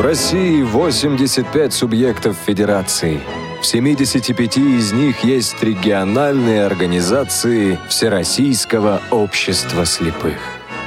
В 0.00 0.02
России 0.02 0.62
85 0.62 1.74
субъектов 1.74 2.34
федерации. 2.46 3.20
В 3.60 3.66
75 3.66 4.56
из 4.56 4.92
них 4.92 5.22
есть 5.24 5.62
региональные 5.62 6.64
организации 6.64 7.78
Всероссийского 7.86 9.02
общества 9.10 9.84
слепых. 9.84 10.38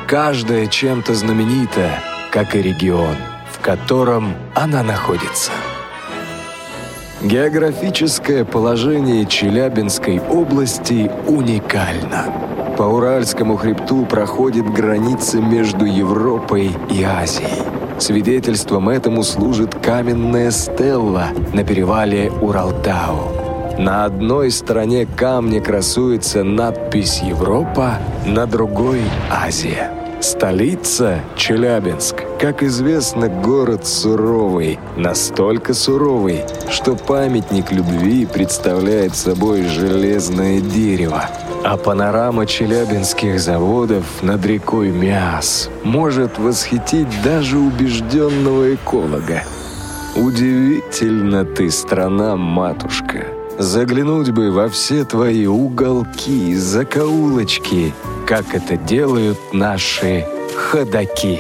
Каждая 0.08 0.66
чем-то 0.66 1.14
знаменита, 1.14 1.92
как 2.32 2.56
и 2.56 2.64
регион, 2.64 3.16
в 3.52 3.60
котором 3.60 4.34
она 4.56 4.82
находится. 4.82 5.52
Географическое 7.22 8.46
положение 8.46 9.28
Челябинской 9.28 10.22
области 10.22 11.12
уникально. 11.28 12.34
По 12.80 12.82
Уральскому 12.82 13.58
хребту 13.58 14.08
проходит 14.08 14.68
граница 14.74 15.38
между 15.38 15.86
Европой 15.86 16.72
и 16.90 17.04
Азией. 17.04 17.83
Свидетельством 18.04 18.90
этому 18.90 19.24
служит 19.24 19.76
каменная 19.76 20.52
стелла 20.52 21.28
на 21.54 21.64
перевале 21.64 22.30
Уралтау. 22.30 23.78
На 23.80 24.04
одной 24.04 24.52
стороне 24.52 25.06
камня 25.06 25.62
красуется 25.62 26.44
надпись 26.44 27.22
«Европа», 27.22 28.00
на 28.26 28.46
другой– 28.46 29.04
«Азия». 29.32 30.03
Столица– 30.24 31.20
Челябинск. 31.36 32.24
Как 32.40 32.64
известно, 32.64 33.28
город 33.28 33.86
суровый. 33.86 34.80
Настолько 34.96 35.74
суровый, 35.74 36.46
что 36.70 36.96
памятник 36.96 37.74
любви 37.74 38.26
представляет 38.26 39.18
собой 39.18 39.64
железное 39.64 40.62
дерево. 40.62 41.26
А 41.66 41.76
панорама 41.76 42.46
челябинских 42.46 43.38
заводов 43.38 44.06
над 44.24 44.46
рекой 44.46 44.92
Миас 44.92 45.70
может 45.84 46.40
восхитить 46.40 47.22
даже 47.22 47.58
убежденного 47.58 48.76
эколога. 48.76 49.44
Удивительно 50.16 51.44
ты, 51.44 51.70
страна-матушка. 51.70 53.43
Заглянуть 53.60 54.32
бы 54.32 54.52
во 54.52 54.68
все 54.68 55.06
твои 55.06 55.46
уголки, 55.46 56.56
закоулочки, 56.56 57.94
как 58.26 58.56
это 58.56 58.78
делают 58.78 59.38
наши 59.54 60.26
ходаки. 60.56 61.40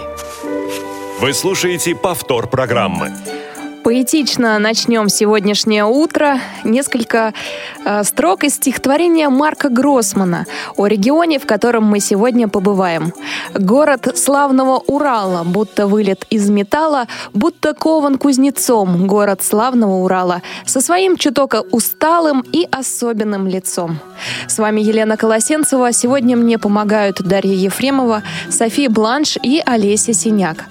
Вы 1.19 1.33
слушаете 1.33 1.95
повтор 1.95 2.47
программы. 2.47 3.13
Поэтично 3.83 4.57
начнем 4.59 5.09
сегодняшнее 5.09 5.83
утро. 5.83 6.39
Несколько 6.63 7.33
э, 7.83 8.03
строк 8.05 8.45
из 8.45 8.55
стихотворения 8.55 9.27
Марка 9.27 9.67
Гроссмана 9.67 10.45
о 10.77 10.87
регионе, 10.87 11.37
в 11.37 11.45
котором 11.45 11.83
мы 11.83 11.99
сегодня 11.99 12.47
побываем. 12.47 13.11
Город 13.53 14.17
славного 14.17 14.77
Урала, 14.77 15.43
будто 15.43 15.87
вылет 15.87 16.25
из 16.29 16.49
металла, 16.49 17.07
будто 17.33 17.73
кован 17.73 18.17
кузнецом. 18.17 19.05
Город 19.05 19.43
славного 19.43 19.95
Урала 19.95 20.41
со 20.65 20.79
своим 20.79 21.17
чутока 21.17 21.61
усталым 21.71 22.45
и 22.53 22.65
особенным 22.71 23.47
лицом. 23.47 23.99
С 24.47 24.59
вами 24.59 24.79
Елена 24.79 25.17
Колосенцева. 25.17 25.91
Сегодня 25.91 26.37
мне 26.37 26.57
помогают 26.57 27.21
Дарья 27.21 27.53
Ефремова, 27.53 28.23
София 28.49 28.89
Бланш 28.89 29.37
и 29.43 29.61
Олеся 29.65 30.13
Синяк. 30.13 30.63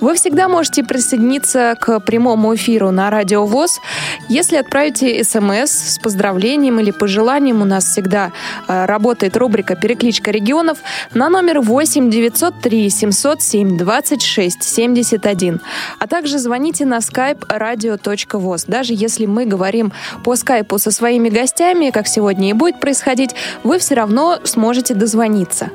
Вы 0.00 0.14
всегда 0.16 0.48
можете 0.48 0.84
присоединиться 0.84 1.74
к 1.80 2.00
прямому 2.00 2.57
на 2.90 3.10
Радио 3.10 3.46
ВОЗ. 3.46 3.80
Если 4.28 4.56
отправите 4.56 5.22
смс 5.24 5.70
с 5.70 5.98
поздравлением 5.98 6.80
или 6.80 6.90
пожеланием, 6.90 7.62
у 7.62 7.64
нас 7.64 7.84
всегда 7.84 8.32
э, 8.66 8.84
работает 8.84 9.36
рубрика 9.36 9.76
«Перекличка 9.76 10.30
регионов» 10.30 10.78
на 11.14 11.28
номер 11.28 11.60
8 11.60 12.10
903 12.10 12.90
707 12.90 13.76
26 13.76 14.62
71. 14.62 15.60
А 15.98 16.06
также 16.06 16.38
звоните 16.38 16.84
на 16.84 16.98
skype 16.98 17.46
radio.voz. 17.48 18.64
Даже 18.66 18.92
если 18.94 19.26
мы 19.26 19.46
говорим 19.46 19.92
по 20.24 20.36
скайпу 20.36 20.78
со 20.78 20.90
своими 20.90 21.28
гостями, 21.28 21.90
как 21.90 22.08
сегодня 22.08 22.50
и 22.50 22.52
будет 22.52 22.80
происходить, 22.80 23.30
вы 23.64 23.78
все 23.78 23.94
равно 23.94 24.38
сможете 24.44 24.94
дозвониться. 24.94 25.70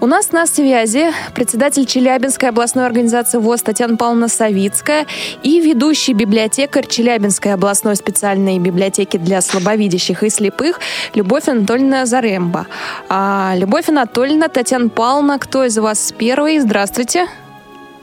У 0.00 0.06
нас 0.06 0.32
на 0.32 0.46
связи 0.46 1.12
председатель 1.34 1.86
Челябинской 1.86 2.48
областной 2.48 2.86
организации 2.86 3.38
ВОЗ 3.38 3.62
Татьяна 3.62 3.96
Павловна 3.96 4.28
Савицкая 4.28 5.06
и 5.42 5.60
ведущий 5.60 6.09
ведущий 6.10 6.12
библиотекарь 6.12 6.86
Челябинской 6.86 7.54
областной 7.54 7.96
специальной 7.96 8.58
библиотеки 8.58 9.16
для 9.16 9.40
слабовидящих 9.40 10.22
и 10.22 10.30
слепых 10.30 10.80
Любовь 11.14 11.48
Анатольевна 11.48 12.06
Заремба. 12.06 12.66
А, 13.08 13.54
Любовь 13.56 13.88
Анатольевна, 13.88 14.48
Татьяна 14.48 14.88
Павловна, 14.88 15.38
кто 15.38 15.64
из 15.64 15.78
вас 15.78 16.12
первый? 16.16 16.58
Здравствуйте. 16.58 17.26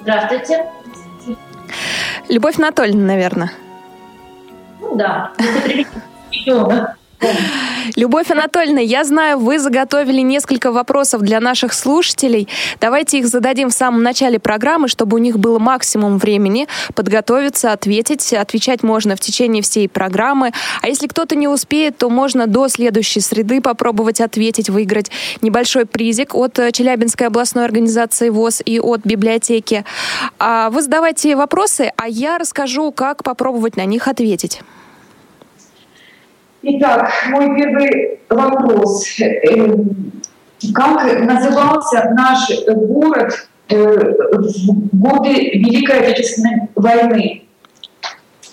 Здравствуйте. 0.01 0.65
Любовь 2.29 2.57
Анатольевна, 2.59 3.05
наверное. 3.05 3.51
Ну 4.79 4.95
да. 4.95 5.33
Любовь 7.95 8.29
Анатольевна, 8.29 8.81
я 8.81 9.03
знаю, 9.03 9.39
вы 9.39 9.59
заготовили 9.59 10.21
несколько 10.21 10.71
вопросов 10.71 11.21
для 11.21 11.39
наших 11.39 11.73
слушателей. 11.73 12.47
Давайте 12.79 13.19
их 13.19 13.27
зададим 13.27 13.69
в 13.69 13.73
самом 13.73 14.03
начале 14.03 14.39
программы, 14.39 14.87
чтобы 14.87 15.15
у 15.15 15.17
них 15.17 15.39
было 15.39 15.57
максимум 15.57 16.17
времени 16.17 16.67
подготовиться, 16.93 17.71
ответить. 17.71 18.33
Отвечать 18.33 18.83
можно 18.83 19.15
в 19.15 19.19
течение 19.19 19.63
всей 19.63 19.89
программы. 19.89 20.51
А 20.81 20.87
если 20.87 21.07
кто-то 21.07 21.35
не 21.35 21.47
успеет, 21.47 21.97
то 21.97 22.09
можно 22.09 22.45
до 22.45 22.67
следующей 22.67 23.21
среды 23.21 23.61
попробовать 23.61 24.21
ответить, 24.21 24.69
выиграть 24.69 25.09
небольшой 25.41 25.85
призик 25.85 26.35
от 26.35 26.53
Челябинской 26.73 27.27
областной 27.27 27.65
организации 27.65 28.29
ВОЗ 28.29 28.61
и 28.65 28.79
от 28.79 29.01
библиотеки. 29.05 29.85
А 30.39 30.69
вы 30.69 30.81
задавайте 30.81 31.35
вопросы, 31.35 31.91
а 31.95 32.07
я 32.07 32.37
расскажу, 32.37 32.91
как 32.91 33.23
попробовать 33.23 33.77
на 33.77 33.85
них 33.85 34.07
ответить. 34.07 34.61
Итак, 36.63 37.11
мой 37.29 37.55
первый 37.55 38.19
вопрос. 38.29 39.05
Эм, 39.19 40.11
как 40.73 41.03
назывался 41.21 42.11
наш 42.15 42.49
город 42.65 43.47
э, 43.69 43.75
в 43.75 44.97
годы 44.97 45.33
Великой 45.33 45.99
Отечественной 45.99 46.69
войны? 46.75 47.43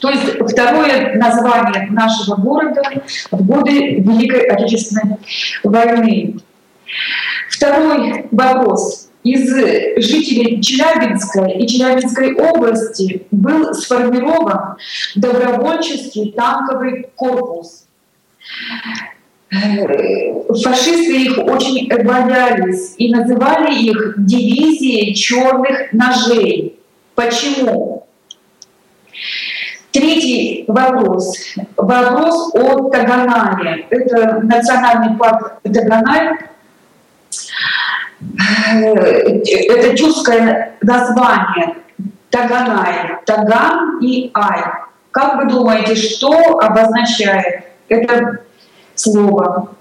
То 0.01 0.11
есть 0.11 0.39
второе 0.53 1.15
название 1.17 1.91
нашего 1.93 2.37
города 2.37 2.83
в 3.31 3.47
годы 3.47 4.01
Великой 4.01 4.49
Отечественной 4.49 5.17
войны. 5.63 6.37
Второй 7.49 8.27
вопрос. 8.31 9.09
Из 9.23 9.49
жителей 10.05 10.61
Челябинска 10.61 11.47
и 11.47 11.67
Челябинской 11.67 12.35
области 12.35 13.27
был 13.31 13.73
сформирован 13.73 14.77
добровольческий 15.15 16.33
танковый 16.33 17.07
корпус– 17.17 17.81
Фашисты 20.63 21.23
их 21.23 21.39
очень 21.39 21.89
боялись 21.89 22.95
и 22.99 23.15
называли 23.15 23.75
их 23.75 24.15
дивизией 24.17 25.15
черных 25.15 25.93
ножей. 25.93 26.81
Почему? 27.15 28.07
Третий 29.93 30.65
вопрос. 30.67 31.37
Вопрос 31.77 32.53
о 32.55 32.91
Таганае. 32.91 33.87
Это 33.91 34.41
национальный 34.43 35.17
парк 35.17 35.61
Таганай. 35.63 36.39
Это 39.47 39.97
тюркское 39.97 40.75
название 40.83 41.77
Таганай. 42.31 43.19
Таган 43.25 44.01
и 44.01 44.33
Ай. 44.35 44.65
Как 45.13 45.37
вы 45.37 45.49
думаете, 45.49 45.95
что 45.95 46.59
обозначает 46.59 47.74
это 47.89 48.41
слово. 48.95 49.77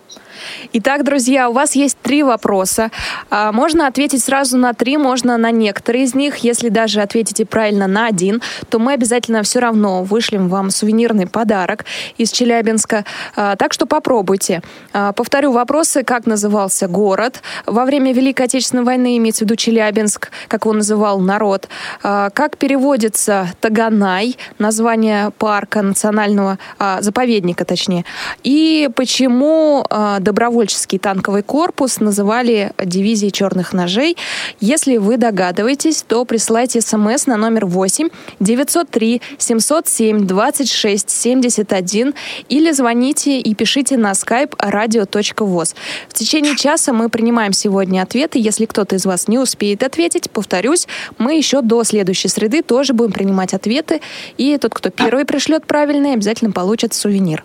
Итак, 0.76 1.04
друзья, 1.04 1.50
у 1.50 1.54
вас 1.54 1.76
есть 1.76 2.00
три 2.02 2.24
вопроса. 2.24 2.90
А, 3.30 3.52
можно 3.52 3.86
ответить 3.86 4.24
сразу 4.24 4.58
на 4.58 4.74
три, 4.74 4.98
можно 4.98 5.38
на 5.38 5.52
некоторые 5.52 6.06
из 6.06 6.16
них. 6.16 6.38
Если 6.38 6.70
даже 6.70 7.02
ответите 7.02 7.46
правильно 7.46 7.86
на 7.86 8.08
один, 8.08 8.42
то 8.70 8.80
мы 8.80 8.94
обязательно 8.94 9.44
все 9.44 9.60
равно 9.60 10.02
вышлем 10.04 10.50
вам 10.50 10.72
сувенирный 10.72 11.28
подарок 11.28 11.86
из 12.18 12.32
Челябинска. 12.32 13.06
А, 13.36 13.56
так 13.56 13.72
что 13.72 13.86
попробуйте. 13.86 14.64
А, 14.94 15.12
повторю 15.12 15.52
вопросы. 15.52 16.04
Как 16.04 16.26
назывался 16.26 16.88
город 16.88 17.44
во 17.68 17.86
время 17.86 18.12
Великой 18.12 18.48
Отечественной 18.48 18.84
войны, 18.84 19.18
имеется 19.18 19.44
в 19.44 19.46
виду 19.46 19.56
Челябинск, 19.56 20.32
как 20.48 20.66
его 20.66 20.74
называл 20.74 21.20
народ. 21.20 21.70
Как 22.02 22.58
переводится 22.58 23.48
Таганай, 23.62 24.38
название 24.58 25.30
парка 25.38 25.84
национального, 25.84 26.58
заповедника 27.00 27.64
точнее. 27.64 28.06
И 28.42 28.90
почему 28.96 29.86
добровольцы 30.20 30.63
добровольческий 30.64 30.98
танковый 30.98 31.44
корпус 31.44 32.00
называли 32.00 32.72
дивизией 32.82 33.32
черных 33.32 33.74
ножей. 33.74 34.16
Если 34.62 34.96
вы 34.96 35.18
догадываетесь, 35.18 36.04
то 36.08 36.24
присылайте 36.24 36.80
смс 36.80 37.28
на 37.28 37.36
номер 37.36 37.66
8 37.66 38.08
903 38.40 39.22
707 39.38 40.26
26 40.26 41.10
71 41.10 42.14
или 42.48 42.72
звоните 42.72 43.40
и 43.40 43.54
пишите 43.54 43.98
на 43.98 44.12
skype 44.12 44.56
radio.voz. 44.58 45.76
В 46.08 46.14
течение 46.14 46.56
часа 46.56 46.94
мы 46.94 47.10
принимаем 47.10 47.52
сегодня 47.52 48.02
ответы. 48.02 48.40
Если 48.40 48.66
кто-то 48.66 48.96
из 48.96 49.06
вас 49.06 49.28
не 49.28 49.40
успеет 49.40 49.84
ответить, 49.84 50.32
повторюсь, 50.32 50.88
мы 51.18 51.36
еще 51.36 51.62
до 51.62 51.84
следующей 51.84 52.30
среды 52.30 52.62
тоже 52.62 52.94
будем 52.94 53.12
принимать 53.12 53.54
ответы. 53.54 54.00
И 54.38 54.58
тот, 54.58 54.74
кто 54.74 54.90
первый 54.90 55.26
пришлет 55.26 55.66
правильный, 55.66 56.14
обязательно 56.14 56.52
получит 56.52 56.94
сувенир. 56.94 57.44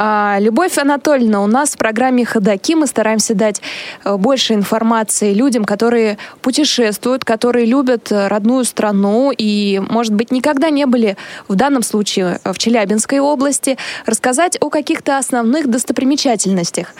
А, 0.00 0.38
Любовь 0.38 0.78
Анатольевна, 0.78 1.42
у 1.42 1.48
нас 1.48 1.70
в 1.70 1.76
программе 1.76 2.24
«Ходоки» 2.24 2.76
мы 2.76 2.86
стараемся 2.86 3.34
дать 3.34 3.60
э, 4.04 4.16
больше 4.16 4.54
информации 4.54 5.34
людям, 5.34 5.64
которые 5.64 6.18
путешествуют, 6.40 7.24
которые 7.24 7.66
любят 7.66 8.12
э, 8.12 8.28
родную 8.28 8.64
страну 8.64 9.32
и, 9.36 9.82
может 9.90 10.14
быть, 10.14 10.30
никогда 10.30 10.70
не 10.70 10.86
были 10.86 11.16
в 11.48 11.56
данном 11.56 11.82
случае 11.82 12.38
в 12.44 12.56
Челябинской 12.58 13.18
области, 13.18 13.76
рассказать 14.06 14.56
о 14.60 14.70
каких-то 14.70 15.18
основных 15.18 15.66
достопримечательностях. 15.68 16.94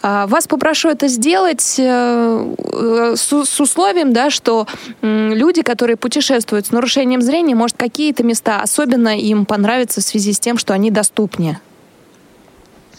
А, 0.00 0.28
вас 0.28 0.46
попрошу 0.46 0.90
это 0.90 1.08
сделать 1.08 1.74
э, 1.76 3.14
с 3.16 3.60
условием, 3.60 4.12
да, 4.12 4.30
что 4.30 4.68
люди, 5.02 5.62
которые 5.62 5.96
путешествуют 5.96 6.66
с 6.66 6.70
нарушением 6.70 7.20
зрения, 7.20 7.56
может, 7.56 7.76
какие-то 7.76 8.22
места 8.22 8.60
особенно 8.60 9.18
им 9.18 9.44
понравятся 9.44 10.00
в 10.00 10.04
связи 10.04 10.32
с 10.32 10.38
тем, 10.38 10.56
что 10.56 10.72
они 10.72 10.92
доступнее. 10.92 11.58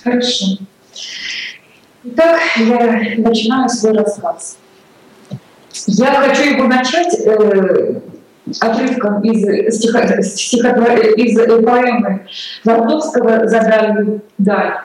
Хорошо. 0.05 0.45
Итак, 2.03 2.39
я 2.57 3.01
начинаю 3.17 3.67
свой 3.69 3.93
рассказ. 3.93 4.59
Я 5.87 6.13
хочу 6.21 6.43
его 6.43 6.67
начать 6.67 7.11
э, 7.25 8.01
отрывком 8.61 9.21
из, 9.23 9.75
стиха, 9.75 10.21
стихотвор... 10.21 10.99
из 10.99 11.35
поэмы 11.35 12.27
Твардовского 12.61 13.47
«Задали 13.47 14.21
даль». 14.37 14.75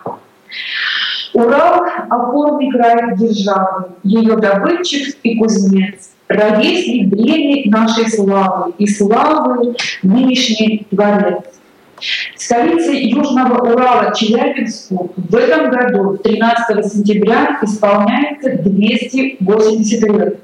Урал— 1.35 1.85
опорный 2.09 2.71
край 2.71 3.15
державы, 3.17 3.91
ее 4.03 4.37
добытчик 4.37 5.17
и 5.23 5.39
кузнец, 5.39 6.13
ровесник 6.29 7.11
древней 7.11 7.69
нашей 7.69 8.11
славы 8.11 8.73
и 8.79 8.87
славы 8.87 9.77
нынешний 10.03 10.87
творец. 10.91 11.60
Столице 12.37 12.93
Южного 12.93 13.73
Урала 13.73 14.15
Челябинску 14.15 15.13
в 15.17 15.35
этом 15.35 15.71
году, 15.71 16.17
13 16.17 16.93
сентября, 16.93 17.59
исполняется 17.63 18.57
280 18.63 20.03
лет. 20.11 20.41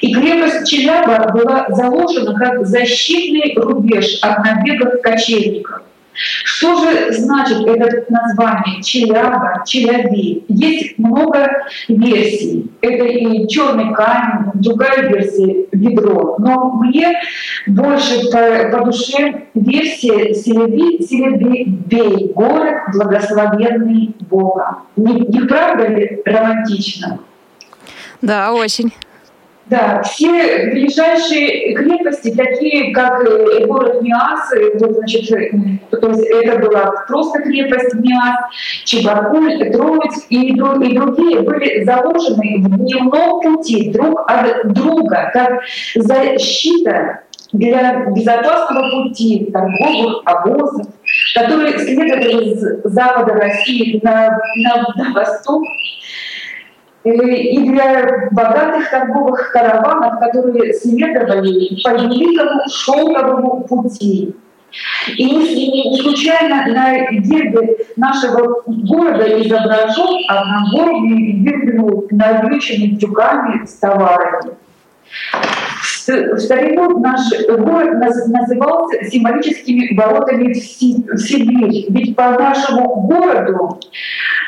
И 0.00 0.12
крепость 0.12 0.68
Челяба 0.68 1.32
была 1.32 1.66
заложена 1.68 2.38
как 2.38 2.66
защитный 2.66 3.54
рубеж 3.56 4.18
от 4.22 4.44
набегов 4.44 5.00
кочевников. 5.02 5.82
Что 6.14 6.76
же 6.76 7.12
значит 7.12 7.66
это 7.66 8.04
название 8.08 8.82
Челяба, 8.82 9.62
Челяби? 9.66 10.44
Есть 10.48 10.98
много 10.98 11.48
версий. 11.88 12.70
Это 12.80 13.04
и 13.04 13.48
черный 13.48 13.94
камень, 13.94 14.50
другая 14.54 15.08
версия— 15.08 15.66
ведро. 15.72 16.36
Но 16.38 16.72
мне 16.74 17.18
больше 17.66 18.30
по, 18.30 18.76
по 18.76 18.84
душе 18.84 19.46
версия 19.54 20.34
Селеби, 20.34 21.02
Селебей, 21.02 22.32
город, 22.34 22.74
благословенный 22.94 24.14
Бога. 24.20 24.78
Не, 24.96 25.20
не 25.20 25.40
правда 25.40 25.86
ли 25.88 26.22
романтично? 26.24 27.20
Да, 28.20 28.52
очень. 28.52 28.92
Да, 29.66 30.02
все 30.02 30.70
ближайшие 30.72 31.74
крепости, 31.74 32.34
такие 32.34 32.92
как 32.92 33.24
э, 33.24 33.64
город 33.66 34.02
Миас, 34.02 34.52
э, 34.54 34.76
вот, 34.78 34.96
значит, 34.96 35.30
э, 35.30 35.50
то 35.90 36.08
есть 36.08 36.26
это 36.26 36.58
была 36.58 36.92
просто 37.06 37.42
крепость 37.42 37.94
Миас, 37.94 38.38
Чебаркуль, 38.84 39.70
Троиц 39.70 40.26
и, 40.30 40.48
и 40.48 40.54
другие 40.56 41.40
были 41.40 41.84
заложены 41.84 42.58
в 42.58 42.76
дневном 42.76 43.40
пути 43.40 43.90
друг 43.90 44.28
от 44.28 44.72
друга, 44.72 45.30
как 45.32 45.62
защита 45.94 47.20
для 47.52 48.06
безопасного 48.06 49.04
пути 49.04 49.48
торговых 49.52 50.22
обозов, 50.24 50.86
которые 51.34 51.78
следовали 51.78 52.54
с 52.54 52.80
запада 52.84 53.34
России 53.34 54.00
на, 54.02 54.40
на, 54.56 54.84
на 54.96 55.12
восток 55.12 55.62
и 57.04 57.58
для 57.68 58.28
богатых 58.30 58.90
торговых 58.90 59.50
караванов, 59.52 60.20
которые 60.20 60.72
следовали 60.72 61.82
по 61.82 61.90
великому 61.90 62.60
шелковому 62.68 63.64
пути. 63.64 64.34
И 65.16 65.24
не 65.24 66.00
случайно 66.00 66.66
на 66.68 67.10
гербе 67.10 67.76
нашего 67.96 68.62
города 68.66 69.24
изображен 69.42 70.24
одногорный 70.28 71.32
верблюд, 71.42 72.10
навьюченный 72.12 72.96
тюками 72.96 73.66
с 73.66 73.74
товарами. 73.74 74.52
В 76.06 76.38
старину 76.38 77.00
наш 77.00 77.20
город 77.48 77.98
назывался 78.28 79.04
символическими 79.04 79.94
воротами 79.94 80.52
в 80.52 81.18
Сибирь, 81.18 81.86
ведь 81.90 82.16
по 82.16 82.30
нашему 82.30 83.02
городу 83.02 83.78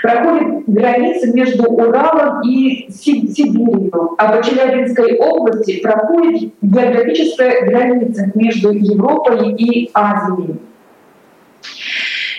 проходит 0.05 0.65
граница 0.67 1.33
между 1.33 1.65
Уралом 1.65 2.43
и 2.43 2.91
Сибирью, 2.93 4.15
а 4.19 4.37
по 4.37 4.45
Челябинской 4.45 5.17
области 5.17 5.81
проходит 5.81 6.53
географическая 6.61 7.65
граница 7.65 8.31
между 8.35 8.71
Европой 8.73 9.55
и 9.55 9.91
Азией. 9.95 10.61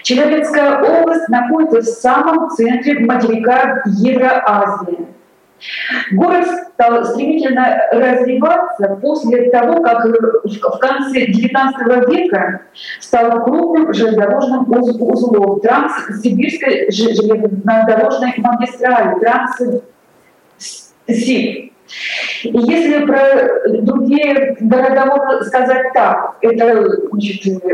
Челябинская 0.03 0.79
область 0.79 1.27
находится 1.29 1.81
в 1.81 1.85
самом 1.85 2.51
центре 2.51 2.99
материка 2.99 3.81
Евроазии. 3.87 5.07
Город 6.11 6.45
стал 6.73 7.05
стремительно 7.05 7.79
развиваться 7.91 8.97
после 9.01 9.49
того, 9.49 9.81
как 9.81 10.05
в 10.05 10.77
конце 10.79 11.25
XIX 11.27 12.11
века 12.11 12.61
стал 12.99 13.43
крупным 13.43 13.93
железнодорожным 13.93 14.65
узлом 14.69 15.61
Транссибирской 15.61 16.91
железнодорожной 16.91 18.33
магистрали 18.37 19.19
Транссиб. 19.19 19.83
И 22.43 22.57
если 22.57 23.05
про 23.05 23.79
другие 23.81 24.57
города 24.59 25.05
можно 25.05 25.43
сказать 25.43 25.93
так, 25.93 26.35
это 26.41 26.87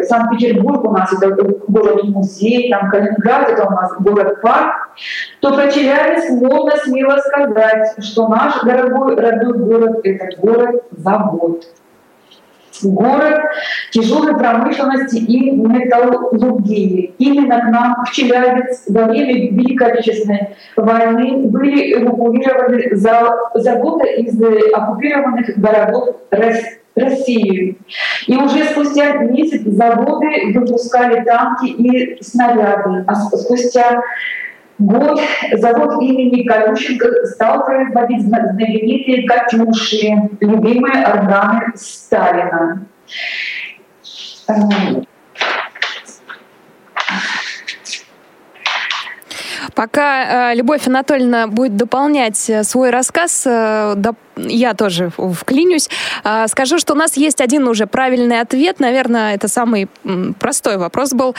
Санкт-Петербург 0.03 0.85
у 0.85 0.91
нас 0.91 1.11
это 1.13 1.35
город-музей, 1.67 2.71
там 2.71 2.89
Калининград 2.89 3.49
это 3.49 3.65
у 3.67 3.71
нас 3.71 3.91
город-парк, 3.99 4.91
то 5.41 5.53
про 5.53 5.71
Челябинск 5.71 6.29
можно 6.41 6.71
смело 6.77 7.17
сказать, 7.17 8.03
что 8.03 8.27
наш 8.27 8.61
дорогой 8.61 9.15
родной 9.15 9.57
город— 9.57 9.99
это 10.03 10.37
город-завод 10.39 11.65
город 12.83 13.41
тяжелой 13.91 14.37
промышленности 14.37 15.17
и 15.17 15.51
металлургии. 15.51 17.13
Именно 17.17 17.59
к 17.61 17.63
нам 17.65 18.05
в 18.05 18.11
Челябинск 18.11 18.83
во 18.87 19.03
время 19.05 19.49
Великой 19.51 19.91
Отечественной 19.93 20.55
войны 20.75 21.47
были 21.47 21.93
эвакуированы 21.93 22.95
заводы 22.95 24.13
из 24.17 24.41
оккупированных 24.73 25.57
городов 25.57 26.17
России. 26.95 27.77
И 28.27 28.35
уже 28.35 28.65
спустя 28.65 29.13
месяц 29.17 29.61
заводы 29.63 30.51
выпускали 30.53 31.23
танки 31.23 31.67
и 31.67 32.21
снаряды, 32.21 33.05
а 33.07 33.15
спустя 33.15 34.01
год 34.81 35.19
завод 35.53 36.01
имени 36.01 36.43
Калющенко 36.43 37.25
стал 37.27 37.65
производить 37.65 38.23
знаменитые 38.23 39.27
«Катюши», 39.27 40.29
любимые 40.39 41.05
органы 41.07 41.73
Сталина. 41.75 42.85
Пока 49.75 50.51
э, 50.51 50.55
Любовь 50.55 50.87
Анатольевна 50.87 51.47
будет 51.47 51.75
дополнять 51.75 52.49
э, 52.49 52.63
свой 52.63 52.89
рассказ, 52.89 53.43
э, 53.45 53.95
я 54.37 54.73
тоже 54.73 55.11
вклинюсь. 55.11 55.89
Скажу, 56.47 56.79
что 56.79 56.93
у 56.93 56.95
нас 56.95 57.17
есть 57.17 57.41
один 57.41 57.67
уже 57.67 57.85
правильный 57.85 58.39
ответ. 58.39 58.79
Наверное, 58.79 59.35
это 59.35 59.49
самый 59.49 59.89
простой 60.39 60.77
вопрос 60.77 61.11
был. 61.11 61.35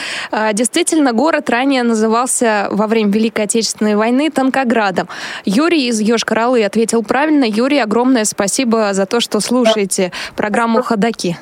Действительно, 0.53 1.11
город 1.11 1.49
ранее 1.49 1.83
назывался 1.83 2.67
во 2.69 2.85
время 2.87 3.11
Великой 3.11 3.45
Отечественной 3.45 3.95
войны 3.95 4.29
Танкоградом. 4.29 5.09
Юрий 5.43 5.87
из 5.87 5.99
Йошкар-Олы 5.99 6.63
ответил 6.63 7.03
правильно. 7.03 7.45
Юрий, 7.45 7.79
огромное 7.79 8.25
спасибо 8.25 8.93
за 8.93 9.07
то, 9.07 9.19
что 9.19 9.39
слушаете 9.39 10.11
программу 10.35 10.83
«Ходоки». 10.83 11.37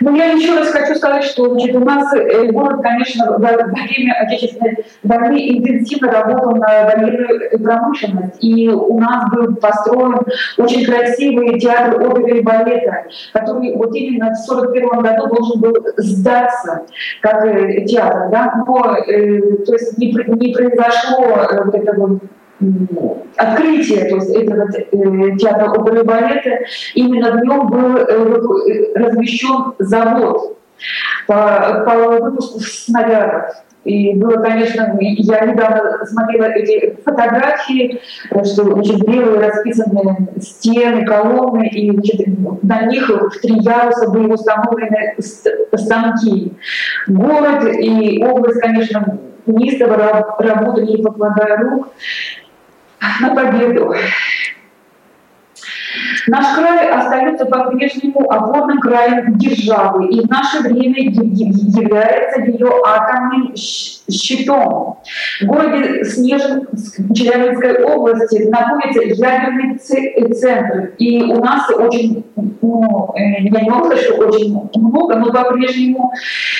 Ну, 0.00 0.14
я 0.16 0.32
еще 0.32 0.58
раз 0.58 0.68
хочу 0.68 0.94
сказать, 0.96 1.24
что 1.24 1.50
значит, 1.50 1.76
у 1.76 1.80
нас 1.80 2.12
э, 2.14 2.46
город, 2.46 2.82
конечно, 2.82 3.32
во 3.32 3.38
время 3.38 4.14
Отечественной 4.20 4.84
войны 5.02 5.58
интенсивно 5.58 6.10
работал 6.10 6.56
на 6.56 6.84
военную 6.84 7.58
промышленность. 7.62 8.42
И 8.42 8.68
у 8.68 8.98
нас 8.98 9.30
был 9.32 9.54
построен 9.56 10.20
очень 10.58 10.84
красивый 10.84 11.58
театр 11.58 12.00
оперы 12.02 12.38
и 12.38 12.42
балета, 12.42 13.04
который 13.32 13.74
вот 13.76 13.94
именно 13.94 14.34
в 14.34 14.50
1941 14.50 15.02
году 15.02 15.34
должен 15.34 15.60
был 15.60 15.74
сдаться 15.96 16.86
как 17.20 17.44
э, 17.44 17.84
театр. 17.84 18.30
Да? 18.30 18.64
Но 18.66 18.96
э, 19.06 19.40
то 19.64 19.72
есть 19.72 19.96
не, 19.98 20.12
не 20.12 20.54
произошло 20.54 21.46
вот 21.64 21.74
этого 21.74 22.20
открытие 23.36 24.08
то 24.08 24.16
есть 24.16 24.30
этого 24.30 24.68
э, 24.72 25.36
театра 25.36 25.70
оперы 25.70 26.00
и 26.00 26.04
балета, 26.04 26.50
именно 26.94 27.32
в 27.32 27.44
нем 27.44 27.66
был 27.68 27.96
э, 27.96 28.92
размещен 28.94 29.74
завод 29.78 30.58
по, 31.26 31.84
по 31.86 32.20
выпуску 32.20 32.60
снарядов. 32.60 33.64
И 33.84 34.14
было, 34.14 34.42
конечно, 34.42 34.96
я 34.98 35.40
недавно 35.44 36.04
смотрела 36.06 36.46
эти 36.46 36.96
фотографии, 37.04 38.00
что 38.30 38.64
значит, 38.72 39.06
белые 39.06 39.46
расписанные 39.46 40.28
стены, 40.40 41.04
колонны, 41.04 41.68
и 41.68 41.90
значит, 41.90 42.26
на 42.62 42.86
них 42.86 43.10
в 43.10 43.40
три 43.42 43.58
яруса 43.60 44.10
были 44.10 44.32
установлены 44.32 45.14
станки. 45.18 46.54
Город 47.08 47.66
и 47.78 48.24
область, 48.24 48.60
конечно, 48.60 49.18
неистово 49.46 49.96
работали, 50.38 50.86
не 50.86 51.02
покладая 51.02 51.58
рук 51.58 51.88
на 53.20 53.34
победу. 53.34 53.94
Наш 56.26 56.56
край 56.56 56.90
остается 56.90 57.46
по-прежнему 57.46 58.30
опорным 58.30 58.80
краем 58.80 59.36
державы 59.36 60.08
и 60.08 60.20
в 60.20 60.30
наше 60.30 60.60
время 60.60 60.98
является 60.98 62.42
ее 62.42 62.70
атомным 62.84 63.54
щитом. 63.54 64.98
В 65.40 65.46
городе 65.46 66.04
Снежин 66.04 66.66
Челябинской 67.14 67.82
области 67.84 68.48
находится 68.48 69.02
ядерный 69.02 69.78
центр. 69.78 70.92
И 70.98 71.22
у 71.22 71.42
нас 71.42 71.70
очень, 71.70 72.24
ну, 72.36 73.14
э, 73.16 73.42
я 73.42 73.60
не 73.60 73.70
могу 73.70 73.86
сказать, 73.86 74.04
что 74.04 74.14
очень 74.14 74.70
много, 74.76 75.16
но 75.16 75.32
по-прежнему 75.32 76.12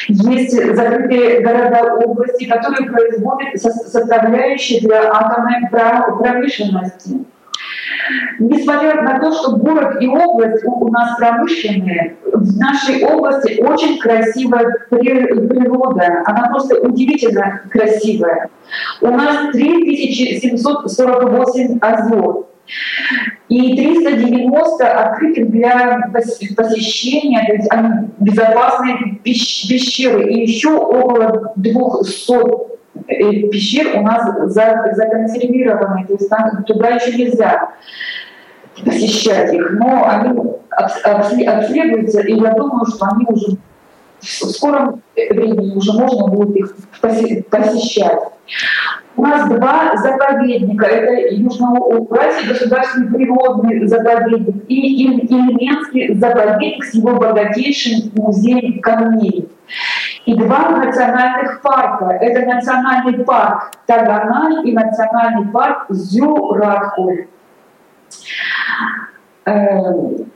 есть 0.08 0.52
закрытые 0.52 1.40
города 1.40 1.94
области, 1.94 2.44
которые 2.44 2.90
производят 2.90 3.60
составляющие 3.60 4.80
для 4.80 5.10
атомной 5.10 5.68
промышленности. 5.70 7.24
Несмотря 8.38 9.02
на 9.02 9.18
то, 9.18 9.32
что 9.32 9.56
город 9.56 9.96
и 10.00 10.06
область 10.08 10.64
у 10.64 10.88
нас 10.90 11.16
промышленные, 11.16 12.16
в 12.32 12.56
нашей 12.58 13.04
области 13.04 13.60
очень 13.62 13.98
красивая 13.98 14.86
природа. 14.90 16.22
Она 16.26 16.48
просто 16.48 16.80
удивительно 16.80 17.62
красивая. 17.70 18.50
У 19.00 19.08
нас 19.08 19.52
3748 19.52 21.78
озер. 21.80 22.44
И 23.48 23.76
390 23.76 24.86
открытых 24.86 25.50
для 25.50 26.10
посещения, 26.56 27.44
то 27.46 27.52
есть 27.52 27.70
они 27.70 28.08
безопасные 28.18 29.20
пещеры. 29.22 30.32
И 30.32 30.40
еще 30.40 30.74
около 30.74 31.52
200 31.56 32.74
пещер 33.06 33.98
у 33.98 34.02
нас 34.02 34.24
законсервированы, 34.52 36.06
то 36.06 36.12
есть 36.14 36.28
там, 36.28 36.64
туда 36.64 36.90
еще 36.90 37.16
нельзя 37.16 37.70
посещать 38.84 39.52
их, 39.52 39.70
но 39.72 40.04
они 40.06 40.40
обследуются, 40.70 42.20
и 42.20 42.34
я 42.34 42.52
думаю, 42.54 42.86
что 42.86 43.06
они 43.06 43.26
уже 43.28 43.56
в 44.20 44.26
скором 44.26 45.02
времени 45.14 45.76
уже 45.76 45.92
можно 45.92 46.28
будет 46.28 46.56
их 46.56 46.76
посещать. 47.00 48.18
У 49.16 49.22
нас 49.22 49.48
два 49.48 49.92
заповедника. 49.96 50.86
Это 50.86 51.34
Южноуральский 51.34 52.48
государственный 52.48 53.14
природный 53.14 53.86
заповедник 53.86 54.64
и 54.68 55.04
Ильменский 55.04 56.14
заповедник 56.14 56.84
с 56.84 56.94
его 56.94 57.12
богатейшим 57.14 58.10
музеем 58.14 58.80
камней. 58.80 59.48
И 60.24 60.34
два 60.36 60.70
национальных 60.70 61.60
парка. 61.60 62.06
Это 62.20 62.46
национальный 62.46 63.24
парк 63.24 63.72
Таганай 63.86 64.64
и 64.64 64.72
национальный 64.72 65.50
парк 65.52 65.86
Зюраткуль. 65.90 67.26
Эм, 69.44 70.30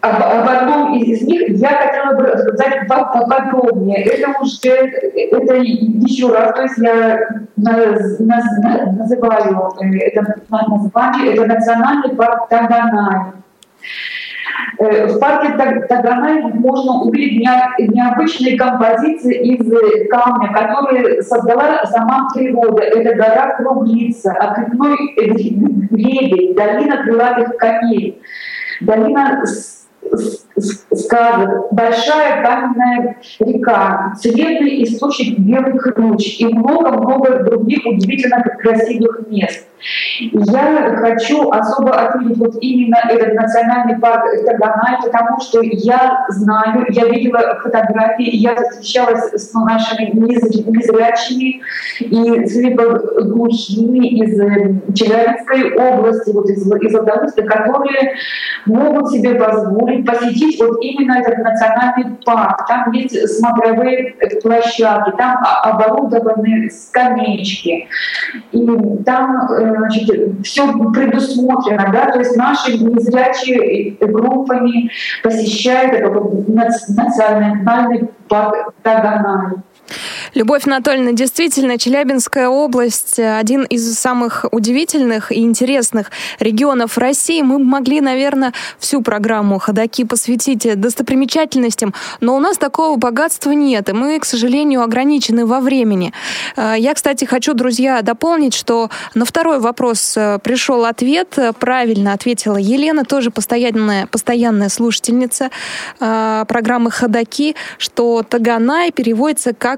об, 0.00 0.22
об 0.22 0.48
одном 0.48 0.94
из 0.94 1.22
них 1.22 1.48
я 1.48 1.68
хотела 1.68 2.14
бы 2.14 2.22
рассказать 2.22 2.88
поподробнее. 2.88 4.04
Это 4.04 4.38
уже, 4.40 4.70
это 4.70 5.54
еще 5.56 6.32
раз, 6.32 6.54
то 6.54 6.62
есть 6.62 6.78
я 6.78 7.18
называю 7.56 9.72
э, 9.80 9.98
это 9.98 10.36
название, 10.48 11.34
это 11.34 11.46
национальный 11.46 12.14
парк 12.14 12.48
Таганай. 12.48 13.32
Э, 14.78 15.06
в 15.06 15.18
парке 15.18 15.52
Таганай 15.88 16.42
можно 16.42 17.02
увидеть 17.02 17.40
необычные 17.78 18.58
композиции 18.58 19.54
из 19.54 20.08
камня, 20.08 20.52
которые 20.52 21.22
создала 21.22 21.84
сама 21.86 22.28
природа. 22.34 22.82
Это 22.82 23.14
гора 23.16 23.56
Круглица, 23.56 24.32
окрепной 24.32 24.96
гребень, 25.16 26.54
долина 26.54 27.02
крылатых 27.02 27.56
коней, 27.56 28.20
долина 28.80 29.42
сказок, 30.92 31.72
большая 31.72 32.42
каменная 32.44 33.16
река, 33.40 34.14
цветный 34.18 34.84
источник 34.84 35.38
белых 35.38 35.94
ключ 35.94 36.38
и 36.38 36.46
много-много 36.46 37.44
других 37.44 37.84
удивительно 37.84 38.42
красивых 38.42 39.26
мест. 39.28 39.66
Я 40.20 40.96
хочу 40.96 41.50
особо 41.50 41.92
отметить 41.92 42.38
вот 42.38 42.56
именно 42.60 42.96
этот 43.08 43.34
национальный 43.34 43.98
парк 43.98 44.24
Таганай, 44.44 44.96
потому 45.02 45.40
что 45.40 45.60
я 45.62 46.26
знаю, 46.28 46.86
я 46.88 47.06
видела 47.06 47.58
фотографии, 47.62 48.36
я 48.36 48.54
встречалась 48.56 49.32
с 49.32 49.52
нашими 49.52 50.10
незрячими 50.14 51.62
и 52.00 52.46
слепоглухими 52.46 54.06
из 54.08 54.40
э, 54.40 54.92
Челябинской 54.94 55.74
области, 55.74 56.30
вот 56.30 56.48
из, 56.48 56.66
из 56.66 56.90
Златоуста, 56.92 57.42
которые 57.42 58.14
могут 58.66 59.10
себе 59.10 59.34
позволить 59.34 60.06
посетить 60.06 60.60
вот 60.60 60.78
именно 60.80 61.18
этот 61.18 61.38
национальный 61.38 62.16
парк. 62.24 62.66
Там 62.66 62.92
есть 62.92 63.38
смотровые 63.38 64.14
площадки, 64.42 65.12
там 65.16 65.38
оборудованы 65.62 66.70
скамеечки, 66.70 67.88
и 68.52 68.66
там 69.04 69.48
э, 69.50 69.75
значит, 69.78 70.44
все 70.44 70.72
предусмотрено, 70.90 71.90
да, 71.92 72.10
то 72.10 72.18
есть 72.18 72.36
наши 72.36 72.78
незрячие 72.78 73.96
группами 74.00 74.90
посещают 75.22 75.94
этот 75.94 76.48
национальный 76.48 78.08
парк 78.28 78.72
Таганай. 78.82 79.56
Любовь 80.34 80.66
Анатольевна, 80.66 81.12
действительно, 81.12 81.78
Челябинская 81.78 82.48
область— 82.48 83.18
один 83.20 83.64
из 83.64 83.98
самых 83.98 84.44
удивительных 84.50 85.32
и 85.32 85.40
интересных 85.40 86.10
регионов 86.40 86.98
России. 86.98 87.42
Мы 87.42 87.58
могли, 87.58 88.00
наверное, 88.00 88.52
всю 88.78 89.02
программу 89.02 89.58
«Ходоки» 89.58 90.04
посвятить 90.04 90.78
достопримечательностям, 90.78 91.94
но 92.20 92.36
у 92.36 92.40
нас 92.40 92.58
такого 92.58 92.96
богатства 92.96 93.52
нет, 93.52 93.88
и 93.88 93.92
мы, 93.92 94.18
к 94.18 94.24
сожалению, 94.24 94.82
ограничены 94.82 95.46
во 95.46 95.60
времени. 95.60 96.12
Э, 96.56 96.74
я, 96.76 96.94
кстати, 96.94 97.24
хочу, 97.24 97.54
друзья, 97.54 98.02
дополнить, 98.02 98.54
что 98.54 98.90
на 99.14 99.24
второй 99.24 99.58
вопрос 99.58 100.14
э, 100.16 100.38
пришел 100.42 100.84
ответ. 100.84 101.38
Правильно 101.58 102.12
ответила 102.12 102.56
Елена, 102.56 103.04
тоже 103.04 103.30
постоянная, 103.30 104.06
постоянная 104.06 104.68
слушательница 104.68 105.50
э, 106.00 106.44
программы 106.48 106.90
«Ходоки», 106.90 107.54
что 107.78 108.22
Таганай 108.22 108.90
переводится 108.92 109.52
как 109.52 109.75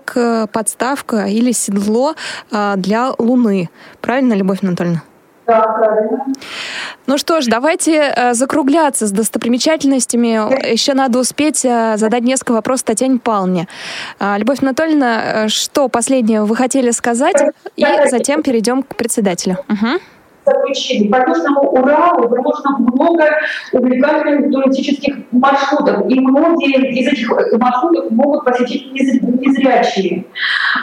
подставка 0.52 1.26
или 1.26 1.52
седло 1.52 2.14
а, 2.50 2.76
для 2.76 3.12
Луны. 3.18 3.70
Правильно, 4.00 4.34
Любовь 4.34 4.62
Анатольевна? 4.62 5.02
Да, 5.48 5.62
правильно. 5.62 6.26
Ну 7.06 7.16
что 7.16 7.40
ж, 7.40 7.46
давайте 7.46 8.12
э, 8.14 8.34
закругляться 8.34 9.06
с 9.06 9.12
достопримечательностями. 9.12 10.70
Еще 10.70 10.92
надо 10.92 11.18
успеть 11.18 11.64
э, 11.64 11.96
задать 11.96 12.22
несколько 12.22 12.52
вопросов 12.52 12.84
Татьяне 12.84 13.18
Павловне. 13.18 13.66
Э, 14.20 14.36
Любовь 14.36 14.62
Анатольевна, 14.62 15.44
э, 15.44 15.48
что 15.48 15.88
последнее 15.88 16.44
вы 16.44 16.54
хотели 16.54 16.90
сказать? 16.90 17.36
И 17.76 17.86
затем 18.10 18.42
перейдем 18.42 18.82
к 18.82 18.94
председателю. 18.94 19.56
Угу 19.70 20.00
заключили. 20.48 21.08
По 21.08 21.28
Южному 21.28 21.60
Уралу 21.70 22.28
проложено 22.28 22.78
много 22.78 23.24
увлекательных 23.72 24.50
туристических 24.52 25.16
маршрутов, 25.32 26.08
и 26.08 26.20
многие 26.20 26.90
из 26.90 27.08
этих 27.08 27.30
маршрутов 27.58 28.10
могут 28.10 28.44
посетить 28.44 28.92
незрячие. 28.92 30.24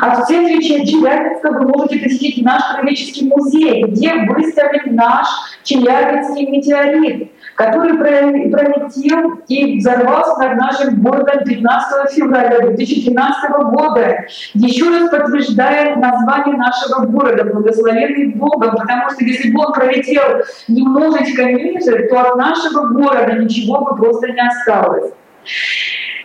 А 0.02 0.16
в 0.16 0.26
центре 0.26 0.62
Челябинска 0.62 1.52
вы 1.52 1.68
можете 1.68 2.00
посетить 2.00 2.44
наш 2.44 2.62
краеведческий 2.74 3.28
музей, 3.28 3.84
где 3.84 4.14
выставлен 4.28 4.96
наш 4.96 5.28
Челябинский 5.64 6.48
метеорит 6.48 7.32
который 7.56 7.98
пролетел 7.98 9.40
и 9.48 9.80
взорвался 9.80 10.38
над 10.40 10.58
нашим 10.58 11.02
городом 11.02 11.44
15 11.46 12.14
февраля 12.14 12.60
2013 12.60 13.50
года. 13.72 14.26
Еще 14.54 14.90
раз 14.90 15.10
подтверждая 15.10 15.96
название 15.96 16.58
нашего 16.58 17.06
города, 17.06 17.46
благословенный 17.46 18.34
Богом, 18.36 18.76
потому 18.76 19.10
что 19.10 19.24
если 19.24 19.52
бы 19.52 19.66
он 19.66 19.74
пролетел 19.74 20.22
немножечко 20.68 21.44
ниже, 21.46 22.08
то 22.10 22.22
от 22.22 22.36
нашего 22.36 22.88
города 22.88 23.34
ничего 23.34 23.86
бы 23.86 23.96
просто 23.96 24.28
не 24.32 24.42
осталось. 24.46 25.14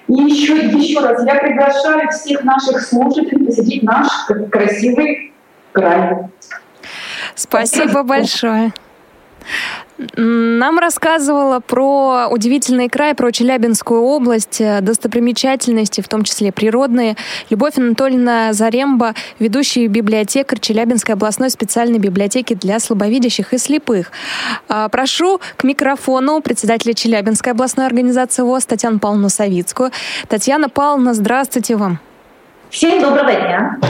И 0.09 0.13
еще, 0.13 0.57
еще 0.57 0.99
раз, 1.01 1.25
я 1.25 1.37
приглашаю 1.37 2.09
всех 2.11 2.43
наших 2.43 2.81
слушателей 2.81 3.47
посетить 3.47 3.85
наш 3.85 4.09
красивый 4.51 5.33
край. 5.71 6.17
Спасибо 7.37 8.03
большое. 8.03 8.73
Нам 10.17 10.79
рассказывала 10.79 11.61
про 11.61 12.29
удивительный 12.31 12.89
край, 12.89 13.15
про 13.15 13.33
Челябинскую 13.33 14.03
область, 14.03 14.61
э, 14.61 14.81
достопримечательности, 14.81 16.01
в 16.01 16.09
том 16.09 16.25
числе 16.25 16.53
природные. 16.53 17.17
Любовь 17.51 17.77
Анатольевна 17.77 18.53
Заремба, 18.53 19.15
ведущий 19.39 19.87
библиотекарь 19.89 20.59
Челябинской 20.59 21.15
областной 21.15 21.51
специальной 21.51 21.99
библиотеки 21.99 22.55
для 22.55 22.81
слабовидящих 22.81 23.53
и 23.53 23.59
слепых. 23.59 24.11
А, 24.69 24.89
прошу 24.89 25.41
к 25.57 25.65
микрофону 25.65 26.41
председателя 26.41 26.95
Челябинской 26.95 27.53
областной 27.53 27.87
организации 27.87 28.43
ВОЗ 28.43 28.67
Татьяну 28.67 28.99
Павловну 29.01 29.29
Савицкую. 29.29 29.91
Татьяна 30.29 30.69
Павловна, 30.69 31.15
здравствуйте 31.15 31.77
вам. 31.77 32.01
Всем 32.71 33.03
доброго 33.03 33.33
дня. 33.33 33.81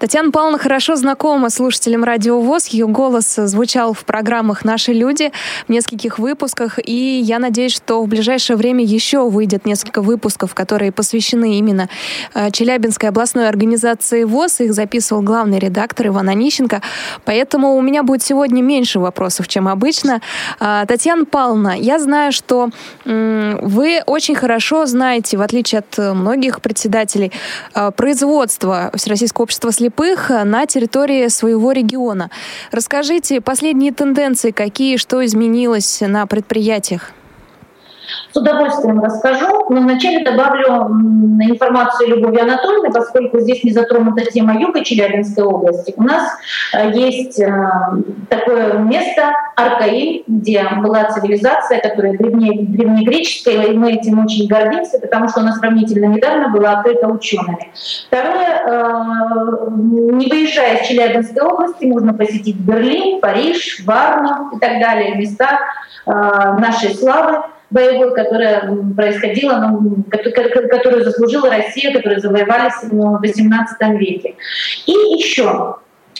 Татьяна 0.00 0.32
Павловна 0.32 0.58
хорошо 0.58 0.96
знакома 0.96 1.50
слушателям 1.50 2.02
Радио 2.02 2.40
ВОЗ. 2.40 2.66
Ее 2.66 2.88
голос 2.88 3.36
звучал 3.36 3.92
в 3.92 4.04
программах 4.04 4.64
«Наши 4.64 4.92
люди» 4.92 5.30
в 5.68 5.70
нескольких 5.70 6.18
выпусках. 6.18 6.80
И 6.84 7.20
я 7.20 7.38
надеюсь, 7.38 7.72
что 7.76 8.02
в 8.02 8.08
ближайшее 8.08 8.56
время 8.56 8.82
еще 8.82 9.30
выйдет 9.30 9.66
несколько 9.66 10.02
выпусков, 10.02 10.52
которые 10.52 10.90
посвящены 10.90 11.58
именно 11.58 11.88
э, 12.34 12.50
Челябинской 12.50 13.10
областной 13.10 13.48
организации 13.48 14.24
ВОЗ. 14.24 14.62
Их 14.62 14.74
записывал 14.74 15.22
главный 15.22 15.60
редактор 15.60 16.08
Иван 16.08 16.28
Онищенко. 16.28 16.82
Поэтому 17.24 17.76
у 17.76 17.80
меня 17.82 18.02
будет 18.02 18.24
сегодня 18.24 18.62
меньше 18.62 18.98
вопросов, 18.98 19.46
чем 19.46 19.68
обычно. 19.68 20.20
А, 20.58 20.84
Татьяна 20.86 21.24
Павловна, 21.24 21.76
я 21.78 22.00
знаю, 22.00 22.32
что 22.32 22.70
вы 23.04 24.02
очень 24.06 24.34
хорошо 24.34 24.86
знаете, 24.86 25.36
в 25.36 25.40
отличие 25.40 25.78
от 25.78 26.16
многих 26.16 26.60
председателей, 26.60 27.30
э, 27.76 27.92
производство 27.92 28.23
производства 28.24 28.90
Всероссийского 28.94 29.42
общества 29.42 29.70
слепых 29.70 30.30
на 30.30 30.64
территории 30.64 31.28
своего 31.28 31.72
региона. 31.72 32.30
Расскажите 32.72 33.42
последние 33.42 33.92
тенденции, 33.92 34.50
какие, 34.50 34.96
что 34.96 35.22
изменилось 35.22 36.00
на 36.00 36.26
предприятиях? 36.26 37.12
С 38.32 38.36
удовольствием 38.36 39.00
расскажу, 39.02 39.66
но 39.70 39.80
вначале 39.80 40.24
добавлю 40.24 40.88
информацию 41.40 42.08
Любови 42.08 42.38
Анатольевны, 42.38 42.92
поскольку 42.92 43.40
здесь 43.40 43.64
не 43.64 43.72
затронута 43.72 44.24
тема 44.24 44.58
Юга 44.58 44.84
Челябинской 44.84 45.44
области. 45.44 45.94
У 45.96 46.02
нас 46.02 46.32
э, 46.72 46.90
есть 46.92 47.40
э, 47.40 47.50
такое 48.28 48.74
место 48.74 49.32
Аркаим, 49.56 50.24
где 50.26 50.66
была 50.82 51.04
цивилизация, 51.04 51.80
которая 51.80 52.16
древнее, 52.16 52.66
древнегреческая, 52.66 53.66
и 53.66 53.76
мы 53.76 53.92
этим 53.92 54.24
очень 54.24 54.48
гордимся, 54.48 54.98
потому 54.98 55.28
что 55.28 55.40
она 55.40 55.52
сравнительно 55.54 56.06
недавно 56.06 56.48
была 56.48 56.72
открыта 56.72 57.08
учеными. 57.08 57.70
Второе, 58.08 58.62
э, 58.66 59.68
не 59.70 60.28
выезжая 60.28 60.78
из 60.78 60.88
Челябинской 60.88 61.42
области, 61.42 61.84
можно 61.84 62.12
посетить 62.14 62.56
Берлин, 62.56 63.20
Париж, 63.20 63.82
Варну 63.84 64.56
и 64.56 64.58
так 64.58 64.80
далее, 64.80 65.14
места 65.16 65.60
нашей 66.06 66.94
славы 66.94 67.44
боевой, 67.74 68.14
которая 68.14 68.72
происходила, 68.96 69.56
ну, 69.56 70.04
которую 70.70 71.04
заслужила 71.04 71.50
Россия, 71.50 71.92
которую 71.92 72.20
завоевали 72.20 72.70
в 72.82 73.20
XVIII 73.22 73.96
веке. 73.96 74.36
И 74.86 74.92
еще 74.92 75.76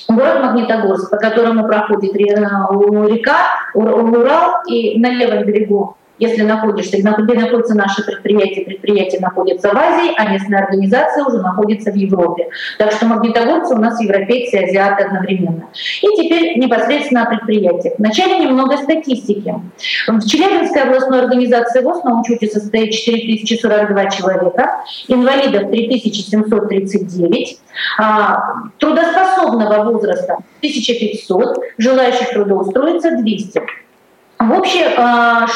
город 0.09 0.43
Магнитогорск, 0.43 1.11
по 1.11 1.17
которому 1.17 1.67
проходит 1.67 2.15
река 2.15 3.51
Урал, 3.73 4.65
и 4.69 4.99
на 4.99 5.11
левом 5.11 5.45
берегу 5.47 5.97
если 6.19 6.43
находишься, 6.43 6.99
где 6.99 7.35
находится 7.35 7.75
наше 7.75 8.05
предприятие, 8.05 8.65
предприятие 8.65 9.21
находится 9.21 9.69
в 9.69 9.77
Азии, 9.77 10.13
а 10.17 10.29
местная 10.29 10.65
организация 10.65 11.25
уже 11.25 11.39
находится 11.43 11.91
в 11.91 11.97
Европе. 11.97 12.49
Так 12.79 12.93
что 12.93 13.07
магнитогорцы 13.07 13.75
у 13.75 13.79
нас 13.79 14.01
европейцы 14.01 14.57
и 14.57 14.65
азиаты 14.65 15.05
одновременно. 15.05 15.69
И 16.03 16.07
теперь 16.17 16.59
непосредственно 16.59 17.25
о 17.25 17.27
предприятиях. 17.27 17.95
Вначале 17.99 18.39
немного 18.39 18.77
статистики. 18.77 19.55
В 20.07 20.27
Челябинской 20.27 20.83
областной 20.83 21.21
организации 21.21 21.83
ВОЗ 21.83 22.05
на 22.05 22.21
учете 22.21 22.47
состоит 22.47 22.93
4042 22.93 24.11
человека, 24.11 24.85
инвалидов 25.09 25.71
3739, 25.71 27.59
а, 27.99 28.41
трудоспособного 28.79 29.91
возраста 29.91 30.39
1500, 30.61 31.59
желающих 31.79 32.31
трудоустроиться 32.31 33.17
200. 33.17 33.84
В 34.39 34.53
общем, 34.53 34.91
а, 34.97 35.47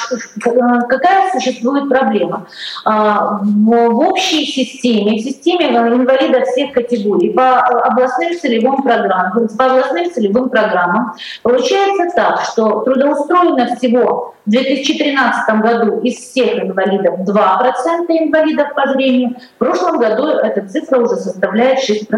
какая 0.88 1.32
существует 1.32 1.88
проблема? 1.88 2.46
А, 2.84 3.40
в 3.42 3.98
общей 3.98 4.46
системе, 4.46 5.18
в 5.18 5.20
системе 5.20 5.68
инвалидов 5.68 6.48
всех 6.48 6.72
категорий, 6.72 7.30
по 7.30 7.58
областным 7.58 8.38
целевым 8.38 8.82
программам, 8.82 9.48
по 9.58 9.64
областным 9.66 10.10
целевым 10.10 10.48
программам 10.48 11.12
получается 11.42 12.08
так, 12.14 12.42
что 12.42 12.82
трудоустроено 12.82 13.74
всего 13.76 14.34
в 14.48 14.50
2013 14.50 15.60
году 15.60 16.00
из 16.00 16.16
всех 16.16 16.58
инвалидов 16.58 17.18
2% 17.20 18.06
инвалидов 18.08 18.68
по 18.74 18.88
зрению. 18.92 19.36
В 19.56 19.58
прошлом 19.58 19.98
году 19.98 20.28
эта 20.28 20.66
цифра 20.66 21.00
уже 21.00 21.16
составляет 21.16 21.78
6%. 21.80 22.08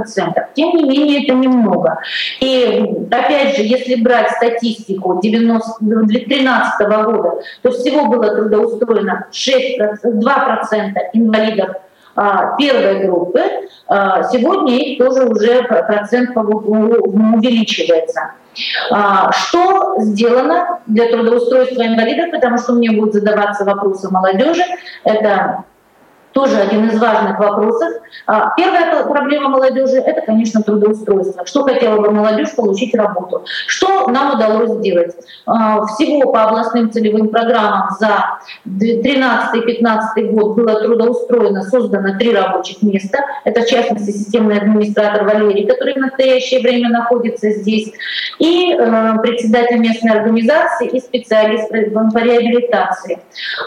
Тем 0.55 0.77
не 0.77 0.85
менее, 0.85 1.25
это 1.25 1.35
немного. 1.35 1.99
И 2.38 3.07
опять 3.11 3.57
же, 3.57 3.62
если 3.62 3.96
брать 3.96 4.31
статистику 4.31 5.18
90, 5.20 5.79
2013 6.79 7.07
года, 7.07 7.42
то 7.62 7.70
всего 7.70 8.07
было 8.07 8.35
трудоустроено 8.35 9.27
6%, 9.31 10.05
2% 10.05 10.94
инвалидов 11.14 11.70
а, 12.16 12.57
первой 12.57 13.05
группы, 13.07 13.40
а, 13.87 14.25
сегодня 14.25 14.77
их 14.77 14.99
тоже 14.99 15.27
уже 15.27 15.62
процент 15.62 16.37
увеличивается. 16.37 18.33
А, 18.90 19.31
что 19.33 19.94
сделано 19.99 20.81
для 20.87 21.09
трудоустройства 21.09 21.83
инвалидов, 21.83 22.31
потому 22.33 22.59
что 22.59 22.73
мне 22.73 22.90
будут 22.90 23.14
задаваться 23.14 23.64
вопросы 23.64 24.11
молодежи, 24.11 24.64
это 25.05 25.64
тоже 26.33 26.57
один 26.57 26.88
из 26.88 27.01
важных 27.01 27.38
вопросов. 27.38 27.88
А, 28.27 28.55
первая 28.57 29.05
проблема 29.05 29.49
молодежи– 29.49 29.97
это, 30.07 30.23
конечно, 30.23 30.62
трудоустройство. 30.62 31.45
Что 31.47 31.64
хотела 31.64 32.01
бы 32.01 32.11
молодежь 32.11 32.55
получить 32.55 32.95
работу? 32.95 33.45
Что 33.66 34.09
нам 34.09 34.35
удалось 34.35 34.71
сделать? 34.79 35.14
А, 35.47 35.85
всего 35.87 36.31
по 36.33 36.45
областным 36.45 36.93
целевым 36.93 37.29
программам 37.29 37.88
за 37.99 38.40
2013-2015 38.66 40.31
год 40.31 40.57
было 40.57 40.81
трудоустроено, 40.81 41.62
создано 41.62 42.19
три 42.19 42.33
рабочих 42.35 42.83
места. 42.83 43.19
Это, 43.45 43.62
в 43.62 43.66
частности, 43.66 44.11
системный 44.11 44.59
администратор 44.59 45.25
Валерий, 45.25 45.66
который 45.66 45.95
в 45.95 45.99
настоящее 45.99 46.61
время 46.61 46.90
находится 46.90 47.51
здесь, 47.51 47.93
и 48.38 48.73
э, 48.73 49.19
председатель 49.23 49.79
местной 49.79 50.12
организации 50.12 50.88
и 50.88 51.01
специалист 51.01 51.69
по 51.69 52.19
реабилитации. 52.19 53.19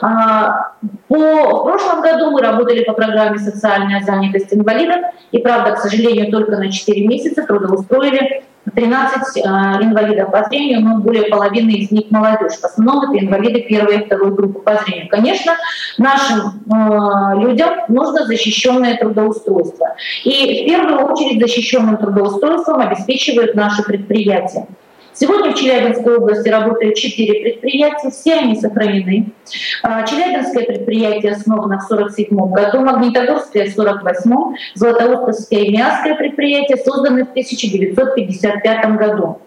А, 0.02 0.72
по, 1.08 1.16
в 1.16 1.64
прошлом 1.64 2.02
году 2.02 2.32
мы 2.32 2.42
работали 2.42 2.53
по 2.86 2.94
программе 2.94 3.40
«Социальная 3.40 4.02
занятость 4.02 4.54
инвалидов», 4.54 4.98
и, 5.32 5.40
правда, 5.40 5.72
к 5.72 5.80
сожалению, 5.80 6.32
только 6.32 6.58
на 6.58 6.72
4 6.72 7.08
месяца 7.08 7.44
трудоустроили 7.44 8.44
13 8.76 9.38
э, 9.38 9.42
инвалидов 9.84 10.32
по 10.32 10.44
зрению, 10.46 10.82
но 10.82 10.98
более 10.98 11.26
половины 11.26 11.72
из 11.72 11.92
них 11.92 12.10
молодежь. 12.12 12.54
В 12.54 12.64
основном 12.64 13.12
это 13.12 13.26
инвалиды 13.26 13.62
первой 13.62 13.98
и 13.98 14.06
второй 14.06 14.32
группы 14.32 14.60
по 14.60 14.76
зрению. 14.78 15.10
Конечно, 15.10 15.54
нашим 15.98 16.64
э, 16.72 17.42
людям 17.42 17.72
нужно 17.90 18.26
защищенное 18.26 18.98
трудоустройство. 18.98 19.96
И 20.24 20.64
в 20.64 20.68
первую 20.68 21.06
очередь 21.06 21.42
защищенным 21.42 21.98
трудоустройством 21.98 22.80
обеспечивают 22.80 23.56
наши 23.56 23.84
предприятия. 23.84 24.68
Сегодня 25.14 25.52
в 25.52 25.56
Челябинской 25.56 26.18
области 26.18 26.50
работают 26.50 26.96
четыре 26.96 27.42
предприятия, 27.42 28.10
все 28.10 28.36
они 28.36 28.56
сохранены. 28.56 29.32
А, 29.84 30.06
Челябинское 30.08 30.66
предприятие 30.66 31.34
основано 31.34 31.80
в 31.80 31.86
1947 31.86 32.52
году, 32.52 32.80
Магнитогорское 32.82 33.70
в 33.70 33.74
1948, 33.74 34.56
Златоустовское 34.74 35.60
и 35.60 35.72
Миасское 35.72 36.16
предприятие 36.16 36.78
созданы 36.78 37.26
в 37.26 37.30
1955 37.30 38.96
году. 38.96 39.40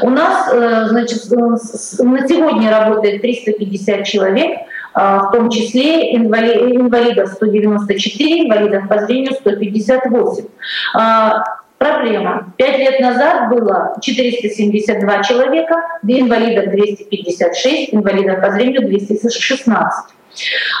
У 0.00 0.10
нас 0.10 0.48
э, 0.52 0.86
значит, 0.88 1.30
на 1.30 2.28
сегодня 2.28 2.70
работает 2.70 3.22
350 3.22 4.04
человек, 4.04 4.58
а, 4.94 5.28
в 5.28 5.32
том 5.32 5.50
числе 5.50 6.16
инвалидов 6.16 7.30
194, 7.30 8.46
инвалидов 8.46 8.88
по 8.88 9.06
зрению 9.06 9.32
158. 9.34 10.46
Проблема. 11.82 12.52
Пять 12.58 12.78
лет 12.78 13.00
назад 13.00 13.48
было 13.48 13.96
472 14.00 15.22
человека, 15.24 15.74
инвалидов 16.06 16.70
256, 16.70 17.94
инвалидов 17.94 18.40
по 18.40 18.52
зрению 18.52 18.82
216. 18.88 20.14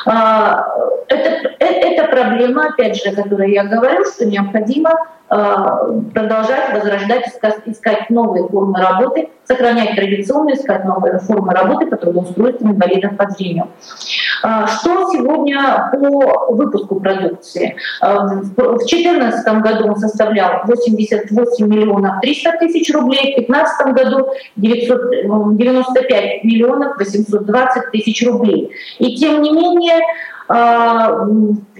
А, 0.06 0.64
это, 1.08 1.50
это, 1.58 1.88
это 1.88 2.08
проблема, 2.08 2.68
опять 2.68 3.02
же, 3.02 3.10
о 3.10 3.20
которой 3.20 3.52
я 3.52 3.64
говорю, 3.64 4.04
что 4.04 4.26
необходимо 4.26 4.92
продолжать 5.32 6.74
возрождать, 6.74 7.28
искать, 7.66 8.10
новые 8.10 8.46
формы 8.48 8.78
работы, 8.78 9.30
сохранять 9.44 9.96
традиционные, 9.96 10.56
искать 10.56 10.84
новые 10.84 11.18
формы 11.20 11.52
работы 11.54 11.86
по 11.86 11.96
трудоустройству 11.96 12.68
инвалидов 12.68 13.16
по 13.16 13.30
зрению. 13.30 13.68
А, 14.42 14.66
что 14.66 15.10
сегодня 15.10 15.90
по 15.90 16.52
выпуску 16.52 17.00
продукции? 17.00 17.76
А, 18.00 18.26
в 18.26 18.54
2014 18.54 19.62
году 19.62 19.88
он 19.88 19.96
составлял 19.96 20.66
88 20.66 21.66
миллионов 21.66 22.20
300 22.20 22.52
тысяч 22.58 22.92
рублей, 22.92 23.32
в 23.32 23.48
2015 23.48 23.94
году 23.94 24.28
995 24.56 26.44
миллионов 26.44 26.98
820 26.98 27.90
тысяч 27.90 28.26
рублей. 28.26 28.70
И 28.98 29.16
тем 29.16 29.40
не 29.40 29.50
менее 29.50 30.00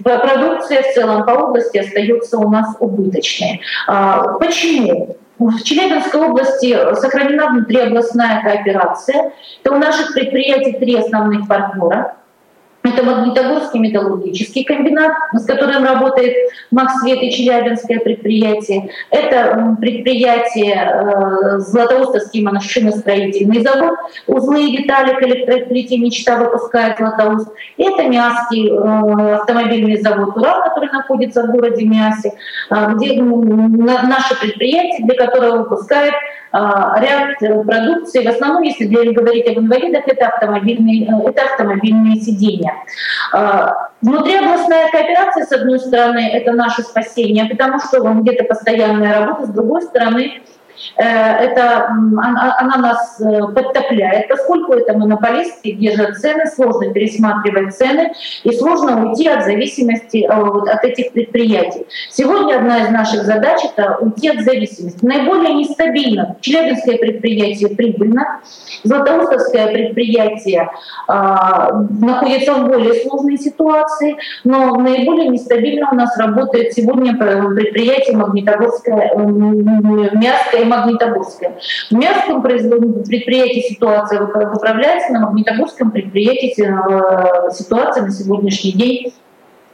продукция 0.03 0.81
в 0.81 0.93
целом 0.93 1.25
по 1.25 1.31
области 1.31 1.77
остается 1.77 2.37
у 2.37 2.49
нас 2.49 2.75
убыточной. 2.79 3.61
А, 3.87 4.33
почему? 4.39 5.17
В 5.39 5.61
Челябинской 5.63 6.21
области 6.21 6.95
сохранена 6.95 7.49
внутриобластная 7.49 8.41
кооперация. 8.41 9.31
Это 9.63 9.73
у 9.73 9.77
наших 9.77 10.13
предприятий 10.13 10.73
три 10.73 10.95
основных 10.95 11.47
партнера. 11.47 12.15
Это 12.83 13.01
Магнитогорский 13.01 13.79
металлургический 13.79 14.65
комбинат, 14.65 15.13
с 15.33 15.45
которым 15.45 15.85
работает 15.85 16.35
Максвет 16.69 17.23
и 17.23 17.31
Челябинское 17.31 17.99
предприятие. 17.99 18.89
Это 19.09 19.77
предприятие 19.79 20.75
э, 20.75 21.59
Златоустовский 21.59 22.43
машиностроительный 22.43 23.61
завод. 23.61 23.93
Узлы 24.27 24.65
и 24.65 24.77
детали 24.77 25.15
к 25.15 25.23
электроплите 25.23 25.97
«Мечта» 25.97 26.37
выпускает 26.37 26.97
Златоуст. 26.97 27.47
Это 27.77 28.03
Миасский 28.03 28.69
э, 28.69 29.35
автомобильный 29.35 30.01
завод 30.01 30.35
«Урал», 30.35 30.63
который 30.65 30.91
находится 30.91 31.43
в 31.43 31.51
городе 31.51 31.85
Миасе, 31.85 32.33
э, 32.69 32.87
где 32.95 33.21
наше 33.21 34.37
предприятие, 34.41 35.07
для 35.07 35.15
которого 35.15 35.63
выпускает 35.63 36.13
ряд 36.51 37.39
продукции. 37.39 38.23
В 38.23 38.29
основном, 38.29 38.61
если 38.61 38.85
говорить 38.85 39.47
об 39.47 39.57
инвалидах, 39.57 40.03
это 40.07 40.27
автомобильные, 40.27 41.07
это 41.25 41.41
автомобильные 41.45 42.17
сиденья. 42.17 42.72
А, 43.31 43.89
внутриобластная 44.01 44.89
кооперация, 44.91 45.45
с 45.45 45.51
одной 45.51 45.79
стороны, 45.79 46.29
это 46.33 46.51
наше 46.51 46.83
спасение, 46.83 47.45
потому 47.45 47.79
что 47.79 48.01
где-то 48.01 48.43
постоянная 48.45 49.19
работа, 49.19 49.47
с 49.47 49.49
другой 49.49 49.81
стороны, 49.81 50.41
это, 50.95 51.87
она 51.87 52.77
нас 52.77 53.21
э, 53.21 53.53
подтопляет, 53.53 54.27
поскольку 54.27 54.73
это 54.73 54.97
монополисты 54.97 55.71
держат 55.71 56.17
цены, 56.17 56.45
сложно 56.47 56.93
пересматривать 56.93 57.75
цены 57.75 58.13
и 58.43 58.51
сложно 58.51 59.07
уйти 59.07 59.27
от 59.27 59.43
зависимости 59.43 60.25
э, 60.25 60.27
от 60.29 60.83
этих 60.83 61.11
предприятий. 61.11 61.85
Сегодня 62.09 62.57
одна 62.57 62.83
из 62.83 62.89
наших 62.89 63.23
задач— 63.23 63.61
это 63.63 63.97
уйти 63.99 64.29
от 64.29 64.41
зависимости. 64.41 65.03
Наиболее 65.03 65.53
нестабильно 65.53 66.35
Челябинское 66.41 66.97
предприятие 66.97 67.69
прибыльно, 67.69 68.41
Златоустовское 68.83 69.67
предприятие 69.67 70.69
а, 71.07 71.71
находится 71.89 72.53
в 72.53 72.67
более 72.67 72.93
сложной 73.01 73.37
ситуации, 73.37 74.17
но 74.43 74.75
наиболее 74.75 75.29
нестабильно 75.29 75.89
у 75.91 75.95
нас 75.95 76.17
работает 76.17 76.73
сегодня 76.73 77.15
предприятие 77.15 78.17
Магнитогорское, 78.17 79.13
Мясское 79.15 80.62
и 80.63 80.65
Магнитогорское. 80.65 81.59
В 81.89 81.93
Мясском 81.93 82.41
предприятии 82.41 83.73
ситуация 83.73 84.21
выправляется, 84.21 85.13
на 85.13 85.19
Магнитогорском 85.21 85.91
предприятии 85.91 86.53
э, 86.59 87.51
ситуация 87.51 88.03
на 88.05 88.11
сегодняшний 88.11 88.71
день 88.71 89.13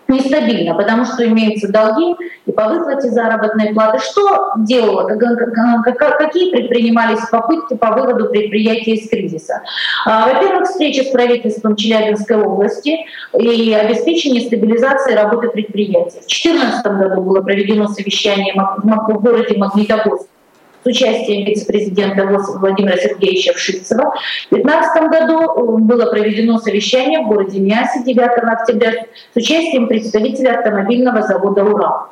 нестабильно, 0.10 0.76
потому 0.76 1.06
что 1.06 1.26
имеются 1.26 1.72
долги 1.72 2.16
и 2.46 2.52
по 2.52 2.68
выплате 2.68 3.10
заработной 3.10 3.74
платы. 3.74 4.00
Что 4.00 4.54
делало, 4.58 5.08
какие 5.08 6.52
предпринимались 6.52 7.28
попытки 7.30 7.76
по 7.76 7.92
выводу 7.92 8.30
предприятия 8.30 8.96
из 8.96 9.10
кризиса? 9.10 9.62
А, 10.06 10.28
во-первых, 10.28 10.68
встреча 10.68 11.04
с 11.04 11.12
правительством 11.12 11.76
Челябинской 11.76 12.38
области 12.38 13.06
и 13.38 13.74
обеспечение 13.74 14.42
стабилизации 14.42 15.14
работы 15.14 15.50
предприятия. 15.50 16.22
В 16.22 16.28
2014 16.28 16.86
году 16.86 17.22
было 17.22 17.42
проведено 17.42 17.88
совещание 17.88 18.54
в 18.56 19.22
городе 19.22 19.58
Магнитогорск 19.58 20.28
с 20.84 20.86
участием 20.86 21.46
вице-президента 21.46 22.26
Владимира 22.26 22.98
Сергеевича 22.98 23.54
Вшицева. 23.54 24.14
В 24.50 24.56
2015 24.56 25.10
году 25.10 25.42
э, 25.42 25.82
было 25.82 26.06
проведено 26.12 26.60
совещание 26.60 27.20
в 27.20 27.28
городе 27.28 27.60
Миасе 27.60 28.04
9 28.04 28.20
октября 28.20 29.06
с 29.34 29.36
участием 29.36 29.88
представителя 29.88 30.58
автомобильного 30.58 31.22
завода 31.22 31.64
«Урал». 31.64 32.08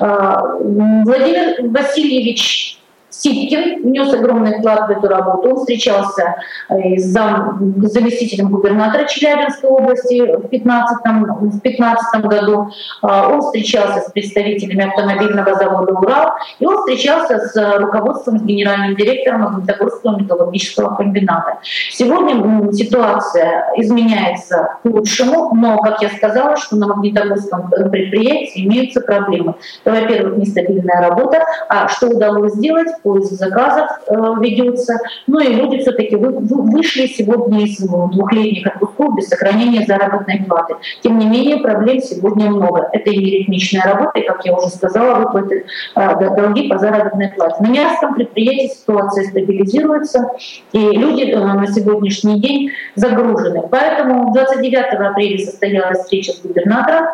Э, 0.00 0.58
Владимир 1.04 1.70
Васильевич 1.70 2.77
Сипкин 3.10 3.82
внес 3.82 4.12
огромный 4.12 4.58
вклад 4.58 4.88
в 4.88 4.90
эту 4.90 5.08
работу. 5.08 5.50
Он 5.50 5.56
встречался 5.56 6.36
э, 6.68 6.96
с 6.96 7.04
зам, 7.04 7.74
заместителем 7.82 8.50
губернатора 8.50 9.06
Челябинской 9.06 9.70
области 9.70 10.20
в 10.20 10.48
2015, 10.48 12.24
году. 12.24 12.70
А, 13.02 13.28
он 13.28 13.40
встречался 13.40 14.00
с 14.00 14.12
представителями 14.12 14.86
автомобильного 14.88 15.54
завода 15.54 15.92
«Урал». 15.92 16.32
И 16.58 16.66
он 16.66 16.78
встречался 16.78 17.38
с 17.38 17.78
руководством, 17.78 18.38
с 18.38 18.42
генеральным 18.42 18.96
директором 18.96 19.42
Магнитогорского 19.42 20.18
металлургического 20.18 20.94
комбината. 20.94 21.58
Сегодня 21.90 22.72
ситуация 22.72 23.72
изменяется 23.76 24.78
к 24.82 24.86
лучшему, 24.86 25.54
но, 25.54 25.78
как 25.78 26.02
я 26.02 26.10
сказала, 26.10 26.56
что 26.56 26.76
на 26.76 26.88
Магнитогорском 26.88 27.70
предприятии 27.70 28.66
имеются 28.66 29.00
проблемы. 29.00 29.54
Это, 29.84 30.00
во-первых, 30.00 30.36
нестабильная 30.38 31.08
работа. 31.08 31.42
А 31.68 31.88
что 31.88 32.08
удалось 32.08 32.52
сделать? 32.52 32.88
Поиск 33.02 33.32
заказов 33.32 33.88
э, 34.06 34.14
ведется. 34.40 34.98
Ну 35.26 35.40
и 35.40 35.54
люди 35.54 35.78
все-таки 35.78 36.16
вы, 36.16 36.30
вы, 36.30 36.62
вышли 36.70 37.06
сегодня 37.06 37.64
из 37.64 37.78
двухлетних 37.78 38.66
отпусков 38.66 39.16
без 39.16 39.28
сохранения 39.28 39.84
заработной 39.86 40.44
платы. 40.46 40.76
Тем 41.02 41.18
не 41.18 41.26
менее, 41.26 41.58
проблем 41.58 42.00
сегодня 42.00 42.50
много. 42.50 42.88
Это 42.92 43.10
и 43.10 43.18
ритмичная 43.18 43.82
работа, 43.82 44.18
и, 44.18 44.26
как 44.26 44.44
я 44.44 44.54
уже 44.56 44.68
сказала, 44.68 45.20
выплаты 45.20 45.66
э, 45.96 46.34
долги 46.36 46.68
по 46.68 46.78
заработной 46.78 47.28
плате. 47.28 47.56
На 47.60 47.68
Миасском 47.68 48.14
предприятии 48.14 48.74
ситуация 48.74 49.24
стабилизируется, 49.24 50.30
и 50.72 50.78
люди 50.78 51.30
э, 51.30 51.38
на 51.38 51.66
сегодняшний 51.66 52.40
день 52.40 52.70
загружены. 52.94 53.62
Поэтому 53.70 54.32
29 54.32 54.74
апреля 54.94 55.38
состоялась 55.38 56.00
встреча 56.00 56.32
с 56.32 56.40
губернатором, 56.40 57.06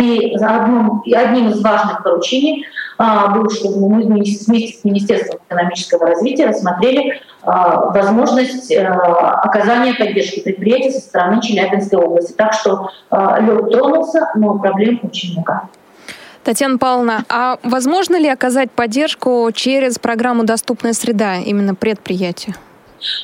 и 0.00 0.34
одним, 0.36 1.02
одним 1.14 1.50
из 1.50 1.62
важных 1.62 2.02
поручений 2.02 2.66
а, 2.98 3.28
было, 3.28 3.48
чтобы 3.50 3.88
мы 3.88 4.02
вместе 4.02 4.44
с 4.44 4.84
Министерством 4.84 5.40
экономического 5.48 6.06
развития 6.06 6.46
рассмотрели 6.46 7.20
а, 7.42 7.90
возможность 7.90 8.72
а, 8.72 9.40
оказания 9.42 9.94
поддержки 9.94 10.40
предприятий 10.40 10.90
со 10.90 11.00
стороны 11.00 11.40
Челябинской 11.40 11.98
области. 11.98 12.32
Так 12.32 12.52
что 12.52 12.90
а, 13.10 13.40
лед 13.40 13.70
тронулся, 13.70 14.30
но 14.34 14.58
проблем 14.58 15.00
очень 15.02 15.32
много. 15.32 15.62
Татьяна 16.44 16.78
Павловна, 16.78 17.24
а 17.28 17.58
возможно 17.62 18.16
ли 18.16 18.28
оказать 18.28 18.70
поддержку 18.70 19.50
через 19.54 19.98
программу 19.98 20.44
«Доступная 20.44 20.94
среда» 20.94 21.36
именно 21.36 21.74
предприятия? 21.74 22.54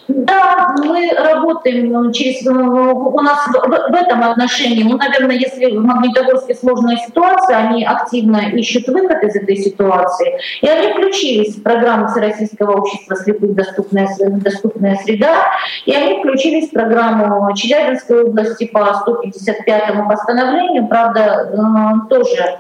Да, 0.09 0.75
мы 0.79 1.11
работаем 1.13 1.93
ну, 1.93 2.13
через... 2.13 2.45
Ну, 2.45 3.11
у 3.15 3.21
нас 3.21 3.47
в, 3.47 3.95
этом 3.95 4.23
отношении, 4.23 4.83
ну, 4.83 4.97
наверное, 4.97 5.37
если 5.37 5.77
в 5.77 5.85
Магнитогорске 5.85 6.55
сложная 6.55 6.97
ситуация, 6.97 7.57
они 7.57 7.85
активно 7.85 8.37
ищут 8.53 8.89
выход 8.89 9.23
из 9.25 9.37
этой 9.37 9.57
ситуации. 9.57 10.39
И 10.63 10.69
они 10.69 10.93
включились 10.93 11.57
в 11.57 11.63
программу 11.63 12.09
Всероссийского 12.09 12.79
общества 12.79 13.17
слепых 13.17 13.55
«Доступная, 13.55 14.09
доступная 14.19 14.97
среда», 14.97 15.47
и 15.85 15.95
они 15.95 16.21
включились 16.21 16.69
в 16.69 16.73
программу 16.73 17.53
Челябинской 17.55 18.25
области 18.25 18.67
по 18.67 18.95
155 18.95 20.09
постановлению. 20.09 20.87
Правда, 20.89 21.51
э, 21.53 22.09
тоже 22.09 22.59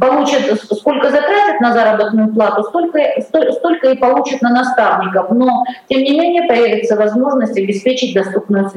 получат, 0.00 0.60
сколько 0.72 1.10
затратят 1.10 1.60
на 1.60 1.72
заработную 1.72 2.32
плату, 2.32 2.62
столько, 2.64 2.98
столько 3.20 3.90
и 3.90 3.98
получат 3.98 4.40
на 4.42 4.50
наставников. 4.50 5.30
Но, 5.34 5.64
тем 5.88 6.02
не 6.02 6.18
менее, 6.18 6.44
появится 6.44 6.96
возможность 6.96 7.58
обеспечить 7.58 8.14
доступную, 8.14 8.70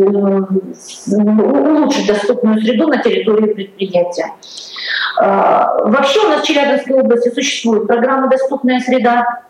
улучшить 1.07 2.07
доступную 2.07 2.61
среду 2.61 2.87
на 2.87 3.01
территории 3.01 3.53
предприятия. 3.53 4.33
А, 5.19 5.77
вообще 5.85 6.19
у 6.25 6.29
нас 6.29 6.41
в 6.41 6.45
Челябинской 6.45 6.99
области 6.99 7.29
существует 7.29 7.87
программа 7.87 8.29
«Доступная 8.29 8.79
среда», 8.79 9.46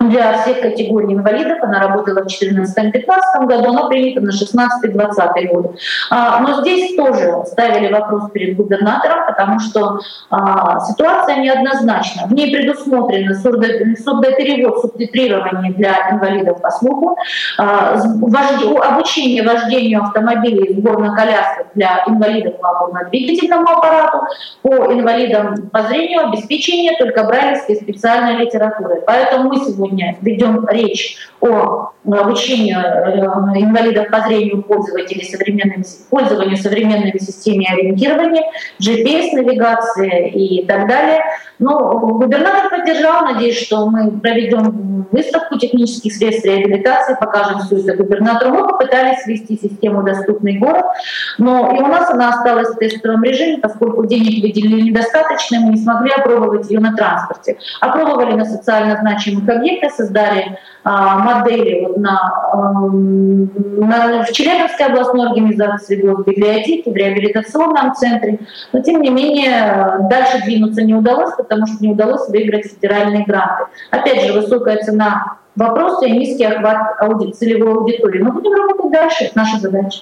для 0.00 0.38
всех 0.38 0.60
категорий 0.60 1.14
инвалидов. 1.14 1.58
Она 1.62 1.80
работала 1.80 2.22
в 2.22 2.26
2014-2015 2.26 3.46
году, 3.46 3.70
она 3.70 3.88
принята 3.88 4.20
на 4.20 4.30
2016-2020 4.30 5.52
год. 5.52 5.76
А, 6.10 6.40
но 6.40 6.60
здесь 6.60 6.96
тоже 6.96 7.42
ставили 7.46 7.92
вопрос 7.92 8.30
перед 8.30 8.56
губернатором, 8.56 9.26
потому 9.26 9.58
что 9.58 9.98
а, 10.30 10.80
ситуация 10.80 11.36
неоднозначна. 11.36 12.26
В 12.26 12.32
ней 12.32 12.54
предусмотрено 12.54 13.34
сурдоперевод, 13.34 14.80
субтитрирование 14.80 15.72
для 15.72 16.10
инвалидов 16.10 16.60
по 16.62 16.70
слуху, 16.70 17.16
а, 17.58 17.94
обучение 17.94 19.42
вождению 19.42 20.02
автомобилей 20.02 20.74
сборно-колясок 20.74 21.66
для 21.74 22.04
инвалидов 22.06 22.54
по 22.60 22.70
опорно-двигательному 22.70 23.68
аппарату, 23.68 24.18
по 24.62 24.92
инвалидам 24.92 25.68
по 25.72 25.82
зрению, 25.82 26.28
обеспечение 26.28 26.96
только 26.98 27.24
брайлевской 27.24 27.76
специальной 27.76 28.44
литературы. 28.44 29.02
Поэтому 29.06 29.48
мы 29.48 29.56
сегодня 29.56 29.87
сегодня 29.88 30.16
ведем 30.22 30.66
речь 30.68 31.16
о 31.40 31.90
обучении 32.04 32.74
э, 32.74 33.60
инвалидов 33.60 34.08
по 34.10 34.20
зрению 34.20 34.62
пользователей 34.62 35.24
современными, 35.24 35.84
пользованию 36.10 36.56
современными 36.56 37.18
системами 37.18 37.72
ориентирования, 37.72 38.44
GPS-навигации 38.80 40.30
и 40.30 40.66
так 40.66 40.88
далее. 40.88 41.22
Но 41.58 41.98
губернатор 41.98 42.70
поддержал, 42.70 43.24
надеюсь, 43.24 43.60
что 43.60 43.88
мы 43.88 44.10
проведем 44.10 44.97
выставку 45.10 45.58
технических 45.58 46.12
средств 46.12 46.44
реабилитации, 46.44 47.16
покажем 47.18 47.60
все 47.60 47.78
это 47.78 47.94
губернатору. 47.96 48.50
Мы 48.52 48.66
попытались 48.66 49.22
свести 49.22 49.58
систему 49.58 50.02
«Доступный 50.02 50.58
город», 50.58 50.84
но 51.38 51.70
и 51.74 51.80
у 51.80 51.86
нас 51.86 52.10
она 52.10 52.30
осталась 52.30 52.68
в 52.68 52.78
тестовом 52.78 53.22
режиме, 53.24 53.58
поскольку 53.58 54.06
денег 54.06 54.42
выделили 54.42 54.82
недостаточно, 54.82 55.60
мы 55.60 55.70
не 55.70 55.78
смогли 55.78 56.10
опробовать 56.12 56.70
ее 56.70 56.80
на 56.80 56.94
транспорте. 56.94 57.58
Опробовали 57.80 58.34
на 58.34 58.44
социально 58.44 58.96
значимых 58.96 59.48
объектах, 59.48 59.92
создали 59.92 60.58
а, 60.84 61.18
модели 61.18 61.84
вот 61.84 61.98
на, 61.98 62.50
эм, 62.54 63.50
на, 63.76 64.24
в 64.24 64.32
Челябинской 64.32 64.86
областной 64.86 65.28
организации 65.28 66.00
госбиблиотеки, 66.00 66.88
в 66.88 66.96
реабилитационном 66.96 67.94
центре. 67.94 68.38
Но 68.72 68.80
тем 68.80 69.02
не 69.02 69.10
менее 69.10 70.08
дальше 70.08 70.42
двинуться 70.44 70.82
не 70.82 70.94
удалось, 70.94 71.34
потому 71.36 71.66
что 71.66 71.76
не 71.80 71.92
удалось 71.92 72.28
выиграть 72.28 72.72
федеральные 72.72 73.24
гранты. 73.24 73.64
Опять 73.90 74.26
же, 74.26 74.32
высокая 74.32 74.82
цена 74.88 75.38
вопроса 75.56 76.06
и 76.06 76.12
низкий 76.12 76.44
охват 76.44 77.00
ауди- 77.00 77.32
целевой 77.32 77.74
аудитории. 77.74 78.22
Мы 78.22 78.32
будем 78.32 78.52
работать 78.52 78.92
дальше, 78.92 79.24
это 79.24 79.38
наша 79.38 79.58
задача. 79.58 80.00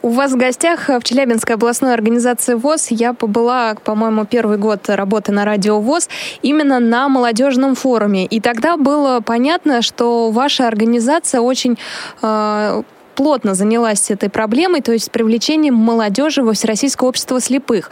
У 0.00 0.10
вас 0.10 0.32
в 0.32 0.36
гостях 0.36 0.88
в 0.88 1.02
Челябинской 1.02 1.56
областной 1.56 1.92
организации 1.92 2.54
ВОЗ 2.54 2.88
я 2.90 3.14
побыла, 3.14 3.74
по-моему, 3.82 4.26
первый 4.26 4.56
год 4.56 4.88
работы 4.88 5.32
на 5.32 5.44
радио 5.44 5.80
ВОЗ 5.80 6.08
именно 6.40 6.78
на 6.78 7.08
молодежном 7.08 7.74
форуме. 7.74 8.24
И 8.24 8.40
тогда 8.40 8.76
было 8.76 9.20
понятно, 9.20 9.82
что 9.82 10.30
ваша 10.30 10.68
организация 10.68 11.40
очень 11.40 11.78
э, 12.22 12.82
плотно 13.16 13.54
занялась 13.54 14.12
этой 14.12 14.30
проблемой, 14.30 14.82
то 14.82 14.92
есть 14.92 15.10
привлечением 15.10 15.74
молодежи 15.74 16.44
во 16.44 16.52
Всероссийское 16.52 17.08
общество 17.08 17.40
слепых. 17.40 17.90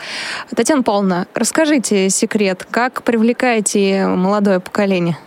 Татьяна 0.54 0.84
Павловна, 0.84 1.26
расскажите 1.34 2.08
секрет, 2.10 2.64
как 2.70 3.02
привлекаете 3.02 4.06
молодое 4.06 4.60
поколение? 4.60 5.18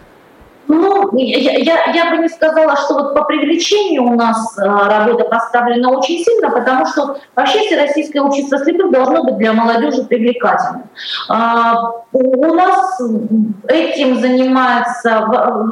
Ну, 0.70 1.10
я, 1.18 1.58
я, 1.58 1.92
я 1.92 2.12
бы 2.12 2.22
не 2.22 2.30
сказала, 2.30 2.76
что 2.78 2.94
вот 2.94 3.16
по 3.16 3.24
привлечению 3.24 4.04
у 4.04 4.14
нас 4.14 4.56
э, 4.56 4.62
работа 4.64 5.24
поставлена 5.24 5.90
очень 5.90 6.24
сильно, 6.24 6.52
потому 6.52 6.86
что 6.86 7.18
вообще 7.36 7.62
Всероссийское 7.62 8.22
общество 8.22 8.60
слепых 8.60 8.92
должно 8.92 9.24
быть 9.24 9.38
для 9.38 9.54
молодежи 9.54 10.04
привлекательным. 10.04 10.84
А, 11.28 11.74
у 12.14 12.54
нас 12.54 13.02
этим 13.68 14.20
занимается 14.20 15.26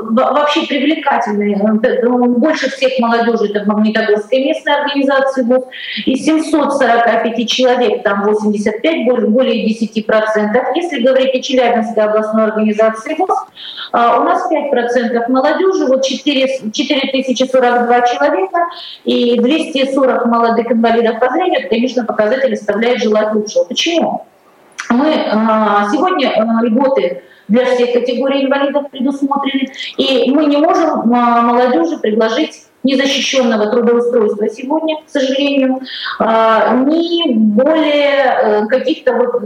вообще 0.10 0.66
привлекательные, 0.66 1.58
э, 1.58 2.28
больше 2.40 2.72
всех 2.72 2.98
молодежи, 2.98 3.54
это 3.54 3.72
Магнитогорская 3.72 4.40
местная 4.40 4.82
организация 4.82 5.46
ВОЗ, 5.46 5.66
и 6.08 6.16
745 6.16 7.48
человек, 7.48 8.02
там 8.02 8.24
85, 8.24 9.06
более, 9.06 9.28
более 9.28 9.68
10%. 9.68 10.72
Если 10.74 11.04
говорить 11.04 11.36
о 11.36 11.40
Челябинской 11.40 12.04
областной 12.04 12.46
организации 12.46 13.14
ВОЗ, 13.14 13.38
а, 13.91 14.19
у 14.19 14.23
нас 14.23 14.50
5% 14.52 15.30
молодежи, 15.30 15.86
вот 15.86 16.06
4, 16.06 16.71
4042 16.71 18.02
человека 18.02 18.60
и 19.04 19.39
240 19.39 20.26
молодых 20.26 20.71
инвалидов 20.71 21.19
по 21.19 21.30
зрению, 21.30 21.69
конечно, 21.69 22.06
показатель 22.06 22.54
оставляет 22.54 23.02
желать 23.02 23.34
лучшего. 23.34 23.63
Почему? 23.65 24.26
Мы 24.89 25.13
а, 25.32 25.89
сегодня 25.91 26.30
а, 26.30 26.63
льготы 26.63 27.23
для 27.47 27.65
всех 27.65 27.93
категорий 27.93 28.45
инвалидов 28.45 28.89
предусмотрены, 28.91 29.69
и 29.97 30.32
мы 30.32 30.45
не 30.45 30.58
можем 30.58 31.08
молодежи 31.08 31.97
предложить 31.97 32.66
незащищенного 32.88 33.67
трудоустройства 33.67 34.47
сегодня, 34.50 34.97
к 34.97 35.10
сожалению, 35.10 35.82
а, 36.19 36.76
ни 36.76 37.34
более 37.34 38.63
э, 38.63 38.65
каких-то 38.67 39.13
вот 39.13 39.43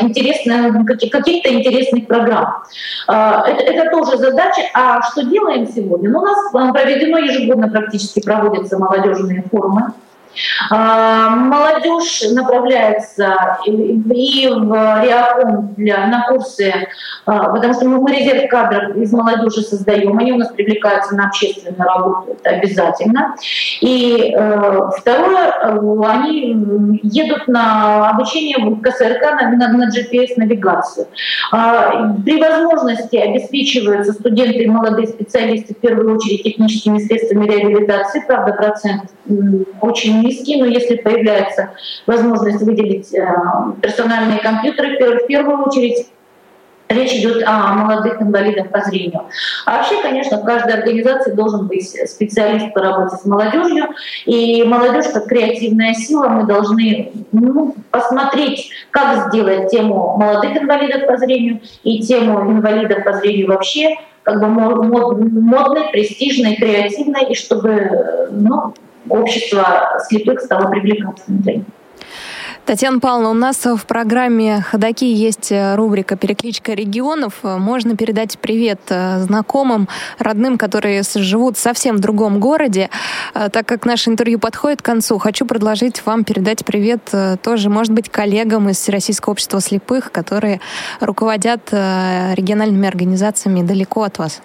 интересных, 0.00 0.84
каких-то 0.86 1.54
интересных 1.54 2.06
программ. 2.06 2.62
А, 3.06 3.48
это, 3.48 3.62
это 3.62 3.90
тоже 3.90 4.16
задача. 4.18 4.62
А 4.74 5.00
что 5.02 5.22
делаем 5.22 5.66
сегодня? 5.66 6.10
Ну, 6.10 6.18
у 6.18 6.22
нас 6.22 6.38
э, 6.52 6.72
проведено 6.72 7.18
ежегодно 7.18 7.68
практически 7.68 8.20
проводятся 8.20 8.78
молодежные 8.78 9.44
форумы 9.50 9.92
молодежь 10.70 12.22
направляется 12.32 13.58
и 13.66 14.48
в 14.48 15.02
Реаком 15.02 15.74
для, 15.76 16.06
на 16.06 16.26
курсы, 16.28 16.72
а, 17.24 17.50
потому 17.50 17.74
что 17.74 17.86
мы 17.86 18.12
резерв 18.12 18.48
кадров 18.48 18.96
из 18.96 19.12
молодежи 19.12 19.62
создаем, 19.62 20.18
они 20.18 20.32
у 20.32 20.38
нас 20.38 20.48
привлекаются 20.48 21.14
на 21.14 21.26
общественную 21.26 21.82
работу, 21.82 22.36
это 22.38 22.56
обязательно. 22.56 23.34
И 23.80 24.32
э, 24.36 24.80
второе, 24.98 25.48
э, 25.48 25.78
они 26.06 27.00
едут 27.02 27.48
на 27.48 28.10
обучение 28.10 28.58
в 28.58 28.80
КСРК 28.80 29.22
на, 29.40 29.50
на, 29.50 29.68
на 29.68 29.88
GPS-навигацию. 29.88 31.06
А, 31.52 32.14
при 32.24 32.40
возможности 32.40 33.16
обеспечиваются 33.16 34.12
студенты 34.12 34.64
и 34.64 34.68
молодые 34.68 35.08
специалисты 35.08 35.74
в 35.74 35.78
первую 35.78 36.16
очередь 36.16 36.42
техническими 36.42 36.98
средствами 36.98 37.46
реабилитации, 37.46 38.22
правда, 38.26 38.52
процент 38.52 39.10
очень 39.80 40.20
низкий, 40.26 40.60
но 40.60 40.66
если 40.66 40.96
появляется 40.96 41.70
возможность 42.06 42.62
выделить 42.62 43.14
э, 43.14 43.26
персональные 43.80 44.38
компьютеры, 44.40 44.96
в 45.22 45.26
первую 45.26 45.64
очередь 45.64 46.06
Речь 46.88 47.14
идет 47.14 47.42
о 47.44 47.74
молодых 47.74 48.22
инвалидах 48.22 48.70
по 48.70 48.80
зрению. 48.80 49.22
А 49.64 49.78
вообще, 49.78 50.00
конечно, 50.02 50.38
в 50.38 50.44
каждой 50.44 50.74
организации 50.74 51.32
должен 51.32 51.66
быть 51.66 51.88
специалист 52.08 52.72
по 52.72 52.80
работе 52.80 53.16
с 53.16 53.24
молодежью. 53.24 53.86
И 54.24 54.62
молодежь 54.62 55.06
как 55.12 55.26
креативная 55.26 55.94
сила, 55.94 56.28
мы 56.28 56.44
должны 56.46 57.10
ну, 57.32 57.74
посмотреть, 57.90 58.70
как 58.92 59.28
сделать 59.28 59.68
тему 59.68 60.16
молодых 60.16 60.62
инвалидов 60.62 61.08
по 61.08 61.16
зрению 61.16 61.60
и 61.82 62.00
тему 62.02 62.52
инвалидов 62.52 63.02
по 63.04 63.14
зрению 63.14 63.48
вообще 63.48 63.96
как 64.22 64.40
бы 64.40 64.46
модной, 64.46 65.88
престижной, 65.90 66.54
креативной, 66.54 67.30
и 67.30 67.34
чтобы 67.34 68.28
ну, 68.30 68.74
общество 69.08 69.88
слепых 70.08 70.40
стало 70.40 70.70
привлекательным 70.70 71.42
для 71.42 71.54
них. 71.56 71.64
Татьяна 72.66 72.98
Павловна, 72.98 73.30
у 73.30 73.34
нас 73.34 73.64
в 73.64 73.86
программе 73.86 74.60
«Ходоки» 74.60 75.04
есть 75.04 75.52
рубрика 75.52 76.16
«Перекличка 76.16 76.72
регионов». 76.72 77.34
Можно 77.44 77.96
передать 77.96 78.40
привет 78.40 78.80
э, 78.88 79.20
знакомым, 79.20 79.88
родным, 80.18 80.58
которые 80.58 81.04
живут 81.04 81.58
совсем 81.58 81.98
в 81.98 82.00
другом 82.00 82.40
городе. 82.40 82.90
Э, 83.34 83.50
так 83.50 83.66
как 83.66 83.86
наше 83.86 84.10
интервью 84.10 84.40
подходит 84.40 84.82
к 84.82 84.84
концу, 84.84 85.18
хочу 85.18 85.46
предложить 85.46 86.04
вам 86.04 86.24
передать 86.24 86.64
привет 86.64 87.08
э, 87.12 87.36
тоже, 87.40 87.70
может 87.70 87.92
быть, 87.92 88.08
коллегам 88.08 88.68
из 88.68 88.88
Российского 88.88 89.34
общества 89.34 89.60
слепых, 89.60 90.10
которые 90.10 90.60
руководят 90.98 91.70
региональными 91.70 92.88
организациями 92.88 93.62
далеко 93.62 94.02
от 94.02 94.18
вас. 94.18 94.42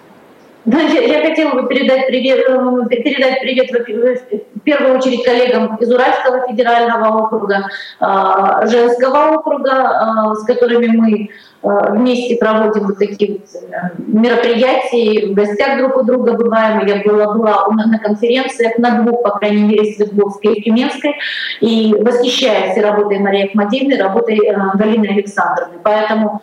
Я, 0.64 0.80
я 0.80 1.28
хотела 1.28 1.60
бы 1.60 1.68
передать 1.68 2.06
привет, 2.06 2.46
передать 2.88 3.40
привет 3.40 3.70
в 3.70 4.60
первую 4.60 4.96
очередь 4.96 5.24
коллегам 5.24 5.76
из 5.76 5.90
Уральского 5.92 6.46
федерального 6.46 7.24
округа, 7.24 7.68
а, 7.98 8.64
женского 8.66 9.34
округа, 9.34 10.34
с 10.36 10.44
которыми 10.44 10.86
мы 10.86 11.30
Э, 11.51 11.51
вместе 11.62 12.36
проводим 12.36 12.86
вот 12.86 12.98
такие 12.98 13.32
вот 13.32 13.42
э, 13.54 13.90
мероприятия, 13.98 15.28
в 15.28 15.34
гостях 15.34 15.78
друг 15.78 15.96
у 15.96 16.02
друга 16.02 16.32
бываем. 16.32 16.84
Я 16.86 17.02
была, 17.02 17.34
была 17.34 17.66
на 17.68 17.98
конференциях 17.98 18.78
на 18.78 19.02
двух, 19.02 19.22
по 19.22 19.30
крайней 19.30 19.62
мере, 19.62 19.92
Свердловской 19.94 20.54
и 20.54 20.62
Тюменской, 20.62 21.14
и 21.60 21.94
восхищаюсь 21.98 22.76
работой 22.78 23.20
Марии 23.20 23.46
Ахмадеевны, 23.46 23.96
работой 23.96 24.38
э, 24.44 24.56
Галины 24.74 25.06
Александровны. 25.06 25.78
Поэтому, 25.82 26.42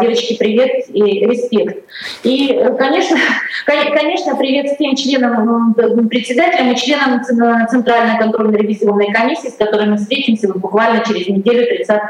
девочки, 0.00 0.36
привет 0.38 0.88
и 0.88 1.26
респект. 1.26 1.84
И, 2.24 2.48
конечно, 2.78 3.16
конечно, 3.66 4.36
привет 4.36 4.74
всем 4.74 4.96
членам, 4.96 5.74
председателям 6.08 6.72
и 6.72 6.76
членам 6.76 7.22
Центральной 7.68 8.18
контрольно-ревизионной 8.18 9.12
комиссии, 9.12 9.48
с 9.48 9.56
которыми 9.56 9.96
встретимся 9.96 10.52
буквально 10.52 11.04
через 11.04 11.28
неделю 11.28 11.66
30, 11.66 12.00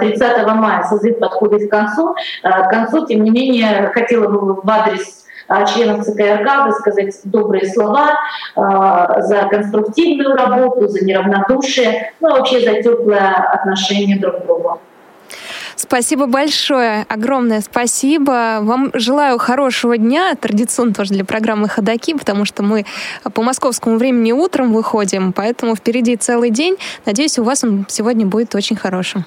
30 0.00 0.46
мая. 0.46 0.84
Созыв 0.84 1.18
подходит 1.18 1.68
к 1.68 1.70
концу 1.70 1.95
концу. 1.96 2.14
Э, 2.42 2.62
к 2.62 2.70
концу, 2.70 3.06
тем 3.06 3.24
не 3.24 3.30
менее, 3.30 3.90
хотела 3.94 4.28
бы 4.28 4.54
в 4.54 4.70
адрес 4.70 5.24
членов 5.72 6.04
ЦКРК 6.04 6.66
высказать 6.66 7.20
добрые 7.22 7.72
слова 7.72 8.18
за 8.56 9.46
конструктивную 9.48 10.34
работу, 10.34 10.88
за 10.88 11.04
неравнодушие, 11.04 12.12
ну 12.18 12.30
вообще 12.30 12.58
за 12.68 12.82
теплое 12.82 13.32
отношение 13.52 14.18
друг 14.18 14.42
к 14.42 14.44
другу. 14.44 14.80
Спасибо 15.76 16.26
большое, 16.26 17.04
огромное 17.08 17.60
спасибо. 17.60 18.58
Вам 18.62 18.90
желаю 18.94 19.38
хорошего 19.38 19.98
дня, 19.98 20.34
традиционно 20.34 20.94
тоже 20.94 21.12
для 21.12 21.24
программы 21.24 21.68
«Ходоки», 21.68 22.14
потому 22.14 22.44
что 22.44 22.62
мы 22.62 22.86
по 23.34 23.42
московскому 23.42 23.98
времени 23.98 24.32
утром 24.32 24.72
выходим, 24.72 25.32
поэтому 25.32 25.76
впереди 25.76 26.16
целый 26.16 26.50
день. 26.50 26.76
Надеюсь, 27.04 27.38
у 27.38 27.44
вас 27.44 27.62
он 27.62 27.84
сегодня 27.88 28.26
будет 28.26 28.54
очень 28.54 28.74
хорошим. 28.74 29.26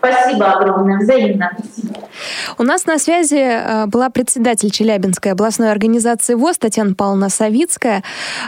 Спасибо 0.00 0.52
огромное, 0.52 0.98
взаимно. 0.98 1.50
У 2.56 2.62
нас 2.62 2.86
на 2.86 2.98
связи 2.98 3.36
э, 3.36 3.86
была 3.86 4.08
председатель 4.08 4.70
Челябинской 4.70 5.32
областной 5.32 5.70
организации 5.70 6.34
ВОЗ 6.34 6.56
Татьяна 6.56 6.94
Павловна 6.94 7.28
Савицкая. 7.28 8.02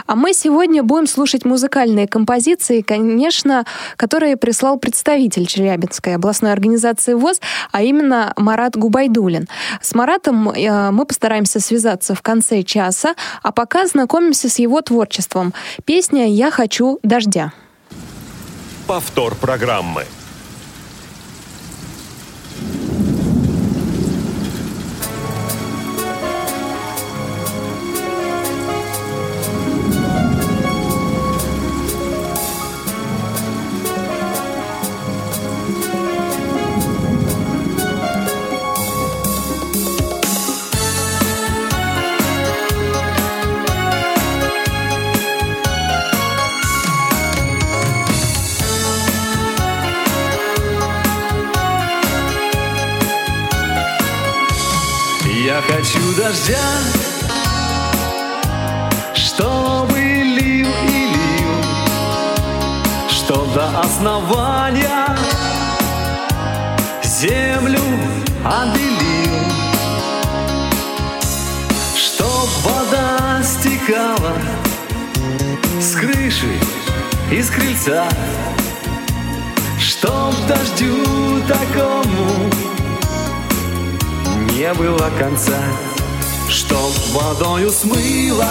А 0.07 0.15
мы 0.15 0.33
сегодня 0.33 0.81
будем 0.81 1.05
слушать 1.05 1.45
музыкальные 1.45 2.07
композиции, 2.07 2.81
конечно, 2.81 3.65
которые 3.97 4.35
прислал 4.35 4.77
представитель 4.77 5.45
Челябинской 5.45 6.15
областной 6.15 6.53
организации 6.53 7.13
ВОЗ, 7.13 7.39
а 7.71 7.83
именно 7.83 8.33
Марат 8.35 8.75
Губайдулин. 8.75 9.47
С 9.79 9.93
Маратом 9.93 10.49
э, 10.49 10.89
мы 10.89 11.05
постараемся 11.05 11.59
связаться 11.59 12.15
в 12.15 12.23
конце 12.23 12.63
часа, 12.63 13.13
а 13.43 13.51
пока 13.51 13.85
знакомимся 13.85 14.49
с 14.49 14.57
его 14.57 14.81
творчеством. 14.81 15.53
Песня 15.85 16.27
«Я 16.27 16.49
хочу 16.49 16.99
дождя». 17.03 17.53
Повтор 18.87 19.35
программы. 19.35 20.05
Дождя, 56.23 56.69
чтобы 59.13 59.99
лил 59.99 60.69
и 60.87 61.05
лил, 61.13 61.63
что 63.09 63.45
до 63.53 63.81
основания 63.81 65.17
землю 67.03 67.81
обелил, 68.45 69.51
чтоб 71.93 72.47
вода 72.63 73.43
стекала 73.43 74.33
с 75.81 75.95
крыши 75.95 76.57
и 77.31 77.41
с 77.41 77.49
крыльца, 77.49 78.07
чтоб 79.77 80.33
дождю 80.47 81.41
такому 81.49 82.49
не 84.53 84.73
было 84.75 85.09
конца, 85.19 85.59
Чтоб 86.49 86.91
водою 87.11 87.71
смыло 87.71 88.47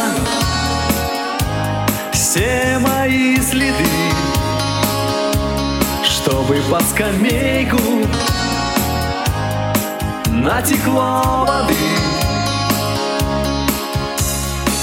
все 2.12 2.78
мои 2.80 3.36
следы, 3.40 3.84
Чтобы 6.04 6.62
под 6.70 6.82
скамейку 6.82 7.78
натекло 10.28 11.44
воды, 11.46 11.74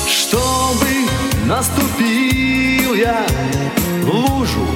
Чтобы 0.07 0.87
наступил 1.45 2.93
я 2.93 3.25
в 4.03 4.09
лужу 4.09 4.67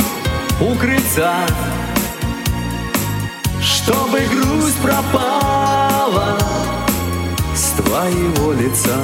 у 0.59 0.75
крыльца, 0.75 1.45
Чтобы 3.61 4.19
грусть 4.21 4.77
пропала 4.81 5.92
с 7.93 7.95
твоего 7.95 8.53
лица. 8.53 8.99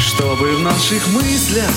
Чтобы 0.00 0.56
в 0.56 0.60
наших 0.60 1.06
мыслях 1.08 1.70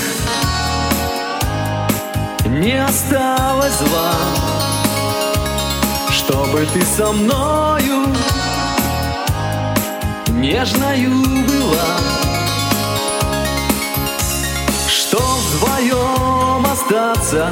не 2.46 2.82
осталось 2.82 3.74
зла, 3.74 4.14
Чтобы 6.10 6.66
ты 6.72 6.82
со 6.86 7.12
мною 7.12 8.06
нежною 10.42 11.22
была, 11.46 11.86
Что 14.88 15.18
вдвоем 15.18 16.66
остаться 16.66 17.48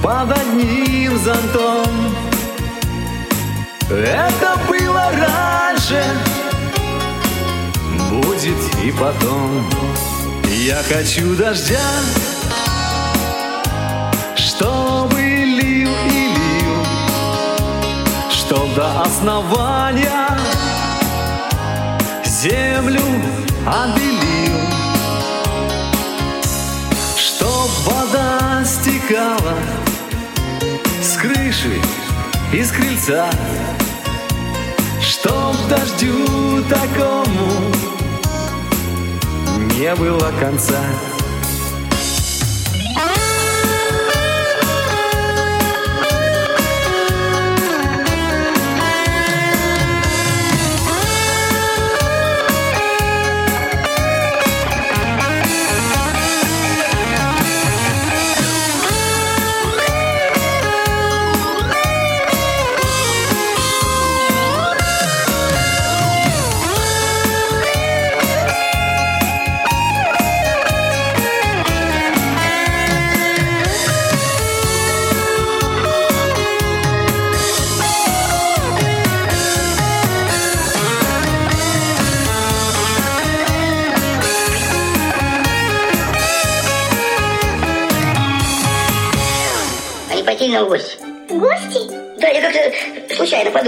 под 0.00 0.30
одним 0.30 1.18
зонтом. 1.18 2.14
Это 3.90 4.56
было 4.68 5.10
раньше, 5.10 6.04
будет 8.10 8.84
и 8.84 8.92
потом. 8.92 9.68
Я 10.44 10.80
хочу 10.84 11.34
дождя, 11.34 11.90
чтобы 14.36 15.20
лил 15.20 15.90
и 16.10 16.28
лил, 16.36 16.84
чтоб 18.30 18.72
до 18.76 19.02
основания 19.02 20.28
землю 22.42 23.00
обелил, 23.66 24.60
Чтоб 27.16 27.68
вода 27.84 28.64
стекала 28.64 29.56
с 31.02 31.16
крыши 31.16 31.80
и 32.52 32.62
с 32.62 32.70
крыльца, 32.70 33.28
Чтоб 35.00 35.56
дождю 35.68 36.62
такому 36.68 37.72
не 39.74 39.92
было 39.96 40.30
конца. 40.40 40.80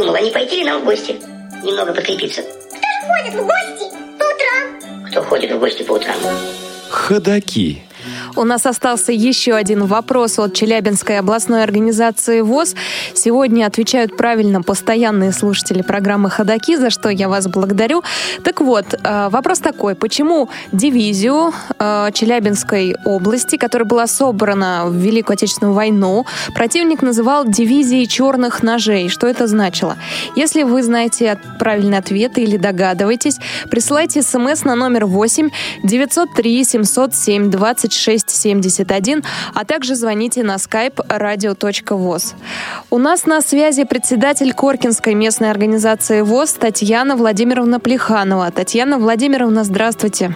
Случайно 0.00 0.12
подумал, 0.12 0.14
а 0.14 0.20
не 0.20 0.30
пойти 0.30 0.56
ли 0.56 0.64
нам 0.64 0.82
в 0.82 0.84
гости? 0.84 1.16
Немного 1.62 1.92
подкрепиться. 1.92 2.42
Кто 2.42 2.78
же 2.80 3.06
ходит 3.06 3.34
в 3.34 3.46
гости 3.46 3.90
по 4.18 4.24
утрам? 4.24 5.04
Кто 5.10 5.22
ходит 5.22 5.52
в 5.52 5.58
гости 5.58 5.82
по 5.82 5.92
утрам? 5.92 6.16
Ходаки. 6.88 7.82
У 8.40 8.44
нас 8.44 8.64
остался 8.64 9.12
еще 9.12 9.52
один 9.52 9.84
вопрос 9.84 10.38
от 10.38 10.54
Челябинской 10.54 11.18
областной 11.18 11.62
организации 11.62 12.40
ВОЗ. 12.40 12.74
Сегодня 13.12 13.66
отвечают 13.66 14.16
правильно 14.16 14.62
постоянные 14.62 15.32
слушатели 15.32 15.82
программы 15.82 16.30
«Ходоки», 16.30 16.76
за 16.76 16.88
что 16.88 17.10
я 17.10 17.28
вас 17.28 17.48
благодарю. 17.48 18.02
Так 18.42 18.62
вот, 18.62 18.94
э, 18.94 19.28
вопрос 19.28 19.58
такой. 19.58 19.94
Почему 19.94 20.48
дивизию 20.72 21.52
э, 21.78 22.08
Челябинской 22.14 22.96
области, 23.04 23.56
которая 23.58 23.86
была 23.86 24.06
собрана 24.06 24.84
в 24.86 24.94
Великую 24.94 25.34
Отечественную 25.34 25.74
войну, 25.74 26.24
противник 26.54 27.02
называл 27.02 27.44
дивизией 27.44 28.06
черных 28.06 28.62
ножей? 28.62 29.10
Что 29.10 29.26
это 29.26 29.48
значило? 29.48 29.98
Если 30.34 30.62
вы 30.62 30.82
знаете 30.82 31.38
правильный 31.58 31.98
ответ 31.98 32.38
или 32.38 32.56
догадываетесь, 32.56 33.36
присылайте 33.70 34.22
смс 34.22 34.64
на 34.64 34.76
номер 34.76 35.04
8 35.04 35.50
903 35.82 36.64
707 36.64 37.50
26 37.50 38.29
71, 38.34 39.22
а 39.54 39.64
также 39.64 39.94
звоните 39.94 40.42
на 40.42 40.56
skype 40.56 41.06
radio.voz. 41.08 42.34
У 42.90 42.98
нас 42.98 43.26
на 43.26 43.40
связи 43.42 43.84
председатель 43.84 44.52
Коркинской 44.52 45.14
местной 45.14 45.50
организации 45.50 46.22
ВОЗ 46.22 46.52
Татьяна 46.54 47.16
Владимировна 47.16 47.80
Плеханова. 47.80 48.50
Татьяна 48.50 48.98
Владимировна, 48.98 49.64
здравствуйте. 49.64 50.34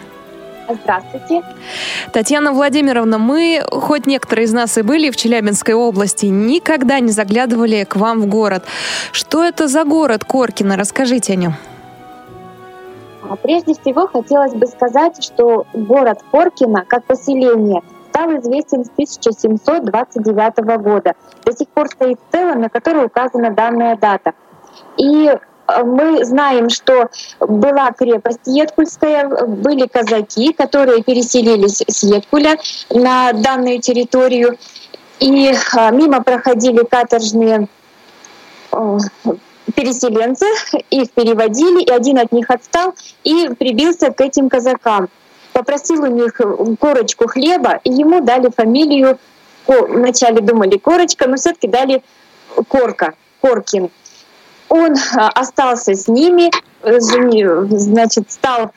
Здравствуйте. 0.68 1.42
Татьяна 2.12 2.52
Владимировна, 2.52 3.18
мы, 3.18 3.62
хоть 3.70 4.06
некоторые 4.06 4.46
из 4.46 4.52
нас 4.52 4.78
и 4.78 4.82
были 4.82 5.10
в 5.10 5.16
Челябинской 5.16 5.74
области, 5.74 6.26
никогда 6.26 7.00
не 7.00 7.10
заглядывали 7.10 7.84
к 7.84 7.96
вам 7.96 8.22
в 8.22 8.26
город. 8.26 8.64
Что 9.12 9.44
это 9.44 9.68
за 9.68 9.84
город 9.84 10.24
Коркино? 10.24 10.76
Расскажите 10.76 11.34
о 11.34 11.36
нем. 11.36 11.54
А 13.28 13.36
прежде 13.36 13.74
всего 13.74 14.06
хотелось 14.06 14.54
бы 14.54 14.66
сказать, 14.66 15.22
что 15.22 15.66
город 15.72 16.20
Коркино 16.30 16.84
как 16.86 17.04
поселение 17.04 17.82
стал 18.10 18.36
известен 18.38 18.84
с 18.84 18.90
1729 18.90 20.82
года. 20.82 21.14
До 21.44 21.56
сих 21.56 21.68
пор 21.68 21.88
стоит 21.88 22.18
стела, 22.28 22.54
на 22.54 22.68
которой 22.68 23.06
указана 23.06 23.50
данная 23.50 23.96
дата. 23.96 24.34
И 24.96 25.26
э, 25.26 25.84
мы 25.84 26.24
знаем, 26.24 26.68
что 26.68 27.08
была 27.40 27.90
крепость 27.92 28.46
Еткульская, 28.46 29.46
были 29.46 29.86
казаки, 29.86 30.52
которые 30.52 31.02
переселились 31.02 31.82
с 31.88 32.02
Еткуля 32.04 32.56
на 32.90 33.32
данную 33.32 33.80
территорию, 33.80 34.58
и 35.18 35.52
э, 35.52 35.90
мимо 35.90 36.22
проходили 36.22 36.84
каторжные 36.84 37.68
э, 38.70 38.98
переселенцы, 39.74 40.46
их 40.90 41.10
переводили, 41.12 41.82
и 41.82 41.90
один 41.90 42.18
от 42.18 42.32
них 42.32 42.50
отстал 42.50 42.94
и 43.22 43.48
прибился 43.58 44.10
к 44.10 44.20
этим 44.20 44.48
казакам. 44.48 45.08
Попросил 45.52 46.02
у 46.02 46.06
них 46.06 46.40
корочку 46.80 47.28
хлеба, 47.28 47.80
и 47.84 47.92
ему 47.92 48.20
дали 48.20 48.50
фамилию, 48.50 49.18
вначале 49.66 50.40
думали 50.40 50.76
корочка, 50.76 51.28
но 51.28 51.36
все 51.36 51.52
таки 51.52 51.68
дали 51.68 52.02
корка, 52.68 53.14
Коркин. 53.40 53.90
Он 54.68 54.94
а, 55.16 55.28
остался 55.28 55.94
с 55.94 56.08
ними, 56.08 56.50
значит, 56.82 58.32
стал 58.32 58.72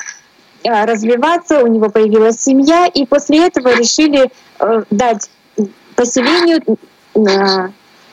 а, 0.65 0.85
развиваться, 0.85 1.63
у 1.63 1.67
него 1.67 1.89
появилась 1.89 2.41
семья, 2.41 2.87
и 2.87 3.05
после 3.05 3.47
этого 3.47 3.69
решили 3.69 4.29
э, 4.59 4.83
дать 4.91 5.29
поселению 5.95 6.61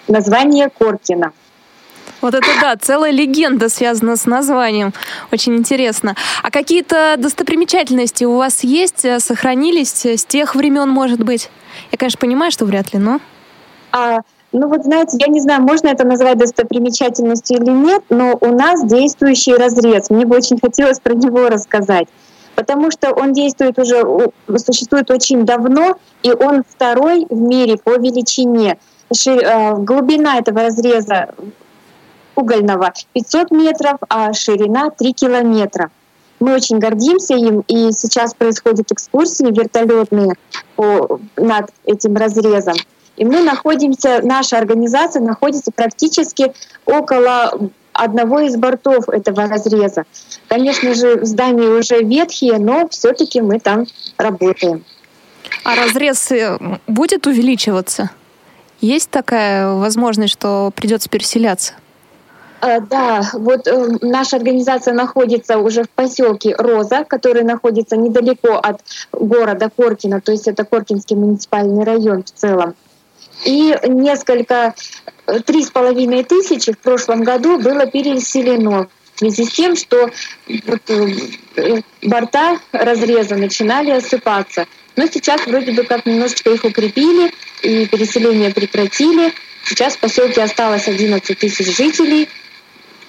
название 0.09 0.71
Коркина. 0.71 1.33
Вот 2.25 2.33
это 2.33 2.47
да, 2.59 2.75
целая 2.81 3.11
легенда 3.11 3.69
связана 3.69 4.17
с 4.17 4.25
названием. 4.25 4.95
Очень 5.31 5.57
интересно. 5.57 6.17
А 6.43 6.51
какие-то 6.51 7.17
достопримечательности 7.19 8.25
у 8.25 8.39
вас 8.39 8.65
есть, 8.65 9.05
э, 9.05 9.21
сохранились 9.21 10.07
с 10.07 10.25
тех 10.25 10.55
времен, 10.55 10.89
может 10.89 11.23
быть? 11.23 11.51
Я, 11.93 11.99
конечно, 11.99 12.19
понимаю, 12.19 12.51
что 12.51 12.65
вряд 12.65 12.95
ли, 12.95 12.99
но... 12.99 13.21
А, 13.93 14.21
ну 14.53 14.69
вот 14.69 14.85
знаете, 14.85 15.19
я 15.21 15.27
не 15.27 15.43
знаю, 15.43 15.61
можно 15.61 15.89
это 15.89 16.07
назвать 16.07 16.39
достопримечательностью 16.39 17.59
или 17.59 17.71
нет, 17.71 18.03
но 18.09 18.39
у 18.41 18.57
нас 18.57 18.83
действующий 18.87 19.55
разрез. 19.57 20.09
Мне 20.09 20.25
бы 20.25 20.35
очень 20.35 20.59
хотелось 20.59 21.01
про 21.01 21.13
него 21.13 21.49
рассказать 21.51 22.09
потому 22.57 22.93
что 22.93 23.13
он 23.13 23.33
действует 23.33 23.81
уже, 23.81 24.01
существует 24.59 25.11
очень 25.11 25.45
давно, 25.45 25.99
и 26.23 26.31
он 26.31 26.63
второй 26.63 27.27
в 27.29 27.37
мире 27.37 27.77
по 27.77 27.97
величине. 27.97 28.79
Э, 29.27 29.75
глубина 29.75 30.39
этого 30.39 30.63
разреза 30.63 31.35
угольного 32.37 32.93
500 33.13 33.51
метров, 33.51 33.99
а 34.09 34.33
ширина 34.33 34.91
3 34.91 35.13
километра. 35.13 35.91
Мы 36.41 36.55
очень 36.55 36.79
гордимся 36.79 37.35
им, 37.35 37.61
и 37.69 37.93
сейчас 37.93 38.35
происходят 38.35 38.91
экскурсии 38.91 39.47
вертолетные 39.47 40.35
по, 40.77 41.21
над 41.37 41.71
этим 41.85 42.17
разрезом. 42.17 42.75
И 43.17 43.25
мы 43.25 43.43
находимся, 43.43 44.21
наша 44.23 44.59
организация 44.59 45.23
находится 45.23 45.71
практически 45.71 46.53
около 46.85 47.71
одного 47.93 48.41
из 48.41 48.57
бортов 48.57 49.09
этого 49.09 49.47
разреза. 49.47 50.05
Конечно 50.49 50.95
же, 50.95 51.25
здания 51.25 51.69
уже 51.69 52.03
ветхие, 52.03 52.59
но 52.59 52.89
все-таки 52.89 53.41
мы 53.41 53.61
там 53.61 53.87
работаем. 54.19 54.85
А 55.63 55.77
разрез 55.77 56.31
э, 56.33 56.59
будет 56.89 57.27
увеличиваться? 57.27 58.11
Есть 58.81 59.11
такая 59.11 59.73
возможность, 59.73 60.33
что 60.33 60.73
придется 60.75 61.09
переселяться? 61.09 61.75
Э, 62.65 62.81
да, 62.81 63.31
вот 63.35 63.67
э, 63.67 63.99
наша 64.01 64.37
организация 64.37 64.95
находится 64.95 65.59
уже 65.59 65.83
в 65.83 65.91
поселке 65.91 66.55
Роза, 66.57 67.05
который 67.05 67.43
находится 67.43 67.97
недалеко 67.97 68.55
от 68.55 68.81
города 69.13 69.71
Коркина, 69.75 70.23
то 70.23 70.33
есть 70.33 70.49
это 70.49 70.65
Коркинский 70.65 71.15
муниципальный 71.15 71.85
район 71.85 72.25
в 72.25 72.31
целом. 72.31 72.75
И 73.45 73.77
несколько, 73.87 74.75
э, 75.27 75.41
три 75.41 75.63
с 75.63 75.71
половиной 75.71 76.25
тысячи 76.25 76.73
в 76.73 76.79
прошлом 76.79 77.23
году 77.23 77.59
было 77.59 77.85
переселено 77.85 78.89
в 79.15 79.19
связи 79.19 79.45
с 79.45 79.53
тем, 79.53 79.77
что 79.77 80.09
вот 80.67 80.81
борта 82.03 82.59
разреза 82.73 83.37
начинали 83.37 83.91
осыпаться. 83.91 84.67
Но 84.97 85.07
сейчас 85.07 85.47
вроде 85.47 85.73
бы 85.73 85.83
как 85.85 86.07
немножечко 86.07 86.51
их 86.51 86.65
укрепили 86.65 87.33
и 87.63 87.87
переселение 87.87 88.51
прекратили. 88.51 89.35
Сейчас 89.65 89.97
в 89.97 89.99
поселке 89.99 90.43
осталось 90.43 90.89
11 90.89 91.39
тысяч 91.39 91.77
жителей, 91.77 92.29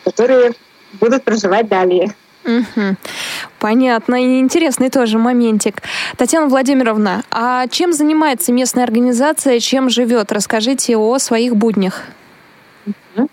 которые 0.05 0.53
будут 0.93 1.23
проживать 1.23 1.67
далее. 1.67 2.15
Угу. 2.45 2.95
Понятно. 3.59 4.15
И 4.23 4.39
интересный 4.39 4.89
тоже 4.89 5.17
моментик. 5.17 5.81
Татьяна 6.15 6.47
Владимировна, 6.47 7.23
а 7.31 7.67
чем 7.67 7.91
занимается 7.91 8.53
местная 8.53 8.83
организация, 8.83 9.59
чем 9.59 9.89
живет? 9.89 10.31
Расскажите 10.31 10.95
о 10.95 11.17
своих 11.17 11.55
буднях. 11.55 12.03
Угу. 12.85 13.27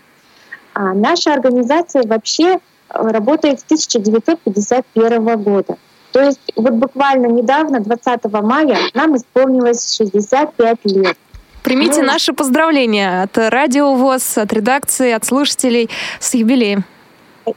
А 0.73 0.93
наша 0.93 1.33
организация 1.33 2.03
вообще 2.03 2.53
э, 2.53 2.57
работает 2.89 3.59
с 3.59 3.63
1951 3.65 5.43
года. 5.43 5.77
То 6.11 6.21
есть 6.21 6.51
вот 6.55 6.73
буквально 6.73 7.27
недавно, 7.27 7.79
20 7.79 8.25
мая, 8.41 8.77
нам 8.93 9.15
исполнилось 9.15 9.95
65 9.95 10.77
лет. 10.85 11.17
Примите 11.63 12.01
ну, 12.01 12.07
наши 12.07 12.33
поздравления 12.33 13.23
от 13.23 13.37
Радио 13.37 13.95
ВОЗ, 13.95 14.37
от 14.37 14.51
редакции, 14.51 15.11
от 15.11 15.23
слушателей 15.23 15.89
с 16.19 16.33
юбилеем. 16.33 16.83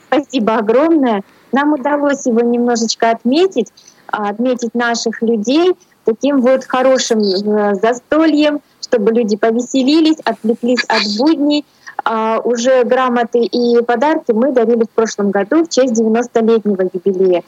Спасибо 0.07 0.57
огромное. 0.57 1.23
Нам 1.53 1.73
удалось 1.73 2.25
его 2.27 2.41
немножечко 2.41 3.11
отметить, 3.11 3.69
а, 4.07 4.31
отметить 4.31 4.75
наших 4.75 5.23
людей 5.23 5.75
таким 6.05 6.41
вот 6.41 6.65
хорошим 6.65 7.19
э, 7.19 7.75
застольем, 7.75 8.61
чтобы 8.81 9.13
люди 9.13 9.37
повеселились, 9.37 10.19
отвлеклись 10.25 10.85
от 10.85 11.03
будней. 11.19 11.65
А, 12.05 12.41
уже 12.45 12.85
грамоты 12.85 13.41
и 13.41 13.83
подарки 13.83 14.31
мы 14.31 14.53
дарили 14.53 14.85
в 14.85 14.91
прошлом 14.91 15.33
году 15.33 15.65
в 15.65 15.69
честь 15.69 15.95
90-летнего 15.95 16.89
юбилея. 16.93 17.43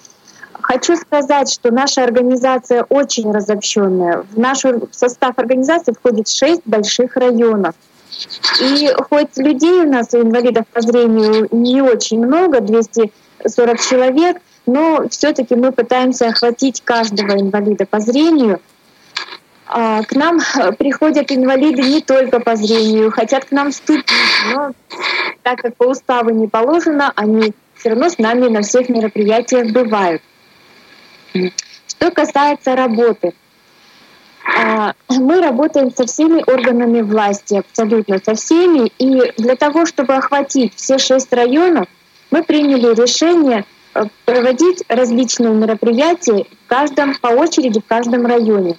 Хочу 0.60 0.96
сказать, 0.96 1.50
что 1.50 1.72
наша 1.72 2.04
организация 2.04 2.84
очень 2.88 3.32
разобщенная. 3.32 4.24
В 4.30 4.38
наш 4.38 4.62
состав 4.90 5.38
организации 5.38 5.92
входит 5.92 6.28
шесть 6.28 6.62
больших 6.64 7.16
районов. 7.16 7.74
И 8.60 8.92
хоть 9.08 9.36
людей 9.36 9.82
у 9.82 9.90
нас, 9.90 10.14
инвалидов 10.14 10.66
по 10.72 10.80
зрению, 10.80 11.48
не 11.52 11.80
очень 11.80 12.24
много, 12.24 12.60
240 12.60 13.80
человек, 13.80 14.38
но 14.66 15.08
все-таки 15.10 15.54
мы 15.54 15.72
пытаемся 15.72 16.28
охватить 16.28 16.82
каждого 16.82 17.38
инвалида 17.40 17.86
по 17.86 18.00
зрению. 18.00 18.60
А 19.66 20.02
к 20.02 20.14
нам 20.14 20.40
приходят 20.78 21.30
инвалиды 21.30 21.82
не 21.82 22.00
только 22.00 22.40
по 22.40 22.56
зрению, 22.56 23.10
хотят 23.10 23.44
к 23.44 23.52
нам 23.52 23.70
вступить, 23.70 24.06
но 24.54 24.72
так 25.42 25.60
как 25.60 25.76
по 25.76 25.84
уставу 25.84 26.30
не 26.30 26.48
положено, 26.48 27.12
они 27.14 27.52
все 27.74 27.90
равно 27.90 28.08
с 28.08 28.18
нами 28.18 28.48
на 28.48 28.62
всех 28.62 28.88
мероприятиях 28.88 29.72
бывают. 29.72 30.22
Что 31.86 32.10
касается 32.10 32.76
работы, 32.76 33.34
а, 34.56 34.94
мы 35.08 35.40
работаем 35.40 35.92
со 35.94 36.06
всеми 36.06 36.42
органами 36.50 37.02
власти, 37.02 37.54
абсолютно 37.54 38.18
со 38.24 38.34
всеми. 38.34 38.90
И 38.98 39.32
для 39.36 39.56
того, 39.56 39.86
чтобы 39.86 40.14
охватить 40.14 40.74
все 40.74 40.98
шесть 40.98 41.32
районов, 41.32 41.86
мы 42.30 42.42
приняли 42.42 42.94
решение 42.94 43.64
э, 43.94 44.04
проводить 44.24 44.84
различные 44.88 45.52
мероприятия 45.52 46.44
в 46.44 46.68
каждом, 46.68 47.14
по 47.16 47.28
очереди 47.28 47.80
в 47.80 47.86
каждом 47.86 48.26
районе. 48.26 48.76